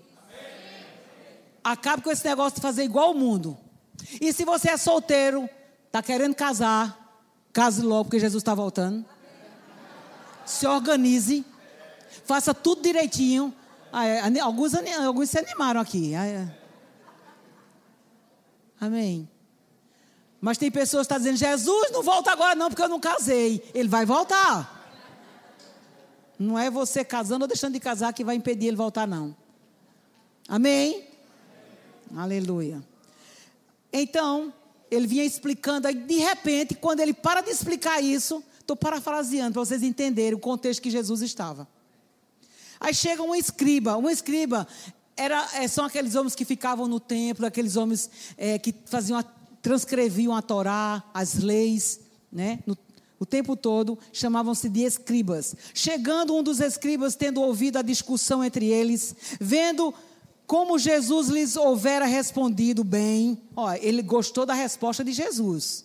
Acabe 1.65 2.03
com 2.03 2.11
esse 2.11 2.25
negócio 2.27 2.57
de 2.57 2.61
fazer 2.61 2.85
igual 2.85 3.13
o 3.13 3.15
mundo. 3.15 3.57
E 4.21 4.31
se 4.35 4.45
você 4.45 4.69
é 4.71 4.77
solteiro, 4.77 5.49
está 5.87 6.03
querendo 6.03 6.35
casar, 6.35 7.23
case 7.55 7.81
logo, 7.81 8.05
porque 8.05 8.21
Jesus 8.21 8.43
está 8.43 8.55
voltando. 8.55 9.03
Se 10.45 10.67
organize, 10.67 11.43
faça 12.27 12.53
tudo 12.53 12.83
direitinho. 12.83 13.55
Ah, 13.91 14.05
é, 14.07 14.41
alguns, 14.41 14.75
alguns 14.75 15.31
se 15.31 15.39
animaram 15.39 15.81
aqui. 15.81 16.15
Ah, 16.15 16.27
é. 16.27 16.59
Amém. 18.79 19.27
Mas 20.41 20.59
tem 20.59 20.71
pessoas 20.71 21.07
que 21.07 21.15
estão 21.15 21.19
dizendo: 21.19 21.39
Jesus 21.39 21.91
não 21.91 22.03
volta 22.03 22.31
agora, 22.31 22.55
não, 22.55 22.69
porque 22.69 22.83
eu 22.83 22.89
não 22.89 23.01
casei. 23.01 23.67
Ele 23.73 23.89
vai 23.89 24.05
voltar. 24.05 24.75
Não 26.39 26.59
é 26.59 26.69
você 26.69 27.03
casando 27.03 27.45
ou 27.45 27.49
deixando 27.49 27.73
de 27.73 27.81
casar 27.81 28.13
que 28.13 28.23
vai 28.23 28.35
impedir 28.35 28.67
ele 28.67 28.77
voltar, 28.77 29.07
não. 29.07 29.35
Amém? 30.47 31.14
Aleluia. 32.17 32.83
Então, 33.93 34.53
ele 34.91 35.07
vinha 35.07 35.25
explicando, 35.25 35.87
aí 35.87 35.95
de 35.95 36.17
repente, 36.17 36.75
quando 36.75 37.01
ele 37.01 37.15
para 37.15 37.41
de 37.41 37.51
explicar 37.51 38.03
isso, 38.03 38.43
estou 38.61 38.77
parafraseando 38.77 39.53
para 39.53 39.65
vocês 39.65 39.83
entenderem 39.83 40.35
o 40.35 40.39
contexto 40.39 40.83
que 40.83 40.91
Jesus 40.91 41.23
estava. 41.23 41.69
Aí 42.81 42.95
chega 42.95 43.23
um 43.23 43.35
escriba, 43.35 43.97
um 43.97 44.11
escriba 44.11 44.67
era, 45.17 45.49
é, 45.55 45.69
são 45.69 45.85
aqueles 45.85 46.15
homens 46.15 46.35
que 46.35 46.45
ficavam 46.45 46.89
no 46.89 46.99
templo, 46.99 47.47
aqueles 47.47 47.77
homens 47.77 48.11
é, 48.37 48.59
que 48.59 48.75
faziam, 48.87 49.19
a, 49.19 49.23
transcreviam 49.63 50.35
a 50.35 50.43
Torá, 50.43 51.03
as 51.15 51.35
leis, 51.35 52.01
né, 52.33 52.59
no, 52.67 52.77
o 53.19 53.25
tempo 53.25 53.57
todo, 53.57 53.99
chamavam-se 54.13 54.69
de 54.69 54.83
escribas. 54.83 55.55
Chegando 55.73 56.35
um 56.35 56.43
dos 56.43 56.61
escribas, 56.61 57.15
tendo 57.15 57.41
ouvido 57.41 57.79
a 57.79 57.83
discussão 57.83 58.43
entre 58.43 58.67
eles, 58.67 59.15
vendo 59.41 59.95
como 60.47 60.79
Jesus 60.79 61.29
lhes 61.29 61.57
houvera 61.57 62.05
respondido 62.05 62.85
bem, 62.85 63.41
ó, 63.57 63.73
ele 63.75 64.03
gostou 64.03 64.45
da 64.45 64.55
resposta 64.55 65.03
de 65.03 65.13
Jesus. 65.13 65.85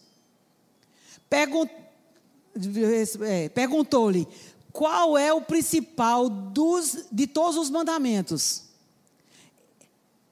É, 3.22 3.50
Perguntou-lhe: 3.50 4.28
qual 4.72 5.18
é 5.18 5.34
o 5.34 5.42
principal 5.42 6.30
dos, 6.30 7.06
de 7.12 7.26
todos 7.28 7.58
os 7.58 7.70
mandamentos? 7.70 8.64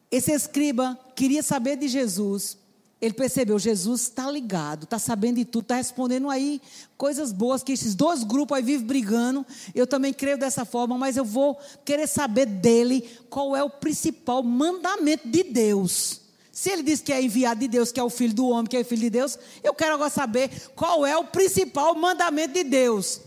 Esse 0.10 0.32
escriba 0.32 0.98
queria 1.16 1.44
saber 1.44 1.78
de 1.78 1.88
Jesus 1.88 2.58
ele 3.00 3.14
percebeu, 3.14 3.60
Jesus 3.60 4.02
está 4.02 4.30
ligado, 4.30 4.86
está 4.86 4.98
sabendo 4.98 5.36
de 5.36 5.46
tudo, 5.46 5.64
está 5.64 5.76
respondendo 5.76 6.30
aí 6.32 6.60
coisas 6.98 7.32
boas 7.32 7.62
que 7.62 7.72
esses 7.72 7.94
dois 7.94 8.24
grupos 8.24 8.58
aí 8.58 8.64
vivem 8.64 8.88
brigando. 8.88 9.46
Eu 9.76 9.86
também 9.86 10.12
creio 10.12 10.38
dessa 10.38 10.66
forma, 10.66 10.98
mas 10.98 11.16
eu 11.16 11.24
vou 11.24 11.60
querer 11.86 12.08
saber 12.08 12.48
dele 12.48 13.08
qual 13.30 13.56
é 13.56 13.64
o 13.64 13.70
principal 13.70 14.42
mandamento 14.42 15.28
de 15.28 15.44
Deus. 15.44 16.22
Se 16.52 16.72
ele 16.72 16.82
diz 16.82 17.00
que 17.00 17.14
é 17.14 17.22
enviado 17.22 17.60
de 17.60 17.68
Deus, 17.68 17.92
que 17.92 18.00
é 18.00 18.04
o 18.04 18.10
filho 18.10 18.34
do 18.34 18.48
homem, 18.48 18.66
que 18.66 18.76
é 18.76 18.80
o 18.80 18.86
filho 18.86 19.02
de 19.02 19.12
Deus, 19.12 19.38
eu 19.64 19.76
quero 19.76 19.94
agora 19.94 20.10
saber 20.10 20.50
qual 20.76 21.06
é 21.06 21.16
o 21.16 21.26
principal 21.26 21.94
mandamento 21.94 22.56
de 22.56 22.64
Deus. 22.64 23.22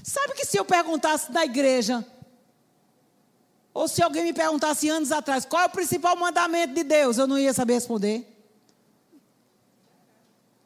Sabe 0.00 0.34
que 0.34 0.46
se 0.46 0.56
eu 0.56 0.64
perguntasse 0.64 1.32
da 1.32 1.44
igreja, 1.44 2.06
ou 3.74 3.88
se 3.88 4.00
alguém 4.00 4.22
me 4.22 4.32
perguntasse 4.32 4.88
anos 4.88 5.10
atrás, 5.10 5.44
qual 5.44 5.64
é 5.64 5.66
o 5.66 5.70
principal 5.70 6.16
mandamento 6.16 6.72
de 6.72 6.84
Deus, 6.84 7.18
eu 7.18 7.26
não 7.26 7.36
ia 7.36 7.52
saber 7.52 7.74
responder. 7.74 8.35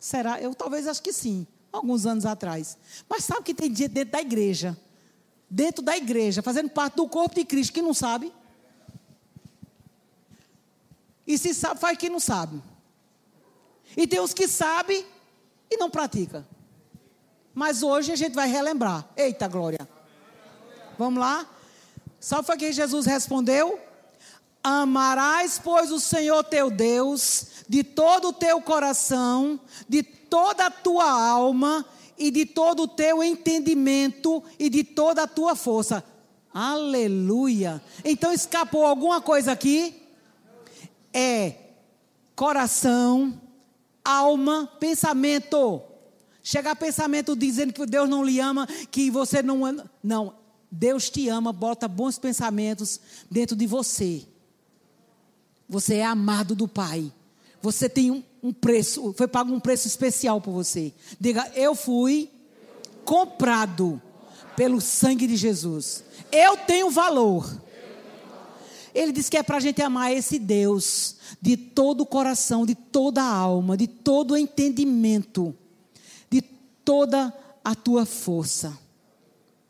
Será? 0.00 0.40
Eu 0.40 0.54
talvez 0.54 0.88
acho 0.88 1.02
que 1.02 1.12
sim, 1.12 1.46
alguns 1.70 2.06
anos 2.06 2.24
atrás. 2.24 2.78
Mas 3.06 3.22
sabe 3.22 3.42
que 3.42 3.54
tem 3.54 3.68
gente 3.68 3.88
dentro 3.88 4.12
da 4.12 4.20
igreja, 4.22 4.76
dentro 5.48 5.82
da 5.82 5.94
igreja, 5.94 6.42
fazendo 6.42 6.70
parte 6.70 6.94
do 6.94 7.06
corpo 7.06 7.34
de 7.34 7.44
Cristo, 7.44 7.74
que 7.74 7.82
não 7.82 7.92
sabe? 7.92 8.32
E 11.26 11.36
se 11.36 11.52
sabe, 11.52 11.78
faz 11.78 11.98
que 11.98 12.08
não 12.08 12.18
sabe. 12.18 12.60
E 13.94 14.06
tem 14.06 14.20
os 14.20 14.32
que 14.32 14.48
sabem 14.48 15.04
e 15.70 15.76
não 15.76 15.90
pratica. 15.90 16.46
Mas 17.54 17.82
hoje 17.82 18.10
a 18.10 18.16
gente 18.16 18.34
vai 18.34 18.48
relembrar. 18.48 19.06
Eita 19.14 19.46
glória. 19.46 19.86
Vamos 20.98 21.20
lá? 21.20 21.46
Sabe 22.18 22.50
o 22.50 22.56
que 22.56 22.72
Jesus 22.72 23.04
respondeu? 23.04 23.78
Amarás, 24.62 25.60
pois, 25.62 25.90
o 25.90 25.98
Senhor 25.98 26.44
teu 26.44 26.70
Deus 26.70 27.46
de 27.68 27.82
todo 27.82 28.28
o 28.28 28.32
teu 28.32 28.60
coração, 28.60 29.60
de 29.88 30.02
toda 30.02 30.66
a 30.66 30.70
tua 30.70 31.08
alma 31.08 31.86
e 32.18 32.30
de 32.30 32.44
todo 32.44 32.82
o 32.82 32.88
teu 32.88 33.22
entendimento 33.22 34.42
e 34.58 34.68
de 34.68 34.84
toda 34.84 35.22
a 35.22 35.26
tua 35.26 35.54
força. 35.54 36.04
Aleluia. 36.52 37.80
Então 38.04 38.32
escapou 38.32 38.84
alguma 38.84 39.20
coisa 39.20 39.52
aqui? 39.52 40.02
É 41.14 41.54
coração, 42.34 43.40
alma, 44.04 44.70
pensamento. 44.78 45.80
Chegar 46.42 46.74
pensamento 46.74 47.36
dizendo 47.36 47.72
que 47.72 47.86
Deus 47.86 48.08
não 48.08 48.24
lhe 48.24 48.40
ama, 48.40 48.66
que 48.90 49.10
você 49.10 49.42
não. 49.42 49.60
Não, 50.02 50.34
Deus 50.70 51.08
te 51.08 51.28
ama, 51.28 51.52
bota 51.52 51.86
bons 51.86 52.18
pensamentos 52.18 53.00
dentro 53.30 53.54
de 53.54 53.66
você. 53.66 54.26
Você 55.70 55.94
é 55.94 56.04
amado 56.04 56.56
do 56.56 56.66
Pai. 56.66 57.12
Você 57.62 57.88
tem 57.88 58.10
um, 58.10 58.24
um 58.42 58.52
preço, 58.52 59.14
foi 59.16 59.28
pago 59.28 59.54
um 59.54 59.60
preço 59.60 59.86
especial 59.86 60.40
por 60.40 60.50
você. 60.50 60.92
Diga, 61.20 61.48
eu 61.54 61.76
fui 61.76 62.28
comprado 63.04 64.02
pelo 64.56 64.80
sangue 64.80 65.28
de 65.28 65.36
Jesus. 65.36 66.02
Eu 66.32 66.56
tenho 66.56 66.90
valor. 66.90 67.48
Ele 68.92 69.12
diz 69.12 69.28
que 69.28 69.36
é 69.36 69.44
para 69.44 69.58
a 69.58 69.60
gente 69.60 69.80
amar 69.80 70.12
esse 70.12 70.40
Deus 70.40 71.16
de 71.40 71.56
todo 71.56 72.00
o 72.00 72.06
coração, 72.06 72.66
de 72.66 72.74
toda 72.74 73.22
a 73.22 73.32
alma, 73.32 73.76
de 73.76 73.86
todo 73.86 74.32
o 74.32 74.36
entendimento, 74.36 75.54
de 76.28 76.42
toda 76.42 77.32
a 77.62 77.76
tua 77.76 78.04
força. 78.04 78.76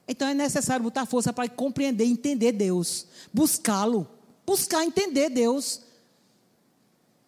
Então 0.09 0.27
é 0.27 0.32
necessário 0.32 0.82
botar 0.82 1.05
força 1.05 1.31
para 1.31 1.47
compreender, 1.47 2.06
entender 2.06 2.52
Deus, 2.52 3.06
buscá-lo, 3.32 4.09
buscar 4.47 4.82
entender 4.82 5.28
Deus. 5.28 5.89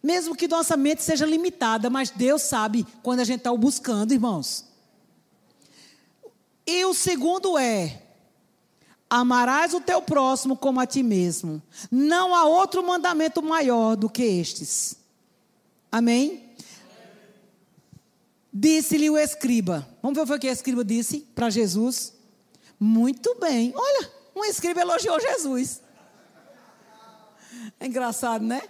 Mesmo 0.03 0.35
que 0.35 0.49
nossa 0.49 0.77
mente 0.77 1.03
seja 1.03 1.25
limitada, 1.25 1.89
mas 1.89 2.11
Deus 2.11 2.43
sabe 2.43 2.85
quando 3.03 3.21
a 3.21 3.25
gente 3.25 3.39
está 3.39 3.53
o 3.53 3.59
buscando, 3.59 4.13
irmãos. 4.13 4.65
E 6.67 6.85
o 6.85 6.93
segundo 6.93 7.57
é: 7.57 8.03
amarás 9.09 9.75
o 9.75 9.81
teu 9.81 10.03
próximo 10.03 10.57
como 10.57 10.81
a 10.81 10.87
ti 10.87 11.03
mesmo. 11.03 11.63
Não 11.91 12.35
há 12.35 12.45
outro 12.45 12.83
mandamento 12.83 13.43
maior 13.43 13.95
do 13.95 14.11
que 14.11 14.23
estes. 14.23 14.97
Amém? 15.91 16.51
Disse-lhe 18.53 19.09
o 19.09 19.17
escriba. 19.17 19.89
Vamos 20.03 20.29
ver 20.29 20.35
o 20.35 20.39
que 20.39 20.49
o 20.49 20.53
escriba 20.53 20.85
disse 20.85 21.21
para 21.35 21.49
Jesus. 21.49 22.13
Muito 22.79 23.37
bem. 23.37 23.73
Olha, 23.75 24.11
um 24.35 24.45
escriba 24.45 24.81
elogiou 24.81 25.21
Jesus. 25.21 25.81
É 27.79 27.87
engraçado, 27.87 28.45
né? 28.45 28.63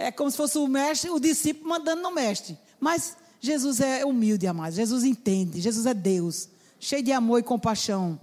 É 0.00 0.10
como 0.10 0.30
se 0.30 0.36
fosse 0.36 0.56
o 0.56 0.66
mestre, 0.66 1.10
o 1.10 1.20
discípulo 1.20 1.68
mandando 1.68 2.00
no 2.00 2.10
mestre. 2.10 2.58
Mas 2.80 3.16
Jesus 3.38 3.80
é 3.80 4.02
humilde, 4.02 4.46
amados. 4.46 4.76
Jesus 4.76 5.04
entende. 5.04 5.60
Jesus 5.60 5.84
é 5.84 5.92
Deus, 5.92 6.48
cheio 6.78 7.02
de 7.02 7.12
amor 7.12 7.40
e 7.40 7.42
compaixão. 7.42 8.18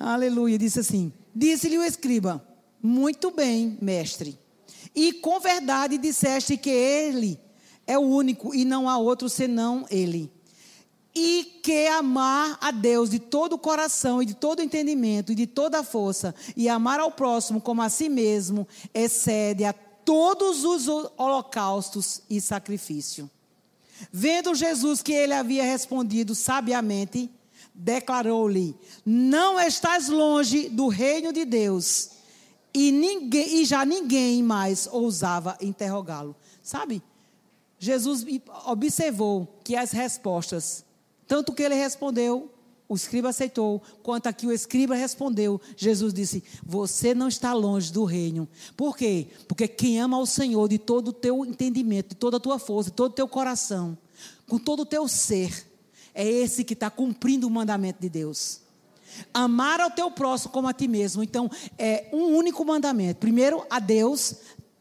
Aleluia. 0.00 0.58
Disse 0.58 0.80
assim: 0.80 1.12
Disse-lhe 1.34 1.78
o 1.78 1.84
escriba: 1.84 2.42
Muito 2.82 3.30
bem, 3.30 3.76
mestre. 3.80 4.38
E 4.94 5.12
com 5.12 5.38
verdade 5.38 5.98
disseste 5.98 6.56
que 6.56 6.70
ele 6.70 7.38
é 7.86 7.98
o 7.98 8.02
único 8.02 8.54
e 8.54 8.64
não 8.64 8.88
há 8.88 8.96
outro 8.96 9.28
senão 9.28 9.84
ele. 9.90 10.32
E 11.14 11.60
que 11.62 11.86
amar 11.88 12.58
a 12.60 12.70
Deus 12.70 13.10
de 13.10 13.18
todo 13.18 13.54
o 13.54 13.58
coração 13.58 14.22
e 14.22 14.26
de 14.26 14.34
todo 14.34 14.60
o 14.60 14.62
entendimento 14.62 15.32
e 15.32 15.34
de 15.34 15.46
toda 15.46 15.80
a 15.80 15.84
força, 15.84 16.34
e 16.54 16.68
amar 16.68 17.00
ao 17.00 17.10
próximo 17.10 17.60
como 17.60 17.82
a 17.82 17.88
si 17.88 18.08
mesmo, 18.08 18.66
excede 18.94 19.64
a 19.64 19.74
todos 20.06 20.64
os 20.64 20.88
holocaustos 21.18 22.22
e 22.30 22.40
sacrifício. 22.40 23.28
Vendo 24.12 24.54
Jesus 24.54 25.02
que 25.02 25.12
ele 25.12 25.34
havia 25.34 25.64
respondido 25.64 26.34
sabiamente, 26.34 27.28
declarou-lhe: 27.74 28.74
Não 29.04 29.60
estás 29.60 30.08
longe 30.08 30.68
do 30.68 30.86
reino 30.86 31.32
de 31.32 31.44
Deus. 31.44 32.10
E, 32.72 32.92
ninguém, 32.92 33.62
e 33.62 33.64
já 33.64 33.84
ninguém 33.84 34.42
mais 34.42 34.86
ousava 34.86 35.56
interrogá-lo. 35.60 36.36
Sabe? 36.62 37.02
Jesus 37.78 38.24
observou 38.66 39.48
que 39.64 39.74
as 39.74 39.90
respostas, 39.90 40.84
tanto 41.26 41.52
que 41.52 41.62
ele 41.62 41.74
respondeu, 41.74 42.50
o 42.88 42.94
escriba 42.94 43.30
aceitou, 43.30 43.82
quanto 44.02 44.28
aqui 44.28 44.46
o 44.46 44.52
escriba 44.52 44.94
respondeu, 44.94 45.60
Jesus 45.76 46.14
disse: 46.14 46.44
Você 46.64 47.14
não 47.14 47.26
está 47.26 47.52
longe 47.52 47.92
do 47.92 48.04
reino. 48.04 48.48
Por 48.76 48.96
quê? 48.96 49.26
Porque 49.48 49.66
quem 49.66 50.00
ama 50.00 50.16
ao 50.16 50.26
Senhor 50.26 50.68
de 50.68 50.78
todo 50.78 51.08
o 51.08 51.12
teu 51.12 51.44
entendimento, 51.44 52.10
de 52.10 52.16
toda 52.16 52.36
a 52.36 52.40
tua 52.40 52.58
força, 52.58 52.90
de 52.90 52.96
todo 52.96 53.10
o 53.10 53.14
teu 53.14 53.26
coração, 53.26 53.98
com 54.48 54.58
todo 54.58 54.80
o 54.80 54.86
teu 54.86 55.08
ser, 55.08 55.66
é 56.14 56.24
esse 56.24 56.62
que 56.62 56.74
está 56.74 56.88
cumprindo 56.88 57.46
o 57.46 57.50
mandamento 57.50 58.00
de 58.00 58.08
Deus. 58.08 58.60
Amar 59.34 59.80
ao 59.80 59.90
teu 59.90 60.10
próximo 60.10 60.52
como 60.52 60.68
a 60.68 60.72
ti 60.72 60.86
mesmo. 60.86 61.22
Então, 61.22 61.50
é 61.78 62.08
um 62.12 62.36
único 62.36 62.64
mandamento. 62.64 63.18
Primeiro, 63.18 63.66
a 63.68 63.80
Deus, 63.80 64.36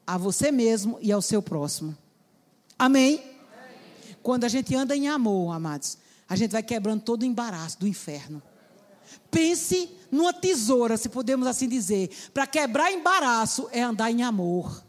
a 0.05 0.17
você 0.17 0.51
mesmo 0.51 0.97
e 1.01 1.11
ao 1.11 1.21
seu 1.21 1.41
próximo. 1.41 1.97
Amém? 2.77 3.15
Amém? 3.15 3.25
Quando 4.21 4.43
a 4.43 4.49
gente 4.49 4.75
anda 4.75 4.95
em 4.95 5.07
amor, 5.07 5.53
amados, 5.53 5.97
a 6.27 6.35
gente 6.35 6.51
vai 6.51 6.63
quebrando 6.63 7.01
todo 7.01 7.21
o 7.21 7.25
embaraço 7.25 7.79
do 7.79 7.87
inferno. 7.87 8.41
Pense 9.29 9.95
numa 10.11 10.33
tesoura, 10.33 10.97
se 10.97 11.09
podemos 11.09 11.47
assim 11.47 11.67
dizer. 11.67 12.09
Para 12.33 12.47
quebrar 12.47 12.91
embaraço 12.91 13.69
é 13.71 13.81
andar 13.81 14.11
em 14.11 14.23
amor. 14.23 14.83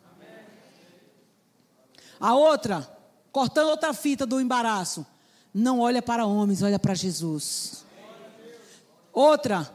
A 2.18 2.34
outra, 2.34 2.88
cortando 3.30 3.68
outra 3.68 3.92
fita 3.92 4.24
do 4.24 4.40
embaraço, 4.40 5.04
não 5.52 5.80
olha 5.80 6.00
para 6.00 6.24
homens, 6.24 6.62
olha 6.62 6.78
para 6.78 6.94
Jesus. 6.94 7.84
Outra, 9.12 9.70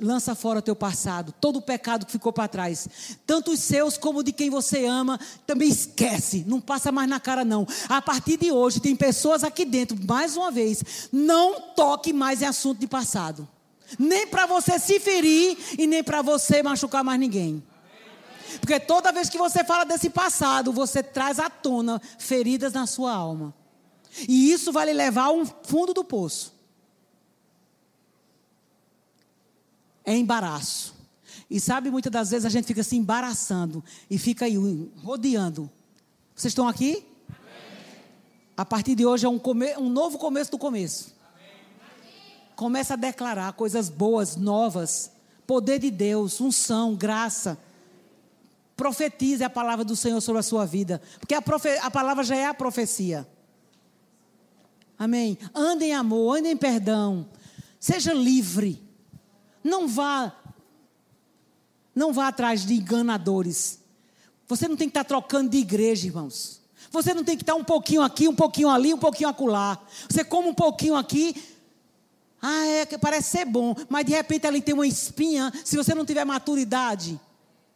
Lança 0.00 0.36
fora 0.36 0.60
o 0.60 0.62
teu 0.62 0.76
passado, 0.76 1.34
todo 1.40 1.56
o 1.56 1.62
pecado 1.62 2.06
que 2.06 2.12
ficou 2.12 2.32
para 2.32 2.46
trás, 2.46 2.88
tanto 3.26 3.50
os 3.50 3.58
seus 3.58 3.98
como 3.98 4.22
de 4.22 4.30
quem 4.30 4.48
você 4.48 4.86
ama, 4.86 5.18
também 5.44 5.68
esquece, 5.68 6.44
não 6.46 6.60
passa 6.60 6.92
mais 6.92 7.08
na 7.08 7.18
cara 7.18 7.44
não. 7.44 7.66
A 7.88 8.00
partir 8.00 8.36
de 8.36 8.52
hoje 8.52 8.78
tem 8.80 8.94
pessoas 8.94 9.42
aqui 9.42 9.64
dentro, 9.64 9.98
mais 10.06 10.36
uma 10.36 10.52
vez, 10.52 11.08
não 11.10 11.60
toque 11.74 12.12
mais 12.12 12.42
em 12.42 12.46
assunto 12.46 12.78
de 12.78 12.86
passado. 12.86 13.48
Nem 13.98 14.28
para 14.28 14.46
você 14.46 14.78
se 14.78 15.00
ferir 15.00 15.58
e 15.76 15.84
nem 15.84 16.02
para 16.02 16.22
você 16.22 16.62
machucar 16.62 17.02
mais 17.02 17.18
ninguém. 17.18 17.60
Porque 18.60 18.78
toda 18.78 19.10
vez 19.10 19.28
que 19.28 19.38
você 19.38 19.64
fala 19.64 19.84
desse 19.84 20.10
passado, 20.10 20.72
você 20.72 21.02
traz 21.02 21.40
à 21.40 21.50
tona 21.50 22.00
feridas 22.18 22.72
na 22.72 22.86
sua 22.86 23.12
alma. 23.12 23.52
E 24.28 24.52
isso 24.52 24.70
vai 24.70 24.86
lhe 24.86 24.92
levar 24.92 25.24
ao 25.24 25.44
fundo 25.64 25.92
do 25.92 26.04
poço. 26.04 26.51
É 30.04 30.16
embaraço. 30.16 30.94
E 31.48 31.60
sabe, 31.60 31.90
muitas 31.90 32.10
das 32.10 32.30
vezes 32.30 32.46
a 32.46 32.48
gente 32.48 32.66
fica 32.66 32.82
se 32.82 32.96
embaraçando 32.96 33.84
e 34.10 34.18
fica 34.18 34.46
aí 34.46 34.56
rodeando. 35.02 35.70
Vocês 36.34 36.52
estão 36.52 36.66
aqui? 36.66 37.04
Amém. 37.28 38.00
A 38.56 38.64
partir 38.64 38.94
de 38.94 39.04
hoje 39.04 39.26
é 39.26 39.28
um, 39.28 39.38
come, 39.38 39.76
um 39.76 39.88
novo 39.88 40.18
começo 40.18 40.50
do 40.50 40.58
começo. 40.58 41.14
Começa 42.56 42.94
a 42.94 42.96
declarar 42.96 43.52
coisas 43.52 43.88
boas, 43.88 44.36
novas, 44.36 45.10
poder 45.46 45.78
de 45.78 45.90
Deus, 45.90 46.40
unção, 46.40 46.94
graça. 46.94 47.58
Profetize 48.76 49.44
a 49.44 49.50
palavra 49.50 49.84
do 49.84 49.94
Senhor 49.94 50.20
sobre 50.20 50.40
a 50.40 50.42
sua 50.42 50.64
vida, 50.64 51.02
porque 51.18 51.34
a, 51.34 51.42
a 51.82 51.90
palavra 51.90 52.24
já 52.24 52.36
é 52.36 52.46
a 52.46 52.54
profecia. 52.54 53.26
Amém. 54.98 55.36
Ande 55.54 55.86
em 55.86 55.94
amor, 55.94 56.38
ande 56.38 56.48
em 56.48 56.56
perdão. 56.56 57.28
Seja 57.78 58.12
livre. 58.14 58.80
Não 59.62 59.88
vá 59.88 60.32
não 61.94 62.12
vá 62.12 62.28
atrás 62.28 62.64
de 62.64 62.74
enganadores. 62.74 63.78
Você 64.48 64.66
não 64.66 64.76
tem 64.76 64.88
que 64.88 64.92
estar 64.92 65.04
trocando 65.04 65.50
de 65.50 65.58
igreja, 65.58 66.06
irmãos. 66.06 66.60
Você 66.90 67.14
não 67.14 67.24
tem 67.24 67.36
que 67.36 67.42
estar 67.42 67.54
um 67.54 67.64
pouquinho 67.64 68.02
aqui, 68.02 68.28
um 68.28 68.34
pouquinho 68.34 68.68
ali, 68.68 68.92
um 68.92 68.98
pouquinho 68.98 69.28
acolá. 69.28 69.78
Você 70.08 70.24
come 70.24 70.48
um 70.48 70.54
pouquinho 70.54 70.94
aqui. 70.94 71.34
Ah, 72.40 72.66
é 72.66 72.86
parece 72.98 73.30
ser 73.30 73.44
bom, 73.44 73.74
mas 73.88 74.04
de 74.04 74.12
repente 74.12 74.46
ali 74.46 74.60
tem 74.60 74.74
uma 74.74 74.86
espinha. 74.86 75.52
Se 75.64 75.76
você 75.76 75.94
não 75.94 76.04
tiver 76.04 76.24
maturidade, 76.24 77.20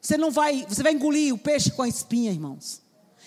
você 0.00 0.16
não 0.16 0.30
vai, 0.30 0.66
você 0.68 0.82
vai 0.82 0.92
engolir 0.92 1.32
o 1.32 1.38
peixe 1.38 1.70
com 1.70 1.82
a 1.82 1.88
espinha, 1.88 2.32
irmãos. 2.32 2.82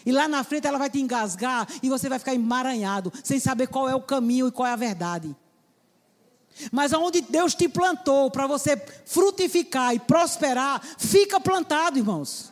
E 0.05 0.11
lá 0.11 0.27
na 0.27 0.43
frente 0.43 0.67
ela 0.67 0.77
vai 0.77 0.89
te 0.89 0.99
engasgar 0.99 1.67
e 1.81 1.89
você 1.89 2.09
vai 2.09 2.19
ficar 2.19 2.33
emaranhado, 2.33 3.11
sem 3.23 3.39
saber 3.39 3.67
qual 3.67 3.87
é 3.87 3.95
o 3.95 4.01
caminho 4.01 4.47
e 4.47 4.51
qual 4.51 4.67
é 4.67 4.71
a 4.71 4.75
verdade. 4.75 5.35
Mas 6.71 6.93
aonde 6.93 7.21
Deus 7.21 7.55
te 7.55 7.69
plantou 7.69 8.29
para 8.29 8.47
você 8.47 8.75
frutificar 9.05 9.93
e 9.93 9.99
prosperar, 9.99 10.81
fica 10.97 11.39
plantado, 11.39 11.97
irmãos. 11.97 12.51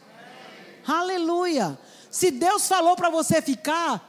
Aleluia. 0.85 1.77
Se 2.09 2.31
Deus 2.31 2.67
falou 2.67 2.95
para 2.95 3.09
você 3.09 3.41
ficar, 3.41 4.07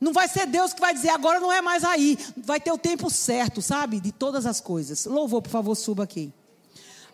não 0.00 0.12
vai 0.12 0.26
ser 0.26 0.46
Deus 0.46 0.72
que 0.72 0.80
vai 0.80 0.94
dizer 0.94 1.10
agora 1.10 1.38
não 1.38 1.52
é 1.52 1.60
mais 1.60 1.84
aí. 1.84 2.18
Vai 2.36 2.58
ter 2.58 2.72
o 2.72 2.78
tempo 2.78 3.10
certo, 3.10 3.60
sabe? 3.60 4.00
De 4.00 4.10
todas 4.10 4.46
as 4.46 4.60
coisas. 4.60 5.04
Louvor, 5.04 5.42
por 5.42 5.50
favor, 5.50 5.74
suba 5.74 6.04
aqui. 6.04 6.32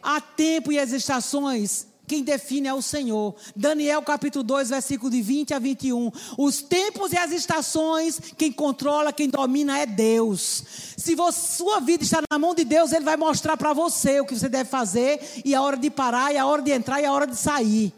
Há 0.01 0.21
tempo 0.21 0.71
e 0.71 0.79
as 0.79 0.93
estações 0.93 1.88
quem 2.09 2.25
define 2.25 2.67
é 2.67 2.75
o 2.75 2.83
Senhor. 2.83 3.37
Daniel 3.55 4.03
capítulo 4.03 4.43
2, 4.43 4.71
versículo 4.71 5.11
de 5.11 5.21
20 5.21 5.55
a 5.55 5.59
21. 5.59 6.11
Os 6.39 6.63
tempos 6.63 7.13
e 7.13 7.19
as 7.19 7.31
estações, 7.31 8.19
quem 8.37 8.51
controla, 8.51 9.13
quem 9.13 9.29
domina 9.29 9.79
é 9.79 9.87
Deus. 9.87 10.65
Se 10.97 11.15
você, 11.15 11.57
sua 11.59 11.79
vida 11.79 12.03
está 12.03 12.21
na 12.29 12.39
mão 12.39 12.55
de 12.55 12.65
Deus, 12.65 12.93
Ele 12.93 13.05
vai 13.05 13.17
mostrar 13.17 13.57
para 13.57 13.73
você 13.73 14.21
o 14.21 14.27
que 14.27 14.35
você 14.35 14.49
deve 14.49 14.71
fazer, 14.71 15.21
e 15.45 15.55
a 15.55 15.61
hora 15.63 15.77
de 15.77 15.91
parar, 15.91 16.33
e 16.33 16.39
a 16.39 16.47
hora 16.47 16.63
de 16.63 16.73
entrar, 16.73 17.01
e 17.01 17.05
a 17.05 17.13
hora 17.13 17.27
de 17.27 17.37
sair. 17.37 17.95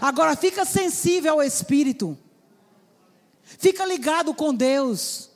Agora 0.00 0.36
fica 0.36 0.64
sensível 0.64 1.32
ao 1.32 1.42
Espírito. 1.42 2.16
Fica 3.58 3.84
ligado 3.86 4.34
com 4.34 4.54
Deus. 4.54 5.30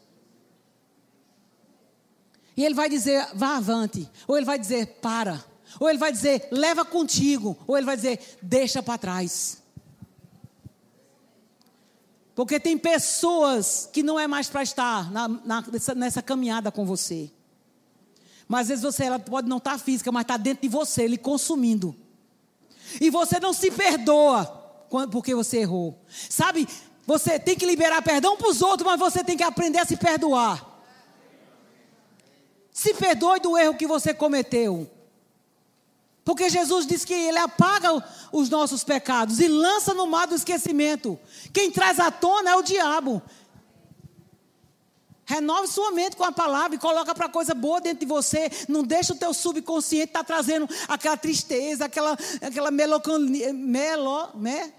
E 2.57 2.65
Ele 2.65 2.75
vai 2.75 2.89
dizer, 2.89 3.27
vá 3.35 3.57
avante. 3.57 4.09
Ou 4.29 4.37
Ele 4.37 4.47
vai 4.47 4.59
dizer, 4.59 4.99
para. 5.01 5.45
Ou 5.79 5.89
ele 5.89 5.99
vai 5.99 6.11
dizer, 6.11 6.49
leva 6.51 6.85
contigo. 6.85 7.57
Ou 7.67 7.77
ele 7.77 7.87
vai 7.87 7.97
dizer, 7.97 8.39
deixa 8.43 8.83
para 8.83 8.99
trás. 8.99 9.63
Porque 12.35 12.61
tem 12.61 12.77
pessoas 12.77 13.89
que 13.91 14.03
não 14.03 14.21
é 14.21 14.27
mais 14.27 14.49
para 14.49 14.63
estar 14.63 15.11
na, 15.11 15.27
na, 15.27 15.65
nessa, 15.73 15.95
nessa, 15.95 16.23
caminhada 16.23 16.71
com 16.71 16.85
você. 16.85 17.31
Mas 18.47 18.63
às 18.63 18.69
vezes 18.69 18.85
você 18.85 19.05
ela 19.05 19.19
pode 19.19 19.49
não 19.49 19.57
estar 19.57 19.73
tá 19.73 19.79
física, 19.79 20.13
mas 20.13 20.23
está 20.23 20.37
dentro 20.37 20.63
de 20.63 20.69
você, 20.69 21.07
lhe 21.07 21.17
consumindo. 21.17 21.97
E 23.01 23.09
você 23.09 23.41
não 23.41 23.55
se 23.55 23.71
perdoa 23.71 24.45
porque 25.11 25.35
você 25.35 25.61
errou. 25.61 25.99
Sabe, 26.29 26.69
você 27.07 27.39
tem 27.39 27.57
que 27.57 27.65
liberar 27.65 28.03
perdão 28.03 28.37
para 28.37 28.51
os 28.51 28.61
outros, 28.61 28.87
mas 28.87 29.01
você 29.01 29.25
tem 29.25 29.37
que 29.37 29.43
aprender 29.43 29.79
a 29.79 29.87
se 29.87 29.97
perdoar. 29.97 30.85
Se 32.71 32.93
perdoe 32.93 33.41
do 33.41 33.57
erro 33.57 33.77
que 33.77 33.87
você 33.87 34.13
cometeu. 34.13 34.91
Porque 36.27 36.51
Jesus 36.51 36.89
diz 36.89 37.05
que 37.05 37.15
Ele 37.15 37.39
apaga 37.39 38.05
os 38.33 38.51
nossos 38.51 38.83
pecados 38.83 39.39
e 39.39 39.47
lança 39.47 39.95
no 39.95 40.09
mar 40.09 40.27
do 40.27 40.35
esquecimento. 40.35 41.17
Quem 41.53 41.71
traz 41.71 42.01
à 42.01 42.11
tona 42.11 42.51
é 42.51 42.57
o 42.57 42.63
diabo. 42.63 43.23
Renove 45.25 45.69
sua 45.69 45.93
mente 45.93 46.17
com 46.17 46.25
a 46.25 46.33
palavra 46.33 46.75
e 46.75 46.81
coloca 46.81 47.15
para 47.15 47.29
coisa 47.29 47.55
boa 47.55 47.81
dentro 47.81 48.01
de 48.01 48.07
você. 48.07 48.51
Não 48.69 48.83
deixa 48.83 49.13
o 49.13 49.17
teu 49.17 49.33
subconsciente 49.33 50.07
estar 50.07 50.25
tá 50.25 50.25
trazendo 50.25 50.69
aquela 50.89 51.17
tristeza, 51.17 51.85
aquela, 51.85 52.19
aquela 52.43 52.73
melancolia, 52.73 53.53
melo, 53.53 54.31
me, 54.35 54.73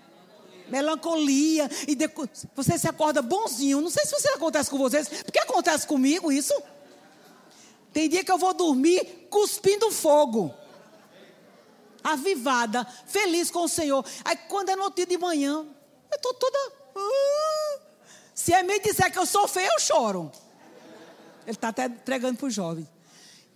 melancolia. 0.68 1.72
E 1.88 1.96
depois, 1.96 2.46
você 2.54 2.78
se 2.78 2.90
acorda 2.90 3.22
bonzinho. 3.22 3.80
Não 3.80 3.90
sei 3.90 4.06
se 4.06 4.14
isso 4.18 4.28
acontece 4.36 4.70
com 4.70 4.78
vocês, 4.78 5.08
porque 5.24 5.40
acontece 5.40 5.88
comigo 5.88 6.30
isso. 6.30 6.54
Tem 7.94 8.10
dia 8.10 8.22
que 8.22 8.32
eu 8.34 8.38
vou 8.38 8.54
dormir 8.54 9.30
cuspindo 9.30 9.90
fogo 9.92 10.54
avivada, 12.12 12.86
feliz 13.06 13.52
com 13.52 13.64
o 13.64 13.68
Senhor. 13.68 14.06
Aí 14.24 14.36
quando 14.48 14.70
é 14.70 14.76
no 14.76 14.90
dia 14.92 15.06
de 15.06 15.18
manhã, 15.18 15.66
eu 16.12 16.16
estou 16.16 16.34
toda. 16.34 16.58
Uh, 16.96 17.80
se 18.34 18.54
a 18.54 18.64
mim 18.64 18.80
disser 18.80 19.12
que 19.12 19.20
eu 19.20 19.26
sou 19.26 19.48
feia, 19.48 19.70
eu 19.74 19.80
choro. 19.80 20.32
Ele 21.44 21.56
está 21.56 21.70
até 21.70 21.86
entregando 21.86 22.38
para 22.38 22.48
o 22.48 22.50
jovem. 22.50 22.88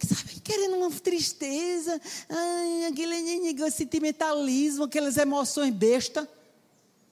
Sabe, 0.01 0.39
querendo 0.39 0.77
uma 0.77 0.89
tristeza, 0.89 2.01
ai, 2.27 2.85
aquele 2.85 3.71
sentimentalismo, 3.71 4.85
aquelas 4.85 5.17
emoções 5.17 5.71
besta. 5.73 6.27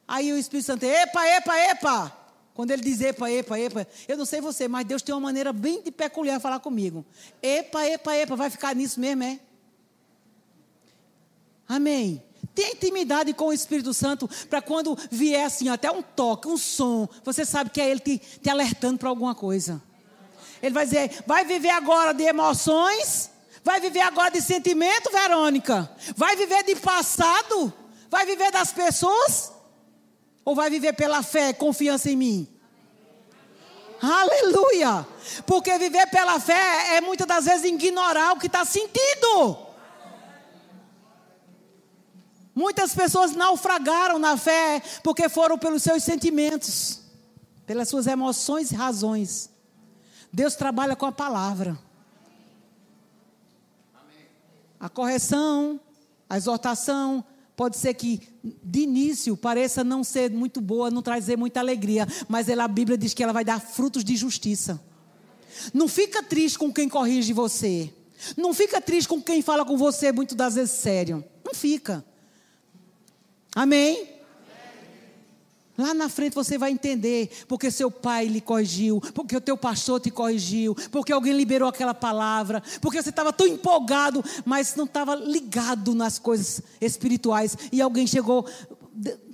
Aí 0.08 0.34
o 0.34 0.38
Espírito 0.38 0.66
Santo, 0.66 0.84
epa, 0.84 1.28
epa, 1.28 1.58
epa. 1.60 2.18
Quando 2.56 2.72
ele 2.72 2.82
diz 2.82 3.00
epa, 3.00 3.30
epa, 3.32 3.60
epa, 3.60 3.88
eu 4.08 4.18
não 4.18 4.26
sei 4.26 4.42
você, 4.42 4.68
mas 4.68 4.86
Deus 4.86 5.02
tem 5.02 5.14
uma 5.14 5.22
maneira 5.22 5.54
bem 5.54 5.82
de 5.82 5.92
peculiar 5.92 6.38
de 6.38 6.42
falar 6.42 6.60
comigo. 6.60 7.06
Epa, 7.42 7.86
epa, 7.86 8.16
epa, 8.16 8.36
vai 8.36 8.50
ficar 8.50 8.76
nisso 8.76 9.00
mesmo, 9.00 9.24
é? 9.24 9.40
Amém. 11.70 12.24
Tenha 12.56 12.72
intimidade 12.72 13.32
com 13.32 13.46
o 13.46 13.54
Espírito 13.54 13.94
Santo 13.94 14.28
para 14.50 14.60
quando 14.60 14.98
vier 15.12 15.46
assim, 15.46 15.70
até 15.70 15.92
um 15.92 16.02
toque, 16.02 16.48
um 16.48 16.58
som, 16.58 17.08
você 17.24 17.46
sabe 17.46 17.70
que 17.70 17.80
é 17.80 17.88
Ele 17.88 18.00
te, 18.00 18.18
te 18.18 18.50
alertando 18.50 18.98
para 18.98 19.08
alguma 19.08 19.36
coisa. 19.36 19.80
Ele 20.62 20.74
vai 20.74 20.86
dizer: 20.86 21.24
vai 21.28 21.46
viver 21.46 21.70
agora 21.70 22.12
de 22.12 22.24
emoções, 22.24 23.30
vai 23.64 23.80
viver 23.80 24.02
agora 24.02 24.32
de 24.32 24.42
sentimento, 24.42 25.12
Verônica, 25.12 25.90
vai 26.16 26.36
viver 26.36 26.64
de 26.64 26.76
passado, 26.76 27.72
vai 28.10 28.26
viver 28.26 28.52
das 28.52 28.74
pessoas, 28.74 29.52
ou 30.44 30.56
vai 30.56 30.72
viver 30.72 30.94
pela 30.94 31.22
fé, 31.22 31.54
confiança 31.54 32.10
em 32.10 32.16
mim? 32.16 32.48
Aleluia! 34.02 35.06
Porque 35.46 35.78
viver 35.78 36.08
pela 36.08 36.40
fé 36.40 36.96
é 36.96 37.02
muitas 37.02 37.28
das 37.28 37.46
vezes 37.46 37.66
ignorar 37.66 38.34
o 38.34 38.40
que 38.40 38.48
está 38.48 38.66
sentindo. 38.66 39.69
Muitas 42.54 42.94
pessoas 42.94 43.36
naufragaram 43.36 44.20
na 44.20 44.36
fé 44.36 44.82
porque 45.04 45.30
foram 45.30 45.58
pelos 45.58 45.84
seus 45.84 46.04
sentimentos, 46.04 47.02
pelas 47.66 47.88
suas 47.88 48.08
emoções 48.08 48.72
e 48.72 48.76
razões. 48.76 49.50
Deus 50.32 50.56
trabalha 50.56 50.96
com 50.96 51.06
a 51.06 51.12
palavra. 51.12 51.78
A 54.80 54.88
correção, 54.88 55.80
a 56.30 56.38
exortação, 56.38 57.24
pode 57.56 57.78
ser 57.78 57.94
que 57.94 58.22
de 58.42 58.80
início 58.82 59.36
pareça 59.36 59.84
não 59.84 60.04
ser 60.04 60.32
muito 60.32 60.62
boa, 60.62 60.90
não 60.90 61.02
trazer 61.02 61.38
muita 61.38 61.60
alegria, 61.60 62.08
mas 62.28 62.48
ela, 62.48 62.64
a 62.64 62.68
Bíblia 62.68 62.98
diz 62.98 63.14
que 63.14 63.22
ela 63.22 63.34
vai 63.34 63.44
dar 63.44 63.60
frutos 63.60 64.04
de 64.04 64.16
justiça. 64.16 64.80
Não 65.74 65.88
fica 65.88 66.24
triste 66.24 66.58
com 66.58 66.72
quem 66.72 66.88
corrige 66.88 67.34
você. 67.34 67.94
Não 68.38 68.54
fica 68.54 68.80
triste 68.80 69.08
com 69.08 69.22
quem 69.22 69.42
fala 69.42 69.66
com 69.66 69.78
você 69.78 70.12
muitas 70.12 70.38
das 70.38 70.56
vezes 70.56 70.72
sério. 70.72 71.24
Não 71.44 71.54
fica. 71.54 72.06
Amém? 73.56 74.20
Lá 75.80 75.94
na 75.94 76.10
frente 76.10 76.34
você 76.34 76.58
vai 76.58 76.72
entender 76.72 77.46
porque 77.48 77.72
seu 77.72 77.90
pai 77.90 78.26
lhe 78.26 78.42
corrigiu, 78.42 79.00
porque 79.16 79.38
o 79.38 79.40
teu 79.40 79.56
pastor 79.56 80.02
te 80.02 80.12
corrigiu, 80.12 80.76
porque 80.92 81.14
alguém 81.14 81.32
liberou 81.32 81.70
aquela 81.70 81.94
palavra, 81.94 82.62
porque 82.82 83.02
você 83.02 83.12
estava 83.12 83.32
tão 83.32 83.48
empolgado, 83.48 84.22
mas 84.44 84.76
não 84.76 84.84
estava 84.84 85.16
ligado 85.16 85.96
nas 85.96 86.20
coisas 86.20 86.62
espirituais 86.82 87.58
e 87.72 87.82
alguém 87.82 88.06
chegou, 88.06 88.46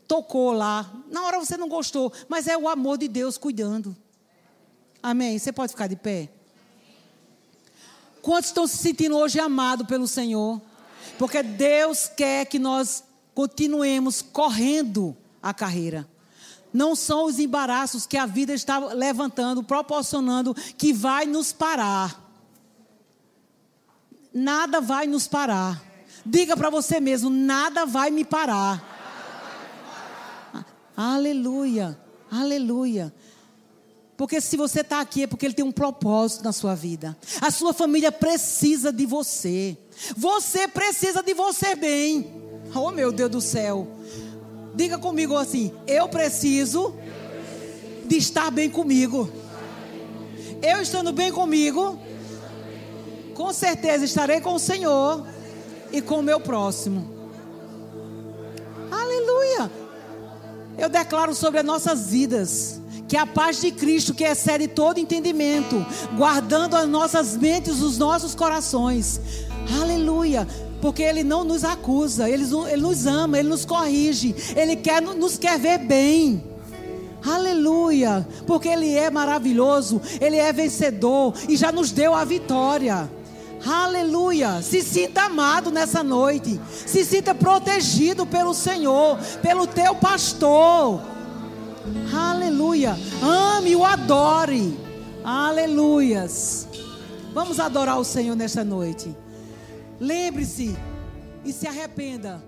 tocou 0.07 0.51
lá. 0.51 0.87
Na 1.09 1.23
hora 1.23 1.39
você 1.39 1.57
não 1.57 1.67
gostou, 1.67 2.13
mas 2.29 2.47
é 2.47 2.55
o 2.55 2.69
amor 2.69 2.99
de 2.99 3.07
Deus 3.07 3.39
cuidando. 3.39 3.97
Amém? 5.01 5.39
Você 5.39 5.51
pode 5.51 5.71
ficar 5.71 5.87
de 5.87 5.95
pé? 5.95 6.29
Quantos 8.21 8.49
estão 8.49 8.67
se 8.67 8.77
sentindo 8.77 9.17
hoje 9.17 9.39
amados 9.39 9.87
pelo 9.87 10.07
Senhor? 10.07 10.61
Porque 11.17 11.41
Deus 11.41 12.07
quer 12.07 12.45
que 12.45 12.59
nós 12.59 13.03
continuemos 13.35 14.21
correndo 14.21 15.15
a 15.43 15.53
carreira. 15.53 16.07
Não 16.73 16.95
são 16.95 17.25
os 17.25 17.37
embaraços 17.37 18.07
que 18.07 18.17
a 18.17 18.25
vida 18.25 18.53
está 18.53 18.79
levantando, 18.79 19.61
proporcionando, 19.61 20.55
que 20.77 20.91
vai 20.91 21.25
nos 21.25 21.53
parar. 21.53 22.21
Nada 24.33 24.81
vai 24.81 25.05
nos 25.05 25.27
parar. 25.27 25.81
Diga 26.25 26.57
para 26.57 26.69
você 26.69 26.99
mesmo: 26.99 27.29
nada 27.29 27.85
vai 27.85 28.09
me 28.09 28.25
parar. 28.25 28.93
Aleluia, 30.97 31.97
aleluia. 32.31 33.13
Porque 34.17 34.39
se 34.39 34.55
você 34.55 34.79
está 34.79 35.01
aqui 35.01 35.23
é 35.23 35.27
porque 35.27 35.45
Ele 35.45 35.53
tem 35.53 35.65
um 35.65 35.71
propósito 35.71 36.43
na 36.43 36.53
sua 36.53 36.73
vida. 36.73 37.17
A 37.41 37.51
sua 37.51 37.73
família 37.73 38.11
precisa 38.11 38.91
de 38.91 39.05
você. 39.05 39.77
Você 40.15 40.67
precisa 40.67 41.21
de 41.21 41.33
você 41.33 41.75
bem. 41.75 42.44
Oh, 42.75 42.91
meu 42.91 43.09
Deus 43.09 43.31
do 43.31 43.39
céu. 43.39 43.87
Diga 44.75 44.97
comigo 44.97 45.37
assim: 45.37 45.71
eu 45.87 46.09
preciso 46.09 46.93
de 48.05 48.17
estar 48.17 48.51
bem 48.51 48.69
comigo. 48.69 49.29
Eu 50.61 50.81
estando 50.81 51.13
bem 51.13 51.31
comigo, 51.31 51.97
com 53.33 53.53
certeza 53.53 54.03
estarei 54.03 54.41
com 54.41 54.55
o 54.55 54.59
Senhor 54.59 55.25
e 55.91 56.01
com 56.01 56.19
o 56.19 56.23
meu 56.23 56.39
próximo. 56.39 57.09
Aleluia. 58.91 59.71
Eu 60.77 60.89
declaro 60.89 61.33
sobre 61.33 61.59
as 61.59 61.65
nossas 61.65 62.09
vidas 62.09 62.81
que 63.07 63.15
a 63.15 63.25
paz 63.25 63.61
de 63.61 63.71
Cristo, 63.71 64.13
que 64.13 64.23
excede 64.23 64.67
todo 64.67 64.99
entendimento, 64.99 65.85
guardando 66.17 66.75
as 66.75 66.89
nossas 66.89 67.37
mentes, 67.37 67.81
os 67.81 67.97
nossos 67.97 68.33
corações. 68.35 69.21
Aleluia 69.81 70.47
porque 70.81 71.03
Ele 71.03 71.23
não 71.23 71.43
nos 71.43 71.63
acusa, 71.63 72.29
Ele, 72.29 72.43
Ele 72.69 72.81
nos 72.81 73.05
ama, 73.05 73.39
Ele 73.39 73.49
nos 73.49 73.65
corrige, 73.65 74.35
Ele 74.55 74.75
quer, 74.75 75.01
nos 75.01 75.37
quer 75.37 75.59
ver 75.59 75.79
bem. 75.79 76.43
Aleluia, 77.25 78.27
porque 78.45 78.67
Ele 78.67 78.93
é 78.93 79.09
maravilhoso, 79.09 80.01
Ele 80.21 80.37
é 80.37 80.53
vencedor 80.53 81.33
e 81.49 81.57
já 81.57 81.71
nos 81.71 81.91
deu 81.91 82.13
a 82.13 82.23
vitória. 82.23 83.09
Aleluia, 83.65 84.61
se 84.61 84.83
sinta 84.83 85.23
amado 85.23 85.71
nessa 85.71 86.03
noite, 86.03 86.61
se 86.85 87.03
sinta 87.03 87.33
protegido 87.33 88.25
pelo 88.25 88.53
Senhor, 88.53 89.17
pelo 89.41 89.65
teu 89.65 89.95
pastor. 89.95 91.01
Aleluia, 92.13 92.95
ame 93.23 93.75
o 93.75 93.83
adore. 93.83 94.77
Aleluias. 95.23 96.67
Vamos 97.33 97.59
adorar 97.59 97.99
o 97.99 98.03
Senhor 98.03 98.35
nesta 98.35 98.63
noite. 98.63 99.15
Lembre-se 99.99 100.75
e 101.43 101.51
se 101.53 101.67
arrependa 101.67 102.43